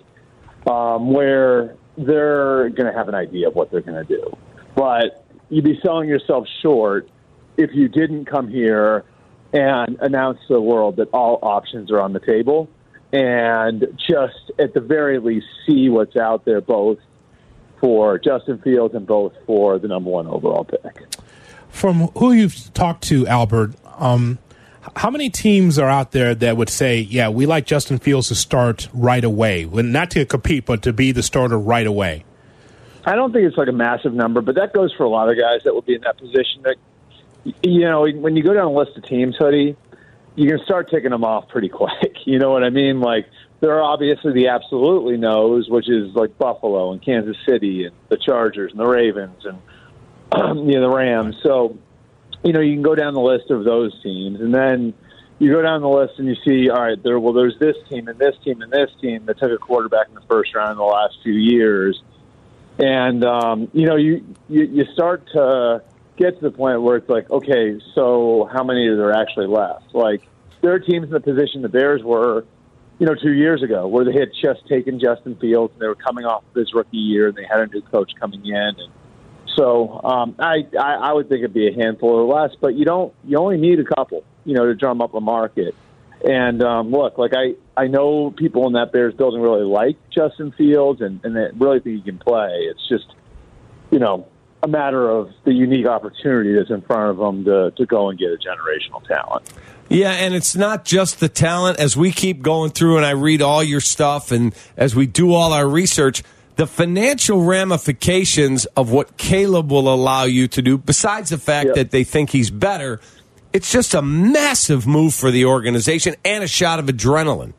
um, 0.66 1.12
where 1.12 1.76
they're 1.96 2.70
going 2.70 2.90
to 2.90 2.96
have 2.96 3.08
an 3.08 3.14
idea 3.14 3.48
of 3.48 3.54
what 3.54 3.70
they're 3.70 3.80
going 3.80 4.04
to 4.04 4.16
do. 4.16 4.36
But 4.74 5.24
you'd 5.50 5.64
be 5.64 5.78
selling 5.82 6.08
yourself 6.08 6.46
short 6.62 7.08
if 7.56 7.70
you 7.74 7.88
didn't 7.88 8.26
come 8.26 8.48
here 8.48 9.04
and 9.52 9.98
announce 10.00 10.38
to 10.46 10.54
the 10.54 10.60
world 10.60 10.96
that 10.96 11.08
all 11.12 11.38
options 11.42 11.90
are 11.90 12.00
on 12.00 12.12
the 12.12 12.20
table 12.20 12.68
and 13.12 13.86
just 13.96 14.52
at 14.58 14.74
the 14.74 14.80
very 14.80 15.18
least 15.18 15.46
see 15.66 15.88
what's 15.88 16.16
out 16.16 16.44
there 16.44 16.60
both 16.60 16.98
for 17.80 18.18
Justin 18.18 18.58
Fields 18.58 18.94
and 18.94 19.06
both 19.06 19.32
for 19.46 19.78
the 19.78 19.88
number 19.88 20.10
one 20.10 20.26
overall 20.26 20.64
pick. 20.64 21.06
From 21.70 22.08
who 22.18 22.32
you've 22.32 22.72
talked 22.74 23.04
to, 23.04 23.26
Albert, 23.26 23.74
um, 23.98 24.38
how 24.96 25.10
many 25.10 25.30
teams 25.30 25.78
are 25.78 25.88
out 25.88 26.12
there 26.12 26.34
that 26.34 26.56
would 26.56 26.68
say, 26.68 27.00
"Yeah, 27.00 27.28
we 27.28 27.46
like 27.46 27.66
Justin 27.66 27.98
Fields 27.98 28.28
to 28.28 28.34
start 28.34 28.88
right 28.92 29.24
away, 29.24 29.64
well, 29.64 29.84
not 29.84 30.10
to 30.12 30.24
compete, 30.24 30.66
but 30.66 30.82
to 30.82 30.92
be 30.92 31.12
the 31.12 31.22
starter 31.22 31.58
right 31.58 31.86
away"? 31.86 32.24
I 33.04 33.14
don't 33.14 33.32
think 33.32 33.46
it's 33.46 33.56
like 33.56 33.68
a 33.68 33.72
massive 33.72 34.12
number, 34.12 34.40
but 34.40 34.56
that 34.56 34.72
goes 34.72 34.92
for 34.92 35.04
a 35.04 35.08
lot 35.08 35.30
of 35.30 35.38
guys 35.38 35.62
that 35.64 35.74
would 35.74 35.86
be 35.86 35.94
in 35.94 36.02
that 36.02 36.18
position. 36.18 36.62
That 36.62 36.76
you 37.62 37.80
know, 37.80 38.06
when 38.06 38.36
you 38.36 38.42
go 38.42 38.52
down 38.52 38.66
a 38.66 38.72
list 38.72 38.96
of 38.96 39.04
teams, 39.04 39.36
hoodie, 39.36 39.76
you 40.34 40.48
can 40.48 40.58
start 40.64 40.90
ticking 40.90 41.10
them 41.10 41.24
off 41.24 41.48
pretty 41.48 41.68
quick. 41.70 42.26
You 42.26 42.38
know 42.38 42.50
what 42.50 42.64
I 42.64 42.70
mean? 42.70 43.00
Like 43.00 43.26
there 43.60 43.74
are 43.76 43.82
obviously 43.82 44.32
the 44.32 44.48
absolutely 44.48 45.16
knows, 45.16 45.68
which 45.68 45.88
is 45.88 46.14
like 46.14 46.36
Buffalo 46.38 46.92
and 46.92 47.02
Kansas 47.02 47.36
City 47.46 47.84
and 47.84 47.94
the 48.08 48.16
Chargers 48.16 48.70
and 48.72 48.80
the 48.80 48.86
Ravens 48.86 49.44
and 49.44 49.58
you 50.68 50.74
know 50.74 50.82
the 50.82 50.94
Rams. 50.94 51.36
So 51.42 51.78
you 52.42 52.52
know 52.52 52.60
you 52.60 52.74
can 52.74 52.82
go 52.82 52.94
down 52.94 53.14
the 53.14 53.20
list 53.20 53.50
of 53.50 53.64
those 53.64 53.92
teams, 54.02 54.40
and 54.40 54.54
then 54.54 54.94
you 55.38 55.52
go 55.52 55.62
down 55.62 55.82
the 55.82 55.88
list 55.88 56.14
and 56.18 56.26
you 56.26 56.36
see, 56.44 56.68
all 56.68 56.82
right, 56.82 57.02
there 57.02 57.18
well, 57.18 57.32
there's 57.32 57.58
this 57.58 57.76
team 57.88 58.08
and 58.08 58.18
this 58.18 58.34
team 58.44 58.60
and 58.60 58.72
this 58.72 58.90
team 59.00 59.26
that 59.26 59.38
took 59.38 59.50
a 59.50 59.58
quarterback 59.58 60.08
in 60.08 60.14
the 60.14 60.22
first 60.22 60.54
round 60.54 60.72
in 60.72 60.76
the 60.78 60.82
last 60.82 61.16
few 61.22 61.34
years, 61.34 62.02
and 62.78 63.24
um, 63.24 63.68
you 63.72 63.86
know 63.86 63.96
you, 63.96 64.24
you 64.48 64.64
you 64.64 64.84
start 64.92 65.26
to 65.32 65.82
get 66.16 66.34
to 66.36 66.40
the 66.40 66.50
point 66.50 66.82
where 66.82 66.96
it's 66.96 67.08
like, 67.08 67.30
okay, 67.30 67.80
so 67.94 68.48
how 68.52 68.64
many 68.64 68.86
are 68.88 68.96
there 68.96 69.12
actually 69.12 69.46
left? 69.46 69.94
Like 69.94 70.22
there 70.60 70.72
are 70.72 70.80
teams 70.80 71.04
in 71.04 71.10
the 71.10 71.20
position 71.20 71.62
the 71.62 71.68
Bears 71.68 72.02
were 72.02 72.44
you 72.98 73.06
know, 73.06 73.14
two 73.14 73.32
years 73.32 73.62
ago, 73.62 73.86
where 73.86 74.04
they 74.04 74.12
had 74.12 74.30
just 74.42 74.66
taken 74.68 74.98
Justin 74.98 75.36
Fields 75.36 75.72
and 75.74 75.80
they 75.80 75.86
were 75.86 75.94
coming 75.94 76.24
off 76.24 76.42
of 76.48 76.54
his 76.54 76.74
rookie 76.74 76.96
year 76.96 77.28
and 77.28 77.36
they 77.36 77.44
had 77.48 77.60
a 77.60 77.66
new 77.66 77.80
coach 77.80 78.10
coming 78.18 78.44
in. 78.44 78.54
And 78.54 78.90
so 79.56 80.00
um, 80.02 80.36
I, 80.38 80.66
I, 80.78 80.94
I 80.94 81.12
would 81.12 81.28
think 81.28 81.40
it'd 81.40 81.54
be 81.54 81.68
a 81.68 81.74
handful 81.74 82.10
or 82.10 82.24
less, 82.24 82.54
but 82.60 82.74
you 82.74 82.84
don't, 82.84 83.12
you 83.24 83.38
only 83.38 83.56
need 83.56 83.80
a 83.80 83.84
couple, 83.84 84.24
you 84.44 84.54
know, 84.54 84.66
to 84.66 84.74
drum 84.74 85.00
up 85.00 85.14
a 85.14 85.20
market. 85.20 85.74
And 86.22 86.62
um, 86.62 86.90
look, 86.90 87.18
like 87.18 87.32
I, 87.34 87.54
I 87.80 87.86
know 87.86 88.30
people 88.30 88.66
in 88.66 88.72
that 88.72 88.92
Bears 88.92 89.14
building 89.14 89.40
really 89.40 89.64
like 89.64 89.96
Justin 90.10 90.52
Fields 90.52 91.00
and, 91.00 91.20
and 91.24 91.36
they 91.36 91.46
really 91.56 91.80
think 91.80 91.96
he 91.96 92.02
can 92.02 92.18
play. 92.18 92.50
It's 92.70 92.88
just, 92.88 93.06
you 93.90 93.98
know, 93.98 94.26
a 94.62 94.68
matter 94.68 95.08
of 95.08 95.30
the 95.44 95.52
unique 95.52 95.86
opportunity 95.86 96.54
that's 96.54 96.70
in 96.70 96.80
front 96.82 97.10
of 97.10 97.18
them 97.18 97.44
to, 97.44 97.70
to 97.76 97.86
go 97.86 98.10
and 98.10 98.18
get 98.18 98.30
a 98.30 98.36
generational 98.36 99.06
talent. 99.06 99.48
Yeah, 99.88 100.10
and 100.10 100.34
it's 100.34 100.56
not 100.56 100.84
just 100.84 101.20
the 101.20 101.28
talent. 101.28 101.78
As 101.78 101.96
we 101.96 102.12
keep 102.12 102.42
going 102.42 102.72
through 102.72 102.96
and 102.96 103.06
I 103.06 103.12
read 103.12 103.40
all 103.40 103.62
your 103.62 103.80
stuff 103.80 104.32
and 104.32 104.54
as 104.76 104.94
we 104.94 105.06
do 105.06 105.32
all 105.32 105.52
our 105.52 105.66
research, 105.66 106.22
the 106.58 106.66
financial 106.66 107.42
ramifications 107.42 108.64
of 108.76 108.90
what 108.90 109.16
Caleb 109.16 109.70
will 109.70 109.92
allow 109.92 110.24
you 110.24 110.48
to 110.48 110.60
do, 110.60 110.76
besides 110.76 111.30
the 111.30 111.38
fact 111.38 111.68
yep. 111.68 111.74
that 111.76 111.90
they 111.92 112.02
think 112.02 112.30
he's 112.30 112.50
better, 112.50 113.00
it's 113.52 113.70
just 113.70 113.94
a 113.94 114.02
massive 114.02 114.84
move 114.84 115.14
for 115.14 115.30
the 115.30 115.44
organization 115.44 116.16
and 116.24 116.42
a 116.42 116.48
shot 116.48 116.80
of 116.80 116.86
adrenaline. 116.86 117.52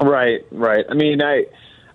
Right, 0.00 0.40
right. 0.50 0.84
I 0.90 0.94
mean, 0.94 1.22
I, 1.22 1.44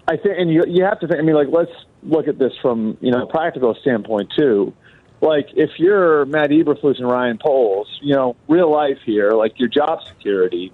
I 0.07 0.15
think, 0.15 0.39
and 0.39 0.49
you, 0.49 0.63
you 0.65 0.85
have 0.85 1.01
to 1.01 1.07
think. 1.09 1.19
I 1.19 1.23
mean, 1.23 1.35
like, 1.35 1.49
let's 1.51 1.71
look 2.03 2.29
at 2.29 2.39
this 2.39 2.53
from 2.61 2.97
you 3.01 3.11
know 3.11 3.23
a 3.23 3.27
practical 3.27 3.75
standpoint 3.81 4.31
too 4.37 4.73
like 5.19 5.47
if 5.55 5.71
you're 5.77 6.25
Matt 6.25 6.51
Eberflus 6.51 6.99
and 6.99 7.09
Ryan 7.09 7.39
Poles, 7.43 7.87
you 8.01 8.15
know, 8.15 8.35
real 8.47 8.71
life 8.71 8.99
here, 9.05 9.31
like 9.31 9.59
your 9.59 9.67
job 9.67 9.99
security. 10.07 10.71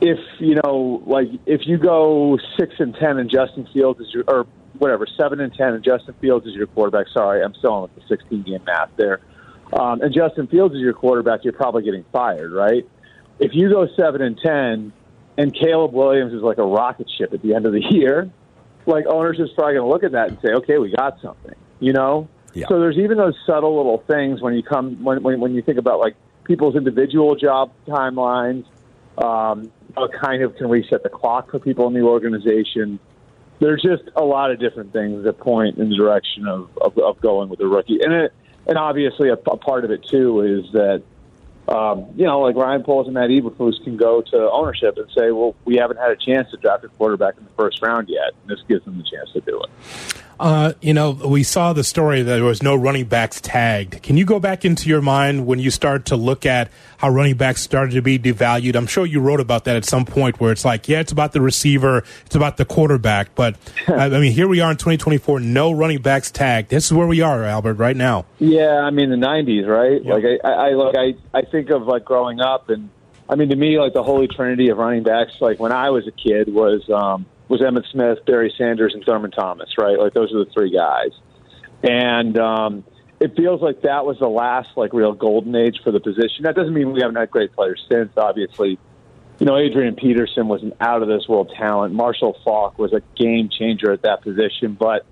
If 0.00 0.18
you 0.38 0.54
know, 0.64 1.02
like 1.06 1.28
if 1.46 1.66
you 1.66 1.76
go 1.76 2.38
six 2.58 2.74
and 2.78 2.94
ten 2.94 3.18
and 3.18 3.30
Justin 3.30 3.68
Fields 3.72 4.00
is 4.00 4.12
your, 4.14 4.24
or 4.26 4.46
whatever, 4.78 5.06
seven 5.18 5.40
and 5.40 5.52
ten 5.52 5.74
and 5.74 5.84
Justin 5.84 6.14
Fields 6.20 6.46
is 6.46 6.54
your 6.54 6.66
quarterback. 6.66 7.06
Sorry, 7.12 7.42
I'm 7.42 7.54
still 7.54 7.72
on 7.72 7.82
with 7.82 7.94
the 7.96 8.02
16 8.08 8.42
game 8.42 8.64
math 8.64 8.90
there. 8.96 9.20
Um, 9.72 10.00
and 10.00 10.12
Justin 10.12 10.46
Fields 10.46 10.74
is 10.74 10.80
your 10.80 10.94
quarterback. 10.94 11.44
You're 11.44 11.52
probably 11.52 11.82
getting 11.82 12.04
fired, 12.12 12.52
right? 12.52 12.88
If 13.38 13.52
you 13.54 13.68
go 13.70 13.86
seven 13.94 14.22
and 14.22 14.38
ten, 14.42 14.92
and 15.36 15.54
Caleb 15.54 15.92
Williams 15.92 16.32
is 16.32 16.42
like 16.42 16.58
a 16.58 16.64
rocket 16.64 17.08
ship 17.16 17.32
at 17.32 17.42
the 17.42 17.54
end 17.54 17.66
of 17.66 17.72
the 17.72 17.80
year, 17.90 18.30
like 18.86 19.06
ownership's 19.06 19.52
probably 19.54 19.74
going 19.74 19.86
to 19.86 19.90
look 19.90 20.04
at 20.04 20.12
that 20.12 20.28
and 20.28 20.38
say, 20.42 20.52
okay, 20.52 20.78
we 20.78 20.90
got 20.90 21.20
something, 21.20 21.54
you 21.78 21.92
know. 21.92 22.28
Yeah. 22.52 22.66
So 22.68 22.80
there's 22.80 22.98
even 22.98 23.16
those 23.16 23.36
subtle 23.46 23.76
little 23.76 24.02
things 24.08 24.40
when 24.42 24.54
you 24.54 24.62
come 24.62 25.04
when 25.04 25.22
when, 25.22 25.40
when 25.40 25.54
you 25.54 25.62
think 25.62 25.78
about 25.78 26.00
like 26.00 26.16
people's 26.44 26.74
individual 26.74 27.36
job 27.36 27.72
timelines. 27.86 28.64
Um, 29.16 29.70
kind 30.20 30.42
of 30.42 30.56
can 30.56 30.68
reset 30.68 31.02
the 31.02 31.08
clock 31.08 31.50
for 31.50 31.58
people 31.58 31.86
in 31.86 31.94
the 31.94 32.02
organization. 32.02 32.98
There's 33.58 33.82
just 33.82 34.04
a 34.16 34.24
lot 34.24 34.50
of 34.50 34.58
different 34.58 34.92
things 34.92 35.24
that 35.24 35.38
point 35.38 35.78
in 35.78 35.90
the 35.90 35.96
direction 35.96 36.46
of, 36.46 36.70
of, 36.78 36.96
of 36.98 37.20
going 37.20 37.48
with 37.48 37.60
a 37.60 37.66
rookie, 37.66 38.00
and 38.02 38.12
it, 38.12 38.32
and 38.66 38.78
obviously 38.78 39.28
a, 39.28 39.34
a 39.34 39.56
part 39.56 39.84
of 39.84 39.90
it 39.90 40.04
too 40.04 40.40
is 40.40 40.72
that 40.72 41.02
um, 41.68 42.06
you 42.16 42.24
know, 42.24 42.40
like 42.40 42.56
Ryan 42.56 42.82
Poles 42.82 43.06
and 43.06 43.14
Matt 43.14 43.30
Eberflus 43.30 43.82
can 43.84 43.96
go 43.96 44.22
to 44.22 44.50
ownership 44.50 44.96
and 44.96 45.06
say, 45.16 45.30
well, 45.30 45.54
we 45.64 45.76
haven't 45.76 45.98
had 45.98 46.10
a 46.10 46.16
chance 46.16 46.50
to 46.50 46.56
draft 46.56 46.84
a 46.84 46.88
quarterback 46.88 47.38
in 47.38 47.44
the 47.44 47.50
first 47.50 47.80
round 47.80 48.08
yet, 48.08 48.32
and 48.40 48.50
this 48.50 48.64
gives 48.66 48.84
them 48.84 48.98
the 48.98 49.04
chance 49.04 49.30
to 49.32 49.40
do 49.40 49.60
it. 49.62 49.70
Uh, 50.40 50.72
you 50.80 50.94
know, 50.94 51.10
we 51.10 51.42
saw 51.42 51.74
the 51.74 51.84
story 51.84 52.22
that 52.22 52.36
there 52.36 52.44
was 52.44 52.62
no 52.62 52.74
running 52.74 53.04
backs 53.04 53.42
tagged. 53.42 54.02
Can 54.02 54.16
you 54.16 54.24
go 54.24 54.40
back 54.40 54.64
into 54.64 54.88
your 54.88 55.02
mind 55.02 55.46
when 55.46 55.58
you 55.58 55.70
start 55.70 56.06
to 56.06 56.16
look 56.16 56.46
at 56.46 56.70
how 56.96 57.10
running 57.10 57.36
backs 57.36 57.60
started 57.60 57.92
to 57.92 58.00
be 58.00 58.18
devalued? 58.18 58.74
I'm 58.74 58.86
sure 58.86 59.04
you 59.04 59.20
wrote 59.20 59.40
about 59.40 59.66
that 59.66 59.76
at 59.76 59.84
some 59.84 60.06
point 60.06 60.40
where 60.40 60.50
it's 60.50 60.64
like, 60.64 60.88
yeah, 60.88 61.00
it's 61.00 61.12
about 61.12 61.32
the 61.32 61.42
receiver, 61.42 62.04
it's 62.24 62.34
about 62.34 62.56
the 62.56 62.64
quarterback. 62.64 63.34
But, 63.34 63.56
I 63.86 64.08
mean, 64.08 64.32
here 64.32 64.48
we 64.48 64.60
are 64.60 64.70
in 64.70 64.78
2024, 64.78 65.40
no 65.40 65.72
running 65.72 66.00
backs 66.00 66.30
tagged. 66.30 66.70
This 66.70 66.86
is 66.86 66.94
where 66.94 67.06
we 67.06 67.20
are, 67.20 67.44
Albert, 67.44 67.74
right 67.74 67.96
now. 67.96 68.24
Yeah, 68.38 68.78
I 68.78 68.88
mean, 68.88 69.10
the 69.10 69.16
90s, 69.16 69.66
right? 69.68 70.02
Like, 70.02 70.24
I, 70.42 70.48
I, 70.48 70.70
I, 70.70 71.02
I, 71.02 71.14
I 71.34 71.42
think 71.42 71.68
of 71.68 71.82
like 71.82 72.06
growing 72.06 72.40
up 72.40 72.70
and, 72.70 72.88
I 73.28 73.34
mean, 73.34 73.50
to 73.50 73.56
me, 73.56 73.78
like 73.78 73.92
the 73.92 74.02
holy 74.02 74.26
trinity 74.26 74.70
of 74.70 74.78
running 74.78 75.02
backs, 75.02 75.34
like 75.40 75.60
when 75.60 75.70
I 75.70 75.90
was 75.90 76.08
a 76.08 76.10
kid, 76.10 76.52
was 76.52 76.88
um, 76.88 77.26
was 77.50 77.60
Emmitt 77.60 77.90
Smith, 77.90 78.24
Barry 78.26 78.54
Sanders, 78.56 78.94
and 78.94 79.04
Thurman 79.04 79.32
Thomas, 79.32 79.68
right? 79.76 79.98
Like 79.98 80.14
those 80.14 80.32
are 80.32 80.44
the 80.44 80.50
three 80.52 80.70
guys. 80.70 81.10
And 81.82 82.38
um, 82.38 82.84
it 83.18 83.34
feels 83.36 83.60
like 83.60 83.82
that 83.82 84.06
was 84.06 84.18
the 84.20 84.28
last 84.28 84.68
like 84.76 84.92
real 84.92 85.12
golden 85.12 85.56
age 85.56 85.80
for 85.82 85.90
the 85.90 85.98
position. 85.98 86.44
That 86.44 86.54
doesn't 86.54 86.72
mean 86.72 86.92
we 86.92 87.00
haven't 87.00 87.16
had 87.16 87.30
great 87.30 87.52
players 87.52 87.84
since. 87.90 88.12
Obviously, 88.16 88.78
you 89.40 89.46
know 89.46 89.58
Adrian 89.58 89.96
Peterson 89.96 90.46
was 90.46 90.62
an 90.62 90.74
out 90.80 91.02
of 91.02 91.08
this 91.08 91.26
world 91.28 91.52
talent. 91.58 91.92
Marshall 91.92 92.38
Faulk 92.44 92.78
was 92.78 92.92
a 92.92 93.02
game 93.20 93.50
changer 93.50 93.90
at 93.90 94.02
that 94.02 94.22
position. 94.22 94.78
But 94.78 95.04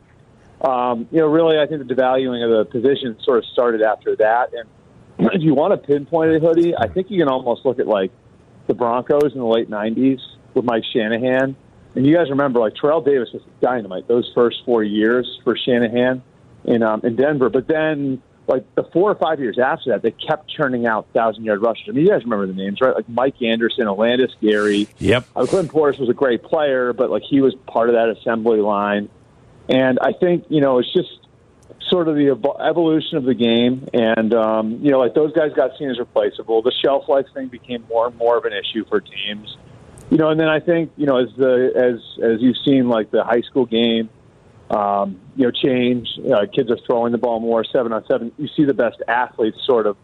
um, 0.64 1.08
you 1.10 1.18
know, 1.18 1.26
really, 1.26 1.58
I 1.58 1.66
think 1.66 1.86
the 1.86 1.92
devaluing 1.92 2.44
of 2.44 2.66
the 2.66 2.70
position 2.70 3.16
sort 3.24 3.38
of 3.38 3.46
started 3.46 3.82
after 3.82 4.14
that. 4.14 4.52
And 4.54 5.28
if 5.34 5.42
you 5.42 5.54
want 5.54 5.72
to 5.72 5.84
pinpoint 5.84 6.36
a 6.36 6.38
hoodie, 6.38 6.76
I 6.76 6.86
think 6.86 7.10
you 7.10 7.18
can 7.18 7.28
almost 7.28 7.66
look 7.66 7.80
at 7.80 7.88
like 7.88 8.12
the 8.68 8.74
Broncos 8.74 9.32
in 9.32 9.40
the 9.40 9.44
late 9.44 9.68
'90s 9.68 10.20
with 10.54 10.64
Mike 10.64 10.84
Shanahan 10.92 11.56
and 11.98 12.06
you 12.06 12.14
guys 12.14 12.30
remember, 12.30 12.60
like 12.60 12.76
Terrell 12.76 13.00
Davis 13.00 13.30
was 13.32 13.42
dynamite 13.60 14.06
those 14.06 14.30
first 14.32 14.64
four 14.64 14.84
years 14.84 15.40
for 15.42 15.56
Shanahan 15.56 16.22
in 16.64 16.84
um, 16.84 17.00
in 17.02 17.16
Denver. 17.16 17.48
But 17.50 17.66
then, 17.66 18.22
like 18.46 18.72
the 18.76 18.84
four 18.92 19.10
or 19.10 19.16
five 19.16 19.40
years 19.40 19.58
after 19.58 19.90
that, 19.90 20.02
they 20.02 20.12
kept 20.12 20.48
churning 20.48 20.86
out 20.86 21.08
thousand 21.12 21.42
yard 21.42 21.60
rushers. 21.60 21.86
I 21.88 21.90
mean, 21.90 22.06
you 22.06 22.12
guys 22.12 22.22
remember 22.22 22.46
the 22.46 22.52
names, 22.52 22.80
right? 22.80 22.94
Like 22.94 23.08
Mike 23.08 23.42
Anderson, 23.42 23.86
Olandis 23.86 24.30
Gary. 24.40 24.86
Yep. 24.98 25.26
Uh, 25.34 25.46
Clinton 25.46 25.74
Portis 25.74 25.98
was 25.98 26.08
a 26.08 26.14
great 26.14 26.44
player, 26.44 26.92
but 26.92 27.10
like 27.10 27.24
he 27.28 27.40
was 27.40 27.56
part 27.66 27.88
of 27.88 27.96
that 27.96 28.10
assembly 28.10 28.60
line. 28.60 29.08
And 29.68 29.98
I 30.00 30.12
think 30.12 30.44
you 30.50 30.60
know 30.60 30.78
it's 30.78 30.92
just 30.92 31.26
sort 31.90 32.06
of 32.06 32.14
the 32.14 32.30
evolution 32.60 33.18
of 33.18 33.24
the 33.24 33.34
game, 33.34 33.88
and 33.92 34.32
um, 34.34 34.78
you 34.84 34.92
know, 34.92 35.00
like 35.00 35.14
those 35.14 35.32
guys 35.32 35.52
got 35.52 35.76
seen 35.76 35.90
as 35.90 35.98
replaceable. 35.98 36.62
The 36.62 36.72
shelf 36.80 37.08
life 37.08 37.26
thing 37.34 37.48
became 37.48 37.84
more 37.88 38.06
and 38.06 38.16
more 38.16 38.38
of 38.38 38.44
an 38.44 38.52
issue 38.52 38.84
for 38.88 39.00
teams 39.00 39.56
you 40.10 40.16
know, 40.16 40.30
and 40.30 40.40
then 40.40 40.48
I 40.48 40.60
think 40.60 40.92
you 40.96 41.06
know 41.06 41.18
as 41.18 41.28
the 41.36 41.72
as 41.74 42.24
as 42.24 42.40
you've 42.40 42.56
seen 42.64 42.88
like 42.88 43.10
the 43.10 43.24
high 43.24 43.42
school 43.42 43.66
game, 43.66 44.10
um, 44.70 45.20
you 45.36 45.44
know, 45.44 45.50
change. 45.50 46.08
Uh, 46.18 46.46
kids 46.52 46.70
are 46.70 46.78
throwing 46.86 47.12
the 47.12 47.18
ball 47.18 47.40
more 47.40 47.64
seven 47.64 47.92
on 47.92 48.04
seven. 48.06 48.32
You 48.38 48.48
see 48.56 48.64
the 48.64 48.74
best 48.74 49.02
athletes 49.06 49.58
sort 49.66 49.86
of 49.86 49.96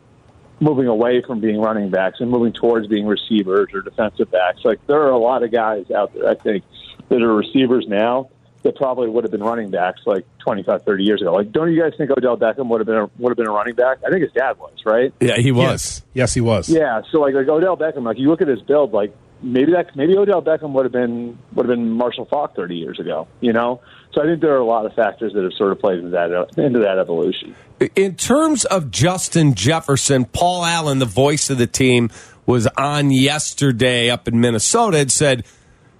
moving 0.60 0.86
away 0.86 1.22
from 1.26 1.40
being 1.40 1.60
running 1.60 1.90
backs 1.90 2.20
and 2.20 2.30
moving 2.30 2.52
towards 2.52 2.86
being 2.86 3.06
receivers 3.06 3.68
or 3.74 3.82
defensive 3.82 4.30
backs. 4.30 4.60
Like 4.64 4.84
there 4.86 5.00
are 5.00 5.10
a 5.10 5.18
lot 5.18 5.42
of 5.42 5.50
guys 5.50 5.90
out 5.90 6.14
there, 6.14 6.28
I 6.28 6.34
think, 6.34 6.64
that 7.08 7.22
are 7.22 7.34
receivers 7.34 7.86
now 7.88 8.30
that 8.62 8.76
probably 8.76 9.08
would 9.10 9.24
have 9.24 9.30
been 9.30 9.42
running 9.42 9.70
backs 9.70 10.00
like 10.06 10.24
25, 10.38 10.84
30 10.84 11.04
years 11.04 11.20
ago. 11.20 11.32
Like, 11.32 11.52
don't 11.52 11.70
you 11.70 11.80
guys 11.80 11.92
think 11.98 12.10
Odell 12.10 12.38
Beckham 12.38 12.68
would 12.68 12.80
have 12.80 12.86
been 12.86 12.96
a, 12.96 13.10
would 13.18 13.30
have 13.30 13.36
been 13.36 13.46
a 13.46 13.52
running 13.52 13.74
back? 13.74 13.98
I 14.06 14.10
think 14.10 14.22
his 14.22 14.32
dad 14.32 14.58
was, 14.58 14.72
right? 14.86 15.12
Yeah, 15.20 15.36
he 15.36 15.52
was. 15.52 15.64
Yes, 15.66 16.02
yes 16.14 16.34
he 16.34 16.40
was. 16.40 16.70
Yeah, 16.70 17.02
so 17.12 17.20
like 17.20 17.34
like 17.34 17.46
Odell 17.46 17.76
Beckham, 17.76 18.04
like 18.04 18.18
you 18.18 18.28
look 18.28 18.40
at 18.40 18.48
his 18.48 18.62
build, 18.62 18.92
like 18.92 19.14
maybe 19.44 19.72
that 19.72 19.94
maybe 19.94 20.16
Odell 20.16 20.42
Beckham 20.42 20.72
would 20.72 20.84
have 20.84 20.92
been 20.92 21.38
would 21.52 21.66
have 21.66 21.76
been 21.76 21.90
Marshall 21.90 22.26
Faulk 22.26 22.56
30 22.56 22.76
years 22.76 22.98
ago. 22.98 23.28
You 23.40 23.52
know, 23.52 23.80
so 24.12 24.22
I 24.22 24.26
think 24.26 24.40
there 24.40 24.54
are 24.54 24.58
a 24.58 24.64
lot 24.64 24.86
of 24.86 24.94
factors 24.94 25.32
that 25.34 25.42
have 25.42 25.52
sort 25.52 25.72
of 25.72 25.80
played 25.80 25.98
into 25.98 26.10
that 26.10 26.30
into 26.56 26.80
that 26.80 26.98
evolution. 26.98 27.54
In 27.94 28.16
terms 28.16 28.64
of 28.64 28.90
Justin 28.90 29.54
Jefferson, 29.54 30.24
Paul 30.24 30.64
Allen, 30.64 30.98
the 30.98 31.04
voice 31.04 31.50
of 31.50 31.58
the 31.58 31.66
team, 31.66 32.10
was 32.46 32.66
on 32.76 33.10
yesterday 33.10 34.10
up 34.10 34.26
in 34.26 34.40
Minnesota 34.40 34.98
and 34.98 35.12
said 35.12 35.44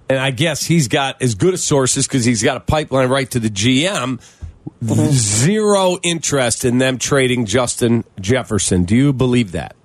and 0.09 0.19
I 0.19 0.31
guess 0.31 0.63
he's 0.63 0.87
got 0.87 1.21
as 1.21 1.35
good 1.35 1.53
a 1.53 1.57
sources 1.57 2.07
because 2.07 2.25
he's 2.25 2.43
got 2.43 2.57
a 2.57 2.61
pipeline 2.61 3.09
right 3.09 3.29
to 3.31 3.39
the 3.39 3.49
GM. 3.49 4.21
Mm-hmm. 4.83 5.11
Zero 5.11 5.97
interest 6.03 6.65
in 6.65 6.77
them 6.77 6.97
trading 6.97 7.45
Justin 7.45 8.03
Jefferson. 8.19 8.83
Do 8.83 8.95
you 8.95 9.13
believe 9.13 9.53
that? 9.53 9.75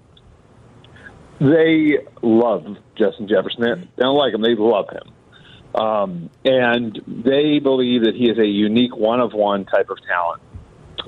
They 1.40 1.98
love 2.20 2.76
Justin 2.96 3.26
Jefferson. 3.26 3.88
They 3.96 4.02
don't 4.02 4.16
like 4.16 4.34
him. 4.34 4.42
They 4.42 4.54
love 4.54 4.86
him. 4.90 5.80
Um, 5.80 6.30
and 6.44 7.00
they 7.06 7.60
believe 7.60 8.04
that 8.04 8.14
he 8.14 8.28
is 8.28 8.38
a 8.38 8.46
unique 8.46 8.94
one 8.94 9.20
of 9.20 9.32
one 9.32 9.64
type 9.64 9.88
of 9.88 9.98
talent. 10.06 10.42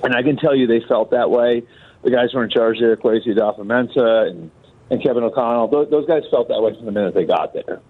And 0.02 0.14
I 0.14 0.22
can 0.22 0.36
tell 0.36 0.54
you 0.54 0.66
they 0.66 0.80
felt 0.88 1.10
that 1.10 1.30
way. 1.30 1.62
The 2.02 2.10
guys 2.10 2.32
who 2.32 2.38
were 2.38 2.44
in 2.44 2.50
charge 2.50 2.78
there, 2.80 2.96
Kwesi 2.96 3.28
Adofo-Mensah 3.28 4.30
and, 4.30 4.50
and 4.90 5.02
Kevin 5.02 5.22
O'Connell, 5.22 5.68
those, 5.68 5.90
those 5.90 6.06
guys 6.06 6.22
felt 6.30 6.48
that 6.48 6.62
way 6.62 6.74
from 6.74 6.86
the 6.86 6.92
minute 6.92 7.14
they 7.14 7.24
got 7.24 7.52
there. 7.52 7.80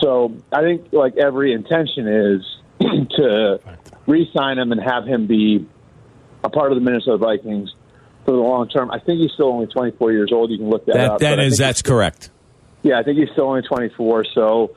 So 0.00 0.36
I 0.52 0.62
think 0.62 0.92
like 0.92 1.16
every 1.16 1.52
intention 1.52 2.06
is 2.06 2.58
to 3.16 3.60
re-sign 4.06 4.58
him 4.58 4.72
and 4.72 4.80
have 4.80 5.06
him 5.06 5.26
be 5.26 5.66
a 6.44 6.48
part 6.48 6.72
of 6.72 6.76
the 6.76 6.84
Minnesota 6.84 7.18
Vikings 7.18 7.74
for 8.24 8.32
the 8.32 8.38
long 8.38 8.68
term. 8.68 8.90
I 8.90 8.98
think 8.98 9.20
he's 9.20 9.32
still 9.32 9.48
only 9.48 9.66
24 9.66 10.12
years 10.12 10.30
old. 10.32 10.50
You 10.50 10.58
can 10.58 10.68
look 10.70 10.86
that, 10.86 10.94
That 10.94 11.10
up. 11.12 11.20
That 11.20 11.38
is 11.38 11.58
that's 11.58 11.82
correct. 11.82 12.30
yeah, 12.82 12.98
I 12.98 13.02
think 13.02 13.18
he's 13.18 13.30
still 13.32 13.46
only 13.48 13.62
24. 13.62 14.24
So, 14.34 14.74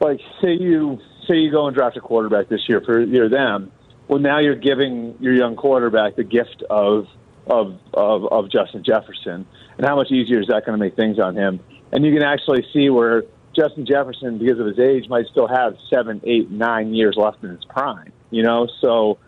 like, 0.00 0.20
say 0.42 0.52
you 0.52 0.98
say 1.28 1.36
you 1.36 1.50
go 1.50 1.66
and 1.66 1.74
draft 1.74 1.96
a 1.96 2.00
quarterback 2.00 2.48
this 2.48 2.68
year 2.68 2.80
for 2.80 3.00
you're 3.00 3.28
them. 3.28 3.72
Well, 4.08 4.18
now 4.18 4.38
you're 4.38 4.56
giving 4.56 5.16
your 5.20 5.32
young 5.32 5.56
quarterback 5.56 6.16
the 6.16 6.24
gift 6.24 6.62
of 6.68 7.06
of 7.46 7.78
of, 7.92 8.26
of 8.26 8.50
Justin 8.50 8.84
Jefferson, 8.84 9.46
and 9.78 9.86
how 9.86 9.96
much 9.96 10.10
easier 10.10 10.40
is 10.40 10.48
that 10.48 10.64
going 10.66 10.78
to 10.78 10.84
make 10.84 10.96
things 10.96 11.18
on 11.18 11.36
him? 11.36 11.60
And 11.92 12.04
you 12.04 12.12
can 12.12 12.22
actually 12.22 12.66
see 12.72 12.90
where 12.90 13.24
Justin 13.54 13.86
Jefferson, 13.86 14.38
because 14.38 14.58
of 14.58 14.66
his 14.66 14.78
age, 14.78 15.08
might 15.08 15.26
still 15.30 15.46
have 15.46 15.76
seven, 15.88 16.20
eight, 16.24 16.50
nine 16.50 16.92
years 16.92 17.14
left 17.16 17.42
in 17.44 17.50
his 17.50 17.64
prime. 17.64 18.12
You 18.30 18.42
know, 18.42 18.68
so 18.80 19.18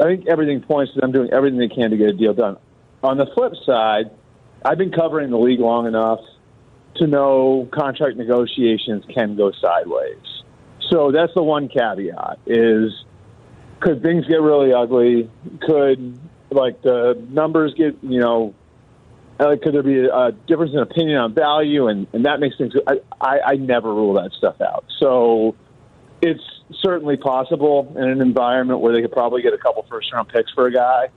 I 0.00 0.04
think 0.04 0.26
everything 0.26 0.62
points 0.62 0.92
to 0.94 1.00
them 1.00 1.12
doing 1.12 1.30
everything 1.32 1.58
they 1.58 1.68
can 1.68 1.90
to 1.90 1.96
get 1.96 2.08
a 2.08 2.12
deal 2.12 2.34
done. 2.34 2.56
On 3.02 3.16
the 3.16 3.26
flip 3.34 3.52
side, 3.66 4.10
I've 4.64 4.78
been 4.78 4.92
covering 4.92 5.30
the 5.30 5.38
league 5.38 5.60
long 5.60 5.86
enough 5.86 6.20
to 6.96 7.06
know 7.06 7.68
contract 7.72 8.16
negotiations 8.16 9.04
can 9.12 9.36
go 9.36 9.50
sideways. 9.60 10.42
So 10.90 11.10
that's 11.10 11.32
the 11.34 11.42
one 11.42 11.68
caveat 11.68 12.38
is 12.46 12.92
could 13.80 14.02
things 14.02 14.26
get 14.26 14.40
really 14.40 14.72
ugly? 14.72 15.30
Could 15.62 16.18
like 16.50 16.82
the 16.82 17.20
numbers 17.30 17.74
get, 17.74 17.96
you 18.02 18.20
know, 18.20 18.54
could 19.38 19.72
there 19.72 19.82
be 19.82 20.06
a 20.06 20.32
difference 20.46 20.72
in 20.72 20.78
opinion 20.78 21.18
on 21.18 21.34
value 21.34 21.88
and, 21.88 22.06
and 22.12 22.26
that 22.26 22.38
makes 22.38 22.56
things 22.56 22.74
I, 22.86 23.00
I, 23.20 23.38
I 23.44 23.54
never 23.56 23.92
rule 23.92 24.14
that 24.14 24.32
stuff 24.32 24.60
out. 24.60 24.84
So 25.00 25.56
it's 26.20 26.44
certainly 26.80 27.16
possible 27.16 27.92
in 27.96 28.04
an 28.04 28.20
environment 28.20 28.80
where 28.80 28.92
they 28.92 29.02
could 29.02 29.12
probably 29.12 29.42
get 29.42 29.52
a 29.54 29.58
couple 29.58 29.84
first 29.88 30.12
round 30.12 30.28
picks 30.28 30.52
for 30.52 30.66
a 30.66 30.72
guy 30.72 31.08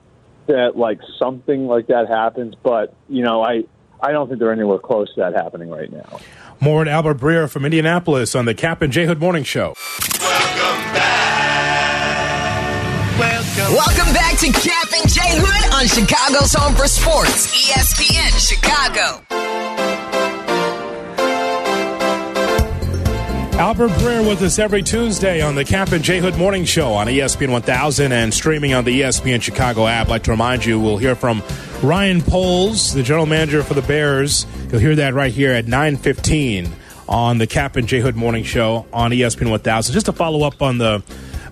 that 0.47 0.77
like 0.77 0.99
something 1.19 1.67
like 1.67 1.87
that 1.87 2.07
happens, 2.07 2.55
but 2.63 2.93
you 3.09 3.23
know, 3.23 3.43
I 3.43 3.63
I 4.01 4.11
don't 4.11 4.27
think 4.27 4.39
they're 4.39 4.51
anywhere 4.51 4.79
close 4.79 5.13
to 5.15 5.21
that 5.21 5.33
happening 5.33 5.69
right 5.69 5.91
now. 5.91 6.19
More 6.59 6.81
at 6.81 6.87
Albert 6.87 7.17
Breer 7.17 7.49
from 7.49 7.65
Indianapolis 7.65 8.35
on 8.35 8.45
the 8.45 8.53
Kap 8.53 8.81
and 8.81 8.91
J 8.91 9.05
Hood 9.05 9.19
Morning 9.19 9.43
Show. 9.43 9.75
Welcome 10.19 10.93
back 10.93 11.25
Welcome. 13.19 13.73
Welcome 13.73 14.13
back 14.13 14.37
to 14.39 14.51
Kap 14.51 14.91
and 14.91 15.09
J 15.09 15.21
Hood 15.23 15.73
on 15.73 15.87
Chicago's 15.87 16.53
Home 16.53 16.75
for 16.75 16.87
Sports, 16.87 17.55
ESPN 17.55 18.31
Chicago. 18.37 19.44
Albert 23.57 23.91
Breer 23.91 24.27
with 24.27 24.41
us 24.41 24.59
every 24.59 24.83
Tuesday 24.83 25.41
on 25.41 25.55
the 25.55 25.63
Kap 25.63 25.93
and 25.93 26.03
J 26.03 26.19
Hood 26.19 26.35
Morning 26.35 26.65
Show 26.65 26.91
on 26.91 27.07
ESPN 27.07 27.53
1000 27.53 28.11
and 28.11 28.33
streaming 28.33 28.73
on 28.73 28.83
the 28.83 28.99
ESPN 28.99 29.41
Chicago 29.41 29.87
app. 29.87 30.07
I'd 30.07 30.09
like 30.09 30.23
to 30.23 30.31
remind 30.31 30.65
you, 30.65 30.77
we'll 30.77 30.97
hear 30.97 31.15
from 31.15 31.41
Ryan 31.81 32.21
Poles, 32.21 32.93
the 32.93 33.01
general 33.01 33.25
manager 33.25 33.63
for 33.63 33.73
the 33.73 33.81
Bears. 33.81 34.45
You'll 34.69 34.81
hear 34.81 34.95
that 34.97 35.13
right 35.13 35.31
here 35.31 35.53
at 35.53 35.67
9:15 35.67 36.69
on 37.07 37.37
the 37.37 37.47
Kap 37.47 37.77
and 37.77 37.87
J 37.87 38.01
Hood 38.01 38.17
Morning 38.17 38.43
Show 38.43 38.87
on 38.91 39.11
ESPN 39.11 39.49
1000. 39.49 39.93
Just 39.93 40.07
to 40.07 40.11
follow 40.11 40.45
up 40.45 40.61
on 40.61 40.77
the 40.77 41.01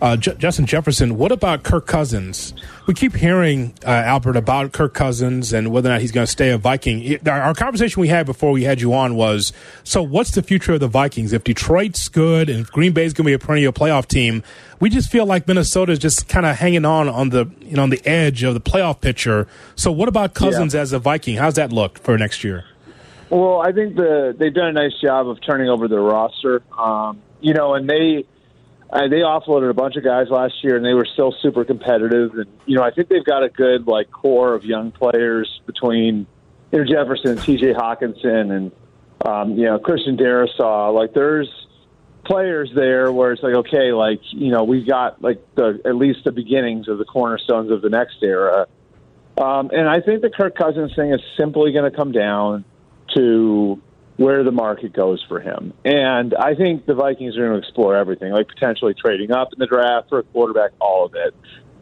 uh, 0.03 0.17
J- 0.17 0.35
Justin 0.37 0.65
Jefferson, 0.65 1.17
what 1.17 1.31
about 1.31 1.63
Kirk 1.63 1.87
Cousins? 1.87 2.53
We 2.87 2.93
keep 2.93 3.15
hearing 3.15 3.73
uh, 3.85 3.89
Albert 3.89 4.35
about 4.35 4.73
Kirk 4.73 4.93
Cousins 4.93 5.53
and 5.53 5.71
whether 5.71 5.89
or 5.89 5.93
not 5.93 6.01
he's 6.01 6.11
going 6.11 6.25
to 6.25 6.31
stay 6.31 6.49
a 6.49 6.57
Viking. 6.57 7.01
It- 7.01 7.25
our, 7.25 7.41
our 7.41 7.53
conversation 7.53 8.01
we 8.01 8.09
had 8.09 8.25
before 8.25 8.51
we 8.51 8.63
had 8.65 8.81
you 8.81 8.93
on 8.93 9.15
was, 9.15 9.53
so 9.85 10.03
what's 10.03 10.31
the 10.31 10.43
future 10.43 10.73
of 10.73 10.81
the 10.81 10.89
Vikings? 10.89 11.31
If 11.31 11.45
Detroit's 11.45 12.09
good 12.09 12.49
and 12.49 12.59
if 12.59 12.71
Green 12.71 12.91
Bay's 12.91 13.13
going 13.13 13.23
to 13.23 13.29
be 13.29 13.33
a 13.33 13.39
perennial 13.39 13.71
playoff 13.71 14.05
team, 14.07 14.43
we 14.81 14.89
just 14.89 15.09
feel 15.09 15.25
like 15.25 15.47
Minnesota 15.47 15.93
is 15.93 15.99
just 15.99 16.27
kind 16.27 16.45
of 16.45 16.57
hanging 16.57 16.83
on 16.83 17.07
on 17.07 17.29
the 17.29 17.49
you 17.61 17.77
know 17.77 17.83
on 17.83 17.89
the 17.89 18.05
edge 18.05 18.43
of 18.43 18.53
the 18.55 18.59
playoff 18.59 18.99
picture. 18.99 19.47
So 19.77 19.89
what 19.89 20.09
about 20.09 20.33
Cousins 20.33 20.75
as 20.75 20.91
a 20.91 20.99
Viking? 20.99 21.37
How's 21.37 21.55
that 21.55 21.71
look 21.71 21.97
for 21.99 22.17
next 22.17 22.43
year? 22.43 22.65
Well, 23.29 23.61
I 23.61 23.71
think 23.71 23.95
the 23.95 24.35
they've 24.37 24.53
done 24.53 24.67
a 24.67 24.73
nice 24.73 24.99
job 25.01 25.29
of 25.29 25.37
turning 25.45 25.69
over 25.69 25.87
their 25.87 26.01
roster. 26.01 26.61
Um, 26.77 27.21
you 27.39 27.53
know, 27.53 27.73
and 27.75 27.89
they 27.89 28.25
uh, 28.93 29.07
they 29.07 29.21
offloaded 29.21 29.71
a 29.71 29.73
bunch 29.73 29.95
of 29.95 30.03
guys 30.03 30.29
last 30.29 30.63
year, 30.63 30.75
and 30.75 30.85
they 30.85 30.93
were 30.93 31.05
still 31.05 31.33
super 31.41 31.65
competitive. 31.65 32.35
And 32.35 32.45
you 32.67 32.75
know, 32.75 32.83
I 32.83 32.91
think 32.91 33.09
they've 33.09 33.25
got 33.25 33.41
a 33.41 33.49
good 33.49 33.87
like 33.87 34.11
core 34.11 34.53
of 34.53 34.65
young 34.65 34.91
players 34.91 35.61
between 35.65 36.27
you 36.71 36.79
know 36.79 36.85
Jefferson, 36.85 37.37
T.J. 37.37 37.73
Hockenson, 37.73 38.55
and 38.55 38.71
um, 39.25 39.57
you 39.57 39.65
know 39.65 39.79
Christian 39.79 40.15
Darrisaw. 40.15 40.93
Like, 40.93 41.15
there's 41.15 41.49
players 42.23 42.71
there 42.75 43.11
where 43.11 43.31
it's 43.31 43.41
like, 43.41 43.55
okay, 43.55 43.93
like 43.93 44.19
you 44.29 44.51
know, 44.51 44.63
we've 44.63 44.87
got 44.87 45.23
like 45.23 45.43
the 45.55 45.81
at 45.85 45.95
least 45.95 46.19
the 46.23 46.31
beginnings 46.31 46.87
of 46.87 46.99
the 46.99 47.05
cornerstones 47.05 47.71
of 47.71 47.81
the 47.81 47.89
next 47.89 48.17
era. 48.21 48.67
Um, 49.41 49.71
and 49.73 49.89
I 49.89 50.01
think 50.01 50.21
the 50.21 50.29
Kirk 50.29 50.55
Cousins 50.55 50.93
thing 50.95 51.11
is 51.11 51.21
simply 51.35 51.71
going 51.73 51.89
to 51.89 51.97
come 51.97 52.11
down 52.11 52.63
to 53.15 53.81
where 54.17 54.43
the 54.43 54.51
market 54.51 54.93
goes 54.93 55.23
for 55.27 55.39
him. 55.39 55.73
And 55.83 56.35
I 56.35 56.55
think 56.55 56.85
the 56.85 56.93
Vikings 56.93 57.35
are 57.35 57.47
going 57.47 57.61
to 57.61 57.67
explore 57.67 57.95
everything, 57.95 58.31
like 58.31 58.47
potentially 58.47 58.93
trading 58.93 59.31
up 59.31 59.49
in 59.53 59.59
the 59.59 59.65
draft 59.65 60.09
for 60.09 60.19
a 60.19 60.23
quarterback, 60.23 60.71
all 60.79 61.05
of 61.05 61.15
it. 61.15 61.33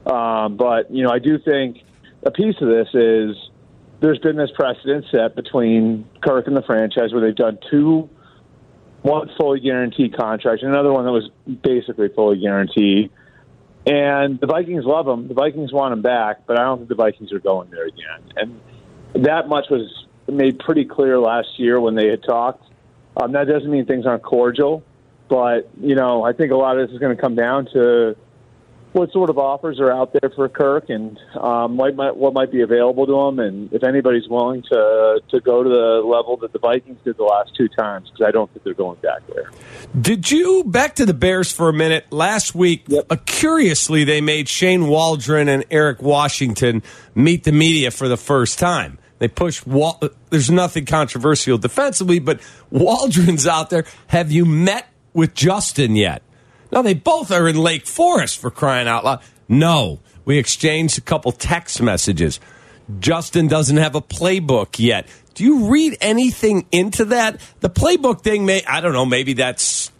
Um, 0.10 0.56
but, 0.56 0.92
you 0.92 1.04
know, 1.04 1.12
I 1.12 1.20
do 1.20 1.38
think 1.38 1.84
a 2.24 2.32
piece 2.32 2.56
of 2.62 2.70
this 2.70 2.88
is 2.94 3.36
there's 4.00 4.20
been 4.20 4.38
this 4.38 4.50
precedent 4.56 5.06
set 5.12 5.36
between 5.36 6.10
Kirk 6.22 6.48
and 6.48 6.56
the 6.56 6.64
franchise 6.64 7.12
where 7.14 7.22
they've 7.22 7.36
done 7.36 7.60
two, 7.70 8.10
one 9.02 9.30
fully 9.38 9.60
guaranteed 9.60 10.16
contract, 10.16 10.64
and 10.64 10.72
another 10.72 10.92
one 10.92 11.06
that 11.06 11.12
was 11.12 11.30
basically 11.62 12.10
fully 12.10 12.40
guaranteed. 12.40 13.12
And 13.86 14.40
the 14.40 14.48
Vikings 14.48 14.86
love 14.86 15.08
him. 15.08 15.28
The 15.28 15.34
Vikings 15.34 15.74
want 15.74 15.94
him 15.94 16.02
back, 16.02 16.46
but 16.46 16.60
I 16.60 16.64
don't 16.64 16.78
think 16.78 16.90
the 16.90 16.96
Vikings 16.96 17.34
are 17.34 17.40
going 17.40 17.70
there 17.72 17.88
again. 17.88 18.60
And 19.16 19.26
that 19.26 19.48
much 19.48 19.66
was 19.70 20.01
made 20.28 20.59
pretty 20.59 20.86
clear 20.86 21.19
last 21.19 21.59
year 21.59 21.80
when 21.80 21.95
they 21.95 22.07
had 22.07 22.24
talked. 22.24 22.63
Um, 23.17 23.34
that 23.34 23.47
doesn't 23.47 23.69
mean 23.69 23.86
things 23.86 24.05
aren't 24.05 24.24
cordial, 24.24 24.84
but 25.28 25.69
you 25.80 25.95
know, 25.95 26.24
I 26.24 26.34
think 26.34 26.51
a 26.51 26.55
lot 26.55 26.78
of 26.78 26.88
this 26.88 26.93
is 26.93 26.99
going 26.99 27.15
to 27.15 27.22
come 27.22 27.36
down 27.36 27.65
to 27.74 28.15
what 28.93 29.11
sort 29.11 29.30
of 29.30 29.38
offers 29.38 29.80
are 29.80 29.91
out 29.91 30.13
there 30.13 30.30
for 30.36 30.49
Kirk 30.49 30.89
and 30.89 31.17
um, 31.39 31.78
what 31.78 31.95
might 31.95 32.15
what 32.15 32.34
might 32.34 32.51
be 32.51 32.61
available 32.61 33.05
to 33.05 33.19
him, 33.19 33.39
and 33.39 33.72
if 33.74 33.84
anybody's 33.84 34.28
willing 34.28 34.63
to 34.63 35.22
to 35.30 35.39
go 35.39 35.63
to 35.63 35.69
the 35.69 36.01
level 36.05 36.38
that 36.38 36.51
the 36.51 36.59
Vikings 36.59 36.99
did 37.03 37.17
the 37.17 37.24
last 37.24 37.55
two 37.55 37.67
times, 37.69 38.09
because 38.09 38.28
I 38.28 38.32
don't 38.32 38.51
think 38.51 38.63
they're 38.63 38.74
going 38.74 38.99
back 38.99 39.26
there. 39.28 39.51
Did 39.99 40.30
you 40.30 40.63
back 40.65 40.95
to 40.95 41.05
the 41.05 41.13
Bears 41.13 41.51
for 41.51 41.69
a 41.69 41.74
minute? 41.74 42.11
Last 42.11 42.53
week, 42.53 42.86
uh, 42.91 43.15
curiously, 43.26 44.03
they 44.03 44.19
made 44.19 44.49
Shane 44.49 44.88
Waldron 44.88 45.47
and 45.47 45.63
Eric 45.72 46.01
Washington 46.01 46.84
meet 47.15 47.43
the 47.45 47.51
media 47.51 47.91
for 47.91 48.07
the 48.07 48.17
first 48.17 48.59
time. 48.59 48.97
They 49.22 49.28
push 49.28 49.63
Wal- 49.67 50.01
There's 50.32 50.49
nothing 50.49 50.86
controversial 50.88 51.59
defensively, 51.59 52.17
but 52.17 52.39
Waldron's 52.72 53.45
out 53.45 53.69
there. 53.69 53.86
Have 54.07 54.32
you 54.32 54.45
met 54.45 54.88
with 55.13 55.36
Justin 55.36 55.95
yet? 55.95 56.24
No, 56.72 56.82
they 56.82 56.95
both 56.95 57.32
are 57.32 57.47
in 57.47 57.55
Lake 57.55 57.86
Forest 57.86 58.39
for 58.39 58.49
crying 58.49 58.88
out 58.88 59.05
loud. 59.05 59.22
No, 59.47 59.99
we 60.26 60.39
exchanged 60.39 60.97
a 60.97 61.01
couple 61.01 61.32
text 61.32 61.84
messages. 61.84 62.39
Justin 62.99 63.47
doesn't 63.47 63.78
have 63.78 63.93
a 63.93 64.01
playbook 64.01 64.80
yet. 64.80 65.07
Do 65.36 65.43
you 65.43 65.69
read 65.69 65.97
anything 66.01 66.65
into 66.72 67.05
that? 67.05 67.39
The 67.59 67.69
playbook 67.69 68.22
thing 68.24 68.47
may 68.47 68.63
I 68.65 68.82
don't 68.82 68.93
know, 68.93 69.05
maybe 69.05 69.34
that's 69.34 69.91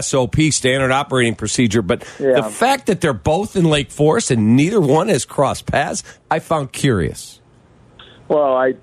SOP 0.00 0.36
standard 0.52 0.92
operating 0.92 1.34
procedure, 1.34 1.82
but 1.82 2.04
the 2.18 2.50
fact 2.52 2.86
that 2.86 3.00
they're 3.00 3.12
both 3.12 3.56
in 3.56 3.64
Lake 3.64 3.90
Forest 3.90 4.30
and 4.30 4.54
neither 4.54 4.80
one 4.80 5.08
has 5.08 5.24
crossed 5.24 5.66
paths, 5.66 6.04
I 6.30 6.38
found 6.38 6.70
curious. 6.72 7.39
Well, 8.30 8.56
I 8.56 8.74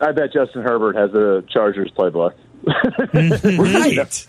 I 0.00 0.12
bet 0.12 0.32
Justin 0.32 0.62
Herbert 0.62 0.94
has 0.94 1.12
a 1.12 1.42
Chargers 1.48 1.90
playbook. 1.90 2.34
right. 2.64 4.26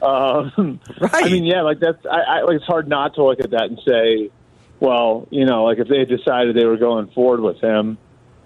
um, 0.02 0.80
right. 1.00 1.24
I 1.24 1.28
mean, 1.28 1.42
yeah, 1.42 1.62
like 1.62 1.80
that's. 1.80 2.06
I, 2.06 2.20
I 2.20 2.42
like 2.42 2.56
it's 2.56 2.64
hard 2.64 2.86
not 2.86 3.16
to 3.16 3.24
look 3.24 3.40
at 3.40 3.50
that 3.50 3.64
and 3.64 3.80
say, 3.84 4.30
well, 4.78 5.26
you 5.30 5.44
know, 5.44 5.64
like 5.64 5.78
if 5.78 5.88
they 5.88 5.98
had 5.98 6.08
decided 6.08 6.54
they 6.54 6.66
were 6.66 6.76
going 6.76 7.08
forward 7.08 7.40
with 7.40 7.60
him, 7.60 7.98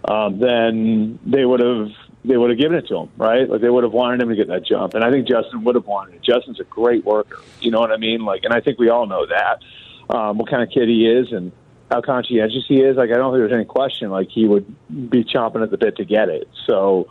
um, 0.06 0.38
then 0.38 1.18
they 1.26 1.44
would 1.44 1.60
have 1.60 1.90
they 2.24 2.38
would 2.38 2.48
have 2.48 2.58
given 2.58 2.78
it 2.78 2.88
to 2.88 2.96
him, 2.96 3.10
right? 3.18 3.46
Like 3.46 3.60
they 3.60 3.68
would 3.68 3.84
have 3.84 3.92
wanted 3.92 4.22
him 4.22 4.30
to 4.30 4.36
get 4.36 4.48
that 4.48 4.64
jump, 4.64 4.94
and 4.94 5.04
I 5.04 5.10
think 5.10 5.28
Justin 5.28 5.62
would 5.64 5.74
have 5.74 5.86
wanted 5.86 6.14
it. 6.14 6.22
Justin's 6.22 6.58
a 6.58 6.64
great 6.64 7.04
worker, 7.04 7.42
you 7.60 7.70
know 7.70 7.80
what 7.80 7.92
I 7.92 7.98
mean? 7.98 8.24
Like, 8.24 8.44
and 8.44 8.54
I 8.54 8.60
think 8.60 8.78
we 8.78 8.88
all 8.88 9.06
know 9.06 9.26
that 9.26 9.60
um, 10.08 10.38
what 10.38 10.48
kind 10.48 10.62
of 10.62 10.70
kid 10.70 10.88
he 10.88 11.06
is 11.06 11.32
and 11.32 11.52
how 11.90 12.00
conscientious 12.00 12.64
he 12.68 12.80
is. 12.80 12.96
Like, 12.96 13.10
I 13.10 13.14
don't 13.14 13.32
think 13.32 13.40
there's 13.40 13.52
any 13.52 13.64
question 13.64 14.10
like 14.10 14.28
he 14.30 14.46
would 14.46 14.66
be 15.10 15.24
chomping 15.24 15.62
at 15.62 15.70
the 15.70 15.78
bit 15.78 15.96
to 15.96 16.04
get 16.04 16.28
it. 16.28 16.48
So, 16.66 17.08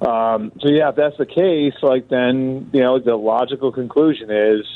um, 0.00 0.52
so 0.60 0.68
yeah, 0.68 0.90
if 0.90 0.96
that's 0.96 1.16
the 1.18 1.26
case, 1.26 1.74
like 1.82 2.08
then 2.08 2.70
you 2.72 2.80
know 2.80 2.98
the 2.98 3.16
logical 3.16 3.72
conclusion 3.72 4.30
is 4.30 4.66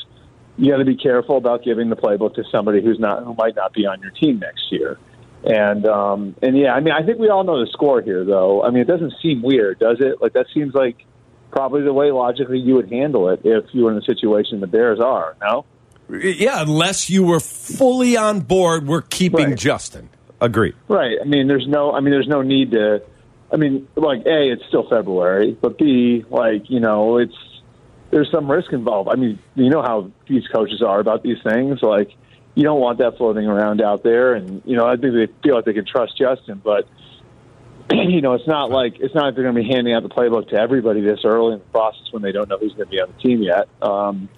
you 0.57 0.71
got 0.71 0.77
to 0.77 0.85
be 0.85 0.95
careful 0.95 1.37
about 1.37 1.63
giving 1.63 1.89
the 1.89 1.95
playbook 1.95 2.35
to 2.35 2.43
somebody 2.51 2.81
who's 2.81 2.99
not 2.99 3.23
who 3.23 3.33
might 3.35 3.55
not 3.55 3.73
be 3.73 3.85
on 3.85 4.01
your 4.01 4.11
team 4.11 4.39
next 4.39 4.71
year. 4.71 4.97
And 5.43 5.85
um, 5.85 6.35
and 6.41 6.57
yeah, 6.57 6.73
I 6.73 6.79
mean, 6.79 6.93
I 6.93 7.03
think 7.05 7.19
we 7.19 7.29
all 7.29 7.43
know 7.43 7.59
the 7.59 7.71
score 7.71 8.01
here, 8.01 8.25
though. 8.25 8.63
I 8.63 8.69
mean, 8.69 8.81
it 8.81 8.87
doesn't 8.87 9.13
seem 9.21 9.41
weird, 9.41 9.79
does 9.79 9.97
it? 9.99 10.21
Like 10.21 10.33
that 10.33 10.47
seems 10.53 10.73
like 10.73 11.05
probably 11.51 11.83
the 11.83 11.93
way 11.93 12.11
logically 12.11 12.59
you 12.59 12.75
would 12.75 12.91
handle 12.91 13.29
it 13.29 13.41
if 13.43 13.65
you 13.71 13.83
were 13.83 13.91
in 13.91 13.95
the 13.97 14.03
situation 14.03 14.59
the 14.59 14.67
Bears 14.67 14.99
are. 14.99 15.35
No. 15.41 15.65
Yeah, 16.09 16.61
unless 16.61 17.09
you 17.09 17.23
were 17.23 17.39
fully 17.39 18.15
on 18.15 18.39
board, 18.39 18.87
we're 18.87 19.01
keeping 19.01 19.49
Right. 19.49 19.57
Justin. 19.57 20.09
Agree. 20.39 20.73
Right. 20.87 21.17
I 21.19 21.25
mean, 21.25 21.47
there's 21.47 21.67
no. 21.67 21.91
I 21.91 21.99
mean, 21.99 22.11
there's 22.11 22.27
no 22.27 22.41
need 22.41 22.71
to. 22.71 23.01
I 23.51 23.55
mean, 23.55 23.87
like 23.95 24.25
a, 24.25 24.51
it's 24.51 24.65
still 24.67 24.87
February, 24.87 25.57
but 25.59 25.77
b, 25.77 26.25
like 26.29 26.69
you 26.69 26.79
know, 26.79 27.17
it's 27.17 27.35
there's 28.11 28.29
some 28.31 28.49
risk 28.49 28.71
involved. 28.71 29.09
I 29.09 29.15
mean, 29.15 29.39
you 29.55 29.69
know 29.69 29.81
how 29.81 30.11
these 30.27 30.47
coaches 30.47 30.81
are 30.81 30.99
about 30.99 31.23
these 31.23 31.41
things. 31.43 31.81
Like, 31.81 32.11
you 32.55 32.63
don't 32.63 32.79
want 32.79 32.99
that 32.99 33.17
floating 33.17 33.47
around 33.47 33.81
out 33.81 34.03
there, 34.03 34.33
and 34.33 34.61
you 34.65 34.75
know, 34.77 34.85
I 34.85 34.95
think 34.95 35.13
they 35.13 35.27
feel 35.43 35.55
like 35.55 35.65
they 35.65 35.73
can 35.73 35.85
trust 35.85 36.17
Justin, 36.17 36.61
but 36.63 36.87
you 37.91 38.21
know, 38.21 38.33
it's 38.33 38.47
not 38.47 38.69
like 38.69 38.99
it's 38.99 39.15
not 39.15 39.25
like 39.25 39.35
they're 39.35 39.43
going 39.43 39.55
to 39.55 39.61
be 39.61 39.67
handing 39.67 39.93
out 39.93 40.03
the 40.03 40.09
playbook 40.09 40.49
to 40.49 40.55
everybody 40.55 41.01
this 41.01 41.21
early 41.23 41.53
in 41.53 41.59
the 41.59 41.65
process 41.65 42.11
when 42.11 42.21
they 42.21 42.31
don't 42.31 42.49
know 42.49 42.57
who's 42.57 42.73
going 42.73 42.85
to 42.85 42.91
be 42.91 43.01
on 43.01 43.13
the 43.15 43.21
team 43.21 43.41
yet. 43.41 43.67
Um, 43.81 44.29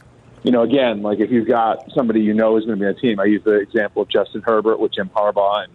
you 0.44 0.52
know, 0.52 0.62
again, 0.64 1.02
like 1.02 1.20
if 1.20 1.32
you've 1.32 1.48
got 1.48 1.92
somebody 1.94 2.22
you 2.22 2.34
know 2.34 2.58
is 2.58 2.66
going 2.66 2.78
to 2.78 2.82
be 2.82 2.88
on 2.88 2.94
the 2.94 3.00
team, 3.02 3.20
I 3.20 3.26
use 3.26 3.44
the 3.44 3.56
example 3.60 4.02
of 4.04 4.10
Justin 4.10 4.42
Herbert 4.42 4.80
with 4.80 4.94
Jim 4.94 5.10
Harbaugh 5.16 5.66
and, 5.66 5.74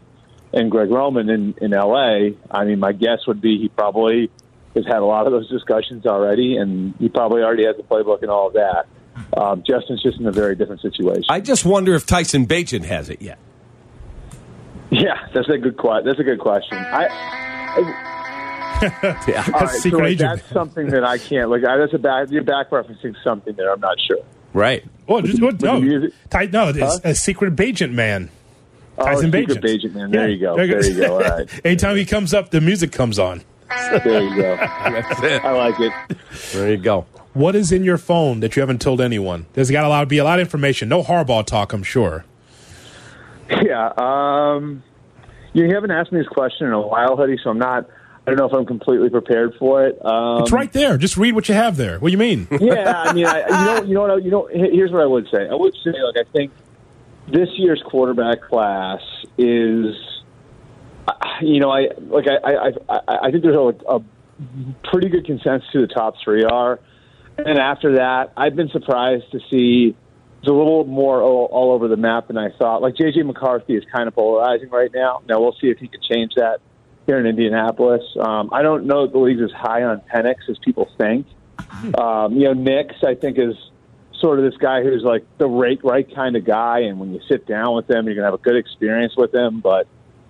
and 0.52 0.70
Greg 0.70 0.90
Roman 0.90 1.28
in, 1.28 1.54
in 1.60 1.70
LA. 1.72 2.30
I 2.50 2.64
mean, 2.64 2.78
my 2.78 2.92
guess 2.92 3.26
would 3.26 3.40
be 3.40 3.58
he 3.58 3.68
probably 3.68 4.30
has 4.74 4.86
had 4.86 4.98
a 4.98 5.04
lot 5.04 5.26
of 5.26 5.32
those 5.32 5.48
discussions 5.50 6.06
already, 6.06 6.56
and 6.56 6.94
he 6.98 7.08
probably 7.08 7.42
already 7.42 7.64
has 7.66 7.76
the 7.76 7.82
playbook 7.82 8.22
and 8.22 8.30
all 8.30 8.48
of 8.48 8.54
that. 8.54 8.86
Um, 9.36 9.62
Justin's 9.68 10.02
just 10.02 10.18
in 10.18 10.26
a 10.26 10.32
very 10.32 10.56
different 10.56 10.80
situation. 10.80 11.24
I 11.28 11.40
just 11.40 11.64
wonder 11.64 11.94
if 11.94 12.06
Tyson 12.06 12.46
Bagent 12.46 12.84
has 12.84 13.08
it 13.10 13.22
yet. 13.22 13.38
Yeah, 14.90 15.28
that's 15.32 15.48
a 15.48 15.58
good 15.58 15.76
que- 15.78 16.02
That's 16.04 16.18
a 16.18 16.24
good 16.24 16.40
question. 16.40 16.78
I, 16.78 17.06
I 17.76 18.10
Yeah. 19.28 19.44
all 19.54 19.60
right, 19.60 19.68
so 19.70 19.78
secret 19.78 20.00
like, 20.00 20.10
agent. 20.12 20.40
that's 20.40 20.52
something 20.52 20.88
that 20.88 21.04
I 21.04 21.18
can't. 21.18 21.48
Like, 21.50 21.64
I, 21.64 21.76
that's 21.76 21.94
a 21.94 21.98
back. 21.98 22.30
You're 22.30 22.42
back 22.42 22.70
referencing 22.70 23.14
something 23.22 23.54
there. 23.54 23.72
I'm 23.72 23.80
not 23.80 23.96
sure. 24.00 24.18
Right. 24.54 24.84
Well, 25.06 25.20
just, 25.20 25.42
what, 25.42 25.60
no, 25.60 25.76
you 25.78 26.10
Ty, 26.30 26.46
no, 26.46 26.68
it's 26.70 26.78
Huh? 26.78 26.98
a 27.04 27.14
secret 27.14 27.60
agent 27.60 27.92
man. 27.92 28.30
Oh, 28.96 29.04
Tyson 29.04 29.30
secret 29.32 29.60
Bagent. 29.60 29.62
Bagent, 29.82 29.92
man. 29.94 30.10
There 30.12 30.28
you 30.30 30.38
go. 30.38 30.56
There 30.56 30.82
you 30.86 30.94
go. 30.96 31.12
All 31.14 31.20
right. 31.38 31.60
Anytime 31.66 31.96
he 31.96 32.04
comes 32.06 32.32
up, 32.32 32.50
the 32.50 32.60
music 32.62 32.92
comes 32.92 33.18
on. 33.18 33.42
There 33.68 34.22
you 34.22 34.36
go. 34.36 34.54
I 34.54 35.50
like 35.50 35.80
it. 35.80 35.92
There 36.52 36.70
you 36.70 36.76
go. 36.76 37.04
What 37.32 37.56
is 37.56 37.72
in 37.72 37.82
your 37.82 37.98
phone 37.98 38.38
that 38.40 38.54
you 38.54 38.60
haven't 38.60 38.80
told 38.80 39.00
anyone? 39.00 39.46
There's 39.54 39.70
got 39.70 39.84
a 39.84 39.88
lot 39.88 40.08
be 40.08 40.18
a 40.18 40.24
lot 40.24 40.38
of 40.38 40.46
information. 40.46 40.88
No 40.88 41.02
Harbaugh 41.02 41.44
talk, 41.44 41.72
I'm 41.72 41.82
sure. 41.82 42.24
Yeah. 43.50 43.90
Um, 43.96 44.84
you 45.52 45.74
haven't 45.74 45.90
asked 45.90 46.12
me 46.12 46.20
this 46.20 46.28
question 46.28 46.68
in 46.68 46.72
a 46.72 46.80
while, 46.80 47.16
Hoodie, 47.16 47.38
so 47.42 47.50
I'm 47.50 47.58
not. 47.58 47.88
I 48.26 48.30
don't 48.30 48.38
know 48.38 48.46
if 48.46 48.52
I'm 48.54 48.64
completely 48.64 49.10
prepared 49.10 49.54
for 49.58 49.86
it. 49.86 49.98
Um, 50.04 50.40
it's 50.42 50.52
right 50.52 50.72
there. 50.72 50.96
Just 50.96 51.16
read 51.18 51.34
what 51.34 51.48
you 51.48 51.54
have 51.54 51.76
there. 51.76 51.98
What 51.98 52.08
do 52.08 52.12
you 52.12 52.18
mean? 52.18 52.48
yeah, 52.60 53.02
I 53.02 53.12
mean, 53.12 53.26
I, 53.26 53.38
you 53.40 53.46
know, 53.66 53.82
you 53.82 53.94
know 53.94 54.00
what? 54.02 54.10
I- 54.12 54.16
You 54.16 54.30
know, 54.30 54.46
he- 54.46 54.70
here's 54.76 54.90
what 54.90 55.02
I 55.02 55.06
would 55.06 55.26
say. 55.30 55.46
I 55.48 55.54
would 55.54 55.74
say, 55.84 55.90
like, 55.90 56.26
I 56.26 56.30
think 56.32 56.50
this 57.28 57.48
year's 57.56 57.82
quarterback 57.86 58.40
class 58.42 59.00
is, 59.36 59.94
you 61.42 61.60
know, 61.60 61.70
I 61.70 61.88
like, 61.98 62.26
I, 62.28 62.52
I, 62.52 62.68
I, 62.88 63.18
I 63.26 63.30
think 63.30 63.42
there's 63.42 63.56
a, 63.56 63.74
a 63.96 64.02
pretty 64.90 65.08
good 65.08 65.26
consensus 65.26 65.68
who 65.72 65.82
the 65.86 65.92
top 65.92 66.14
three 66.24 66.44
are, 66.44 66.80
and 67.36 67.58
after 67.58 67.96
that, 67.96 68.32
I've 68.36 68.56
been 68.56 68.68
surprised 68.70 69.30
to 69.32 69.40
see 69.50 69.94
it's 70.40 70.48
a 70.48 70.52
little 70.52 70.84
more 70.84 71.20
all, 71.22 71.46
all 71.50 71.72
over 71.72 71.88
the 71.88 71.96
map 71.96 72.28
than 72.28 72.36
I 72.38 72.50
thought. 72.58 72.80
Like 72.82 72.94
JJ 72.94 73.24
McCarthy 73.26 73.74
is 73.76 73.84
kind 73.94 74.08
of 74.08 74.14
polarizing 74.14 74.68
right 74.70 74.90
now. 74.94 75.22
Now 75.28 75.40
we'll 75.40 75.56
see 75.60 75.68
if 75.68 75.78
he 75.78 75.88
can 75.88 76.00
change 76.02 76.32
that 76.36 76.58
here 77.06 77.18
in 77.18 77.26
Indianapolis. 77.26 78.02
Um, 78.18 78.50
I 78.52 78.62
don't 78.62 78.86
know 78.86 79.06
that 79.06 79.12
the 79.12 79.18
league's 79.18 79.42
as 79.42 79.52
high 79.52 79.82
on 79.82 80.00
Penix 80.12 80.48
as 80.48 80.58
people 80.58 80.88
think. 80.98 81.26
Um, 81.98 82.34
you 82.34 82.44
know, 82.44 82.52
Nix, 82.52 82.94
I 83.04 83.14
think, 83.14 83.38
is 83.38 83.54
sort 84.20 84.38
of 84.38 84.44
this 84.44 84.56
guy 84.58 84.82
who's 84.82 85.02
like 85.02 85.24
the 85.38 85.46
right, 85.46 85.78
right 85.84 86.14
kind 86.14 86.36
of 86.36 86.44
guy, 86.44 86.80
and 86.80 86.98
when 86.98 87.12
you 87.12 87.20
sit 87.28 87.46
down 87.46 87.74
with 87.74 87.90
him, 87.90 88.06
you're 88.06 88.14
gonna 88.14 88.26
have 88.26 88.34
a 88.34 88.38
good 88.38 88.56
experience 88.56 89.14
with 89.16 89.34
him. 89.34 89.60
But 89.60 89.86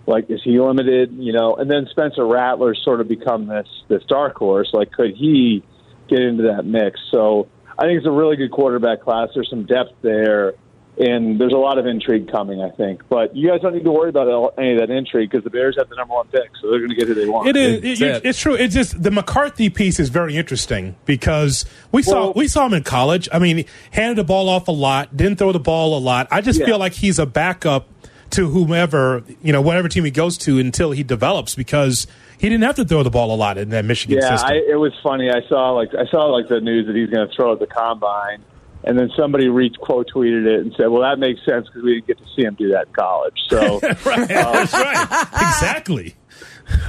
like, 0.07 0.31
is 0.31 0.41
he 0.43 0.59
limited? 0.59 1.13
You 1.13 1.33
know, 1.33 1.55
and 1.55 1.71
then 1.71 1.87
Spencer 1.91 2.27
Rattler's 2.27 2.81
sort 2.85 3.01
of 3.01 3.09
become 3.09 3.47
this 3.47 3.69
this 3.89 4.03
dark 4.05 4.37
horse. 4.37 4.71
Like, 4.73 4.91
could 4.93 5.15
he 5.15 5.63
get 6.09 6.21
into 6.21 6.45
that 6.45 6.65
mix? 6.65 7.01
So 7.11 7.49
I 7.79 7.85
think 7.85 7.99
it's 7.99 8.07
a 8.07 8.13
really 8.13 8.37
good 8.37 8.51
quarterback 8.51 9.03
class. 9.03 9.29
There's 9.35 9.51
some 9.51 9.65
depth 9.65 9.93
there. 10.03 10.55
And 10.97 11.41
there's 11.41 11.53
a 11.53 11.57
lot 11.57 11.79
of 11.79 11.87
intrigue 11.87 12.31
coming, 12.31 12.63
I 12.63 12.71
think. 12.71 13.03
But 13.09 13.35
you 13.35 13.49
guys 13.49 13.61
don't 13.61 13.75
need 13.75 13.83
to 13.83 13.91
worry 13.91 14.11
about 14.11 14.55
any 14.59 14.75
of 14.75 14.79
that 14.79 14.91
intrigue 14.91 15.29
because 15.31 15.43
the 15.43 15.51
Bears 15.51 15.75
have 15.77 15.89
the 15.89 15.97
number 15.97 16.15
one 16.15 16.29
pick, 16.29 16.51
so 16.63 16.71
they're 16.71 16.79
going 16.79 16.91
to 16.91 16.95
get 16.95 17.09
who 17.09 17.15
they 17.15 17.27
want. 17.27 17.49
It 17.49 17.57
is. 17.57 18.01
It, 18.01 18.07
it- 18.07 18.25
it's 18.25 18.39
true. 18.39 18.55
It's 18.55 18.75
just 18.75 19.03
the 19.03 19.11
McCarthy 19.11 19.71
piece 19.71 19.99
is 19.99 20.09
very 20.09 20.37
interesting 20.37 20.95
because 21.05 21.65
we 21.91 22.03
saw 22.03 22.27
Well- 22.27 22.33
we 22.37 22.47
saw 22.47 22.67
him 22.67 22.75
in 22.75 22.85
college. 22.85 23.29
I 23.33 23.41
mean, 23.41 23.65
handed 23.91 24.19
the 24.19 24.25
ball 24.25 24.49
off 24.49 24.69
a 24.69 24.73
lot, 24.73 25.17
didn't 25.17 25.39
throw 25.39 25.51
the 25.51 25.59
ball 25.59 25.99
a 25.99 26.01
lot. 26.01 26.29
I 26.31 26.41
just 26.41 26.61
Yeah. 26.61 26.67
feel 26.67 26.79
like 26.79 26.93
he's 26.93 27.19
a 27.19 27.27
backup 27.27 27.89
to 28.31 28.49
whomever 28.49 29.23
you 29.43 29.53
know, 29.53 29.61
whatever 29.61 29.89
team 29.89 30.05
he 30.05 30.11
goes 30.11 30.37
to 30.39 30.59
until 30.59 30.91
he 30.93 31.03
develops 31.03 31.55
because 31.55 32.07
he 32.39 32.49
didn't 32.49 32.65
have 32.65 32.75
to 32.77 32.85
throw 32.85 33.03
the 33.03 33.11
ball 33.11 33.33
a 33.33 33.37
lot 33.37 33.59
in 33.59 33.71
that 33.71 33.85
Michigan 33.85 34.19
yeah, 34.21 34.31
system. 34.37 34.51
I, 34.51 34.55
it 34.73 34.79
was 34.79 34.93
funny. 35.03 35.31
I 35.31 35.41
saw 35.49 35.71
like 35.73 35.95
I 35.95 36.07
saw 36.07 36.27
like 36.27 36.49
the 36.49 36.61
news 36.61 36.87
that 36.87 36.95
he's 36.97 37.11
going 37.11 37.29
to 37.29 37.35
throw 37.35 37.53
at 37.53 37.59
the 37.59 37.67
combine, 37.67 38.43
and 38.87 38.99
then 38.99 39.11
somebody 39.17 39.49
re 39.49 39.71
quote 39.71 40.11
tweeted 40.15 40.47
it 40.47 40.61
and 40.61 40.75
said, 40.77 40.89
"Well, 40.89 41.03
that 41.03 41.19
makes 41.19 41.45
sense 41.45 41.67
because 41.67 41.83
we 41.83 41.95
didn't 41.95 42.07
get 42.07 42.19
to 42.19 42.25
see 42.37 42.43
him 42.43 42.55
do 42.55 42.71
that 42.71 42.89
in 42.89 42.93
college." 42.93 43.39
So, 43.49 43.81
right. 44.05 44.29
That's 44.29 44.73
right. 44.73 45.27
Exactly. 45.33 46.15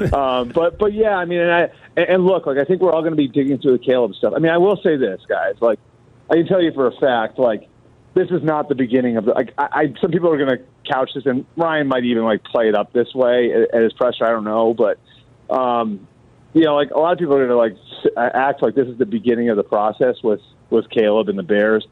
um, 0.13 0.49
but 0.49 0.77
but 0.77 0.93
yeah, 0.93 1.15
I 1.15 1.25
mean, 1.25 1.39
and 1.39 1.51
I 1.51 1.69
and, 1.97 2.25
look, 2.25 2.45
like 2.45 2.57
I 2.57 2.65
think 2.65 2.81
we're 2.81 2.91
all 2.91 3.01
going 3.01 3.13
to 3.13 3.17
be 3.17 3.27
digging 3.27 3.59
through 3.59 3.77
the 3.77 3.83
Caleb 3.83 4.13
stuff. 4.15 4.33
I 4.35 4.39
mean, 4.39 4.51
I 4.51 4.57
will 4.57 4.77
say 4.83 4.97
this, 4.97 5.21
guys. 5.27 5.55
Like, 5.61 5.79
I 6.29 6.35
can 6.35 6.47
tell 6.47 6.61
you 6.61 6.71
for 6.73 6.87
a 6.87 6.95
fact, 6.99 7.39
like 7.39 7.69
this 8.13 8.29
is 8.29 8.43
not 8.43 8.69
the 8.69 8.75
beginning 8.75 9.17
of 9.17 9.25
the. 9.25 9.31
Like, 9.31 9.53
I, 9.57 9.67
I 9.71 9.93
some 10.01 10.11
people 10.11 10.31
are 10.31 10.37
going 10.37 10.57
to 10.57 10.63
couch 10.89 11.11
this, 11.15 11.25
and 11.25 11.45
Ryan 11.55 11.87
might 11.87 12.03
even 12.03 12.23
like 12.23 12.43
play 12.43 12.67
it 12.67 12.75
up 12.75 12.93
this 12.93 13.13
way 13.13 13.51
at, 13.53 13.75
at 13.75 13.81
his 13.83 13.93
presser. 13.93 14.25
I 14.25 14.29
don't 14.29 14.43
know, 14.43 14.73
but 14.73 14.99
um, 15.53 16.07
you 16.53 16.63
know, 16.63 16.75
like 16.75 16.91
a 16.91 16.99
lot 16.99 17.13
of 17.13 17.19
people 17.19 17.35
are 17.35 17.47
going 17.47 17.49
to 17.49 18.17
like 18.17 18.33
act 18.35 18.61
like 18.61 18.75
this 18.75 18.87
is 18.87 18.97
the 18.97 19.05
beginning 19.05 19.49
of 19.49 19.57
the 19.57 19.63
process 19.63 20.15
with 20.23 20.41
with 20.69 20.89
Caleb 20.89 21.29
and 21.29 21.37
the 21.37 21.43
Bears. 21.43 21.87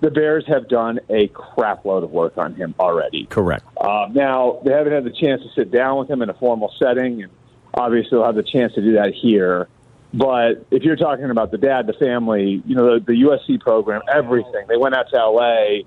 The 0.00 0.10
Bears 0.10 0.44
have 0.48 0.68
done 0.68 1.00
a 1.08 1.28
crap 1.28 1.84
load 1.84 2.04
of 2.04 2.10
work 2.10 2.36
on 2.36 2.54
him 2.54 2.74
already. 2.78 3.26
Correct. 3.26 3.64
Um, 3.80 4.12
now 4.12 4.60
they 4.64 4.72
haven't 4.72 4.92
had 4.92 5.04
the 5.04 5.10
chance 5.10 5.42
to 5.42 5.48
sit 5.54 5.70
down 5.70 5.98
with 5.98 6.10
him 6.10 6.20
in 6.20 6.28
a 6.28 6.34
formal 6.34 6.72
setting, 6.78 7.22
and 7.22 7.32
obviously 7.72 8.10
they'll 8.10 8.26
have 8.26 8.34
the 8.34 8.42
chance 8.42 8.74
to 8.74 8.82
do 8.82 8.94
that 8.94 9.14
here. 9.14 9.68
But 10.12 10.66
if 10.70 10.84
you're 10.84 10.96
talking 10.96 11.28
about 11.30 11.50
the 11.50 11.58
dad, 11.58 11.86
the 11.86 11.92
family, 11.94 12.62
you 12.66 12.76
know, 12.76 12.98
the, 12.98 13.04
the 13.04 13.22
USC 13.22 13.60
program, 13.60 14.02
everything, 14.12 14.66
they 14.68 14.76
went 14.76 14.94
out 14.94 15.08
to 15.10 15.16
LA 15.16 15.80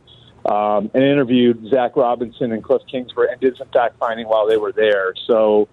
um, 0.46 0.92
and 0.94 1.04
interviewed 1.04 1.70
Zac 1.70 1.96
Robinson 1.96 2.52
and 2.52 2.64
Kliff 2.64 2.86
Kingsbury 2.90 3.30
and 3.32 3.40
did 3.40 3.56
some 3.58 3.70
fact 3.70 3.98
finding 4.00 4.28
while 4.28 4.48
they 4.48 4.58
were 4.58 4.74
there. 4.74 5.14
So 5.28 5.70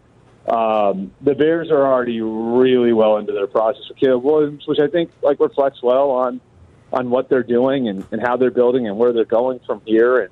um, 0.47 1.13
the 1.21 1.35
Bears 1.35 1.71
are 1.71 1.87
already 1.87 2.21
really 2.21 2.93
well 2.93 3.17
into 3.17 3.33
their 3.33 3.47
process 3.47 3.83
with 3.89 3.99
Caleb 3.99 4.23
Williams, 4.23 4.67
which 4.67 4.79
I 4.79 4.87
think 4.87 5.11
like 5.23 5.41
reflects 5.41 5.83
well 5.83 6.11
on 6.11 6.41
on 6.95 7.11
what 7.11 7.29
they're 7.29 7.43
doing 7.43 7.89
and, 7.89 8.07
and 8.13 8.23
how 8.23 8.37
they're 8.37 8.53
building 8.53 8.87
and 8.87 8.97
where 8.97 9.13
they're 9.13 9.25
going 9.25 9.61
from 9.67 9.83
here. 9.85 10.21
And 10.21 10.31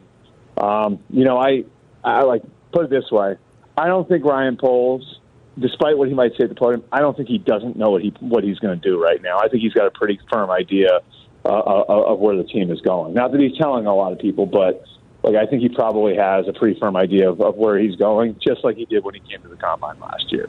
um, 0.57 1.01
you 1.11 1.25
know, 1.25 1.37
I 1.37 1.65
I 2.05 2.23
like 2.23 2.43
put 2.73 2.85
it 2.85 2.91
this 2.91 3.11
way: 3.11 3.37
I 3.77 3.89
don't 3.89 4.09
think 4.09 4.25
Ryan 4.25 4.57
Poles, 4.57 5.19
despite 5.59 5.99
what 5.99 6.09
he 6.09 6.15
might 6.15 6.33
say 6.39 6.45
at 6.45 6.49
the 6.49 6.55
podium, 6.55 6.85
I 6.93 7.01
don't 7.01 7.17
think 7.17 7.29
he 7.29 7.39
doesn't 7.39 7.77
know 7.77 7.91
what 7.91 8.03
he 8.03 8.15
what 8.21 8.45
he's 8.45 8.59
going 8.59 8.81
to 8.81 8.89
do 8.89 9.03
right 9.03 9.21
now. 9.21 9.39
I 9.39 9.49
think 9.49 9.63
he's 9.63 9.75
got 9.75 9.87
a 9.87 9.91
pretty 9.91 10.21
firm 10.31 10.51
idea 10.51 11.01
uh, 11.45 11.49
of, 11.49 12.07
of 12.07 12.19
where 12.21 12.37
the 12.37 12.45
team 12.45 12.71
is 12.71 12.81
going. 12.81 13.15
Not 13.15 13.33
that 13.33 13.41
he's 13.41 13.57
telling 13.59 13.87
a 13.87 13.95
lot 13.95 14.13
of 14.13 14.19
people, 14.21 14.47
but 14.47 14.85
like 15.23 15.35
I 15.35 15.47
think 15.47 15.63
he 15.63 15.69
probably 15.69 16.17
has 16.17 16.47
a 16.49 16.53
pretty 16.53 16.79
firm 16.79 16.97
idea 16.97 17.29
of, 17.29 17.41
of 17.41 17.57
where 17.57 17.79
he's 17.79 17.97
going, 17.97 18.37
just 18.41 18.63
like 18.63 18.77
he 18.77 18.85
did 18.85 19.05
when 19.05 19.15
he 19.15 19.21
came 19.21 19.43
to 19.43 19.49
the 19.49 19.57
combine 19.57 19.99
last 19.99 20.31
year. 20.31 20.49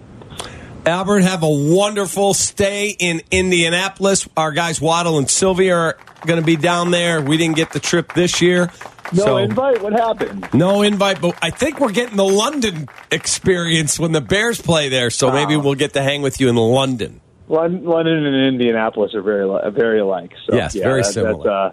Albert, 0.86 1.20
have 1.22 1.44
a 1.44 1.50
wonderful 1.50 2.34
stay 2.34 2.90
in 2.90 3.22
Indianapolis. 3.32 4.28
Our 4.36 4.52
guys 4.52 4.82
Waddle 4.82 5.18
and 5.18 5.30
Silvy 5.30 5.72
are 5.72 5.98
going 6.26 6.40
to 6.42 6.46
be 6.46 6.58
down 6.58 6.92
there. 6.92 7.22
We 7.22 7.38
didn't 7.38 7.56
get 7.56 7.72
the 7.72 7.80
trip 7.80 8.14
this 8.14 8.42
year. 8.42 8.70
No 9.14 9.24
so- 9.24 9.38
invite. 9.38 9.82
What 9.82 9.94
happened? 9.94 10.50
No 10.54 10.82
invite, 10.82 11.22
but 11.22 11.38
I 11.42 11.52
think 11.52 11.80
we're 11.80 11.92
getting 11.94 12.18
the 12.18 12.26
London 12.26 12.90
experience 13.12 13.98
when 13.98 14.12
the 14.12 14.22
Bears 14.22 14.62
play 14.62 14.90
there. 14.90 15.10
So 15.10 15.32
maybe 15.32 15.56
we'll 15.56 15.76
get 15.76 15.94
to 15.94 16.02
hang 16.02 16.22
with 16.22 16.42
you 16.42 16.50
in 16.50 16.56
London. 16.56 17.22
London, 17.48 18.26
and 18.26 18.36
Indianapolis 18.36 19.14
are 19.14 19.22
very 19.22 19.48
very 19.72 20.00
alike. 20.00 20.32
So, 20.50 20.56
Yes, 20.56 20.76
yeah, 20.76 20.84
very 20.84 21.02
that- 21.02 21.14
similar. 21.14 21.44
That's, 21.44 21.48
uh, 21.48 21.72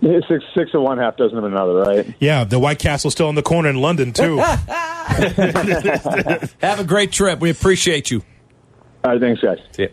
six 0.00 0.44
six 0.54 0.74
of 0.74 0.82
one, 0.82 0.98
half 0.98 1.16
dozen 1.16 1.38
of 1.38 1.44
another, 1.44 1.74
right? 1.74 2.14
Yeah, 2.20 2.44
the 2.44 2.58
White 2.58 2.78
Castle's 2.78 3.14
still 3.14 3.28
in 3.28 3.34
the 3.34 3.42
corner 3.42 3.68
in 3.68 3.76
London 3.76 4.12
too. 4.12 4.36
Have 4.38 4.68
a 6.80 6.84
great 6.84 7.12
trip. 7.12 7.40
We 7.40 7.50
appreciate 7.50 8.10
you. 8.10 8.22
All 9.04 9.12
right, 9.12 9.20
thanks, 9.20 9.40
guys. 9.40 9.58
See 9.72 9.84
ya. 9.84 9.88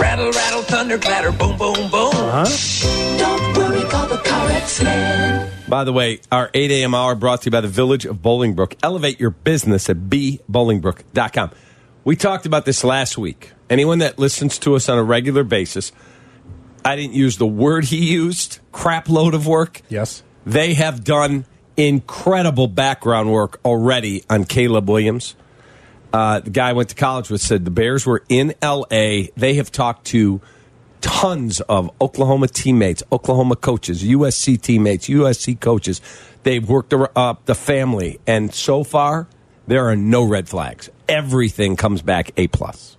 Rattle, 0.00 0.30
rattle, 0.32 0.62
thunder, 0.62 0.98
clatter, 0.98 1.30
boom, 1.32 1.56
boom, 1.56 1.74
boom. 1.90 2.10
Uh-huh. 2.12 3.18
Don't 3.18 3.56
worry, 3.56 3.82
call 3.88 4.06
the 4.08 4.16
car 4.18 4.50
explain. 4.52 5.50
By 5.68 5.84
the 5.84 5.92
way, 5.92 6.20
our 6.32 6.50
8 6.54 6.70
a.m. 6.70 6.94
hour 6.94 7.14
brought 7.14 7.42
to 7.42 7.46
you 7.46 7.50
by 7.50 7.60
the 7.60 7.68
Village 7.68 8.06
of 8.06 8.16
Bolingbrook. 8.16 8.76
Elevate 8.82 9.20
your 9.20 9.30
business 9.30 9.88
at 9.88 9.96
bbolingbrook.com. 9.96 11.50
We 12.04 12.16
talked 12.16 12.46
about 12.46 12.64
this 12.64 12.84
last 12.84 13.18
week. 13.18 13.52
Anyone 13.68 13.98
that 13.98 14.18
listens 14.18 14.58
to 14.60 14.74
us 14.76 14.88
on 14.88 14.98
a 14.98 15.04
regular 15.04 15.44
basis, 15.44 15.92
I 16.88 16.96
didn't 16.96 17.12
use 17.12 17.36
the 17.36 17.46
word 17.46 17.84
he 17.84 18.12
used, 18.12 18.60
crap 18.72 19.10
load 19.10 19.34
of 19.34 19.46
work. 19.46 19.82
Yes. 19.90 20.22
They 20.46 20.72
have 20.72 21.04
done 21.04 21.44
incredible 21.76 22.66
background 22.66 23.30
work 23.30 23.60
already 23.62 24.24
on 24.30 24.46
Caleb 24.46 24.88
Williams. 24.88 25.36
Uh, 26.14 26.40
the 26.40 26.48
guy 26.48 26.70
I 26.70 26.72
went 26.72 26.88
to 26.88 26.94
college 26.94 27.28
with 27.28 27.42
said 27.42 27.66
the 27.66 27.70
Bears 27.70 28.06
were 28.06 28.24
in 28.30 28.54
L.A. 28.62 29.28
They 29.36 29.54
have 29.56 29.70
talked 29.70 30.06
to 30.06 30.40
tons 31.02 31.60
of 31.60 31.90
Oklahoma 32.00 32.48
teammates, 32.48 33.02
Oklahoma 33.12 33.56
coaches, 33.56 34.02
USC 34.02 34.58
teammates, 34.58 35.08
USC 35.08 35.60
coaches. 35.60 36.00
They've 36.42 36.66
worked 36.66 36.94
up 36.94 37.44
the 37.44 37.54
family, 37.54 38.18
and 38.26 38.54
so 38.54 38.82
far 38.82 39.28
there 39.66 39.86
are 39.90 39.96
no 39.96 40.24
red 40.24 40.48
flags. 40.48 40.88
Everything 41.06 41.76
comes 41.76 42.00
back 42.00 42.30
A 42.38 42.48
plus. 42.48 42.96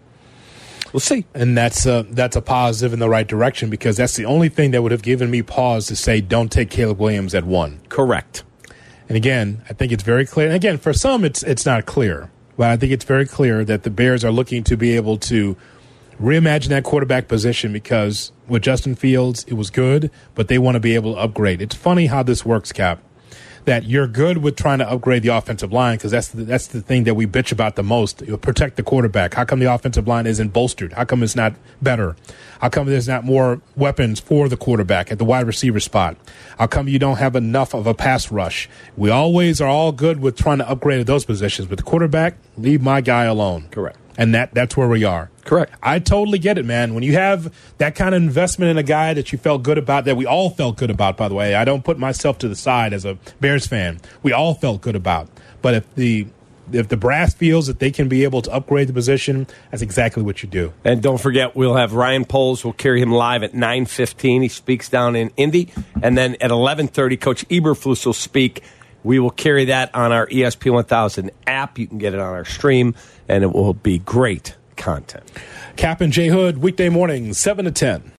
We'll 0.93 0.99
see. 0.99 1.25
and 1.33 1.57
that's 1.57 1.85
a, 1.85 2.05
that's 2.09 2.35
a 2.35 2.41
positive 2.41 2.93
in 2.93 2.99
the 2.99 3.09
right 3.09 3.27
direction 3.27 3.69
because 3.69 3.97
that's 3.97 4.15
the 4.15 4.25
only 4.25 4.49
thing 4.49 4.71
that 4.71 4.81
would 4.81 4.91
have 4.91 5.01
given 5.01 5.29
me 5.29 5.41
pause 5.41 5.87
to 5.87 5.95
say 5.95 6.21
don't 6.21 6.51
take 6.51 6.69
Caleb 6.69 6.99
Williams 6.99 7.35
at 7.35 7.43
one. 7.43 7.79
Correct. 7.89 8.43
And 9.07 9.15
again, 9.15 9.63
I 9.69 9.73
think 9.73 9.91
it's 9.91 10.03
very 10.03 10.25
clear. 10.25 10.47
And 10.47 10.55
again, 10.55 10.77
for 10.77 10.93
some, 10.93 11.25
it's 11.25 11.41
it's 11.43 11.65
not 11.65 11.85
clear, 11.85 12.29
but 12.57 12.69
I 12.69 12.77
think 12.77 12.91
it's 12.91 13.05
very 13.05 13.25
clear 13.25 13.65
that 13.65 13.83
the 13.83 13.89
Bears 13.89 14.23
are 14.23 14.31
looking 14.31 14.63
to 14.65 14.77
be 14.77 14.95
able 14.95 15.17
to 15.17 15.57
reimagine 16.21 16.67
that 16.67 16.83
quarterback 16.83 17.27
position 17.27 17.73
because 17.73 18.31
with 18.47 18.61
Justin 18.61 18.93
Fields, 18.93 19.45
it 19.45 19.53
was 19.53 19.69
good, 19.69 20.11
but 20.35 20.47
they 20.47 20.57
want 20.57 20.75
to 20.75 20.79
be 20.79 20.93
able 20.95 21.15
to 21.15 21.19
upgrade. 21.19 21.61
It's 21.61 21.75
funny 21.75 22.07
how 22.07 22.23
this 22.23 22.45
works, 22.45 22.71
Kap. 22.71 23.01
That 23.69 23.83
you're 23.83 24.07
good 24.07 24.39
with 24.39 24.55
trying 24.55 24.79
to 24.79 24.89
upgrade 24.89 25.21
the 25.21 25.27
offensive 25.27 25.71
line 25.71 25.97
because 25.97 26.09
that's 26.09 26.29
the, 26.29 26.43
that's 26.43 26.65
the 26.65 26.81
thing 26.81 27.03
that 27.03 27.13
we 27.13 27.27
bitch 27.27 27.51
about 27.51 27.75
the 27.75 27.83
most. 27.83 28.19
You 28.23 28.35
protect 28.35 28.77
the 28.77 28.81
quarterback. 28.81 29.35
How 29.35 29.45
come 29.45 29.59
the 29.59 29.71
offensive 29.71 30.07
line 30.07 30.25
isn't 30.25 30.49
bolstered? 30.49 30.93
How 30.93 31.05
come 31.05 31.21
it's 31.21 31.35
not 31.35 31.53
better? 31.79 32.15
How 32.61 32.69
come 32.69 32.87
there's 32.87 33.07
not 33.07 33.25
more 33.25 33.61
weapons 33.75 34.19
for 34.19 34.49
the 34.49 34.57
quarterback 34.57 35.11
at 35.11 35.19
the 35.19 35.23
wide 35.23 35.45
receiver 35.45 35.79
spot? 35.79 36.17
How 36.57 36.65
come 36.65 36.87
you 36.87 36.97
don't 36.97 37.17
have 37.17 37.35
enough 37.35 37.75
of 37.75 37.85
a 37.85 37.93
pass 37.93 38.31
rush? 38.31 38.67
We 38.97 39.11
always 39.11 39.61
are 39.61 39.69
all 39.69 39.91
good 39.91 40.19
with 40.19 40.35
trying 40.35 40.57
to 40.57 40.67
upgrade 40.67 41.05
those 41.05 41.23
positions, 41.23 41.67
but 41.67 41.77
the 41.77 41.83
quarterback, 41.83 42.37
leave 42.57 42.81
my 42.81 43.01
guy 43.01 43.25
alone. 43.25 43.67
Correct. 43.69 43.99
And 44.19 44.35
that 44.35 44.53
that's 44.53 44.75
where 44.75 44.89
we 44.89 45.05
are. 45.05 45.31
Correct. 45.45 45.73
I 45.81 45.99
totally 45.99 46.39
get 46.39 46.57
it, 46.57 46.65
man. 46.65 46.93
When 46.93 47.03
you 47.03 47.13
have 47.13 47.55
that 47.77 47.95
kind 47.95 48.13
of 48.13 48.21
investment 48.21 48.69
in 48.69 48.77
a 48.77 48.83
guy 48.83 49.13
that 49.13 49.31
you 49.31 49.37
felt 49.37 49.63
good 49.63 49.77
about, 49.77 50.03
that 50.05 50.17
we 50.17 50.25
all 50.25 50.49
felt 50.49 50.75
good 50.77 50.91
about, 50.91 51.15
by 51.15 51.29
the 51.29 51.35
way, 51.35 51.55
I 51.55 51.63
don't 51.63 51.85
put 51.85 51.97
myself 51.97 52.37
to 52.39 52.49
the 52.49 52.55
side 52.55 52.91
as 52.91 53.05
a 53.05 53.17
Bears 53.39 53.65
fan. 53.65 54.01
We 54.21 54.33
all 54.33 54.53
felt 54.53 54.81
good 54.81 54.97
about. 54.97 55.29
But 55.61 55.73
if 55.73 55.95
the 55.95 56.27
if 56.73 56.89
the 56.89 56.97
brass 56.97 57.33
feels 57.33 57.67
that 57.67 57.79
they 57.79 57.91
can 57.91 58.09
be 58.09 58.25
able 58.25 58.41
to 58.41 58.51
upgrade 58.51 58.89
the 58.89 58.93
position, 58.93 59.47
that's 59.71 59.81
exactly 59.81 60.21
what 60.21 60.43
you 60.43 60.49
do. 60.49 60.73
And 60.83 61.01
don't 61.01 61.19
forget, 61.19 61.55
we'll 61.55 61.75
have 61.75 61.93
Ryan 61.93 62.25
Poles. 62.25 62.63
We'll 62.63 62.73
carry 62.73 63.01
him 63.01 63.11
live 63.11 63.41
at 63.43 63.53
nine 63.53 63.85
fifteen. 63.85 64.41
He 64.41 64.49
speaks 64.49 64.89
down 64.89 65.15
in 65.15 65.31
Indy, 65.37 65.71
and 66.03 66.17
then 66.17 66.35
at 66.41 66.51
eleven 66.51 66.89
thirty, 66.89 67.15
Coach 67.15 67.47
Eberflus 67.47 68.05
will 68.05 68.13
speak. 68.13 68.63
We 69.01 69.17
will 69.17 69.31
carry 69.31 69.65
that 69.65 69.95
on 69.95 70.11
our 70.11 70.27
ESP 70.27 70.73
one 70.73 70.83
thousand 70.83 71.31
app. 71.47 71.79
You 71.79 71.87
can 71.87 71.99
get 71.99 72.13
it 72.13 72.19
on 72.19 72.33
our 72.33 72.43
stream, 72.45 72.95
and 73.29 73.43
it 73.43 73.53
will 73.53 73.73
be 73.73 73.99
great 73.99 74.55
content. 74.75 75.23
Kap 75.77 76.01
and 76.01 76.11
J 76.11 76.27
Hood, 76.27 76.57
weekday 76.57 76.89
mornings, 76.89 77.37
7 77.37 77.65
to 77.65 77.71
10. 77.71 78.03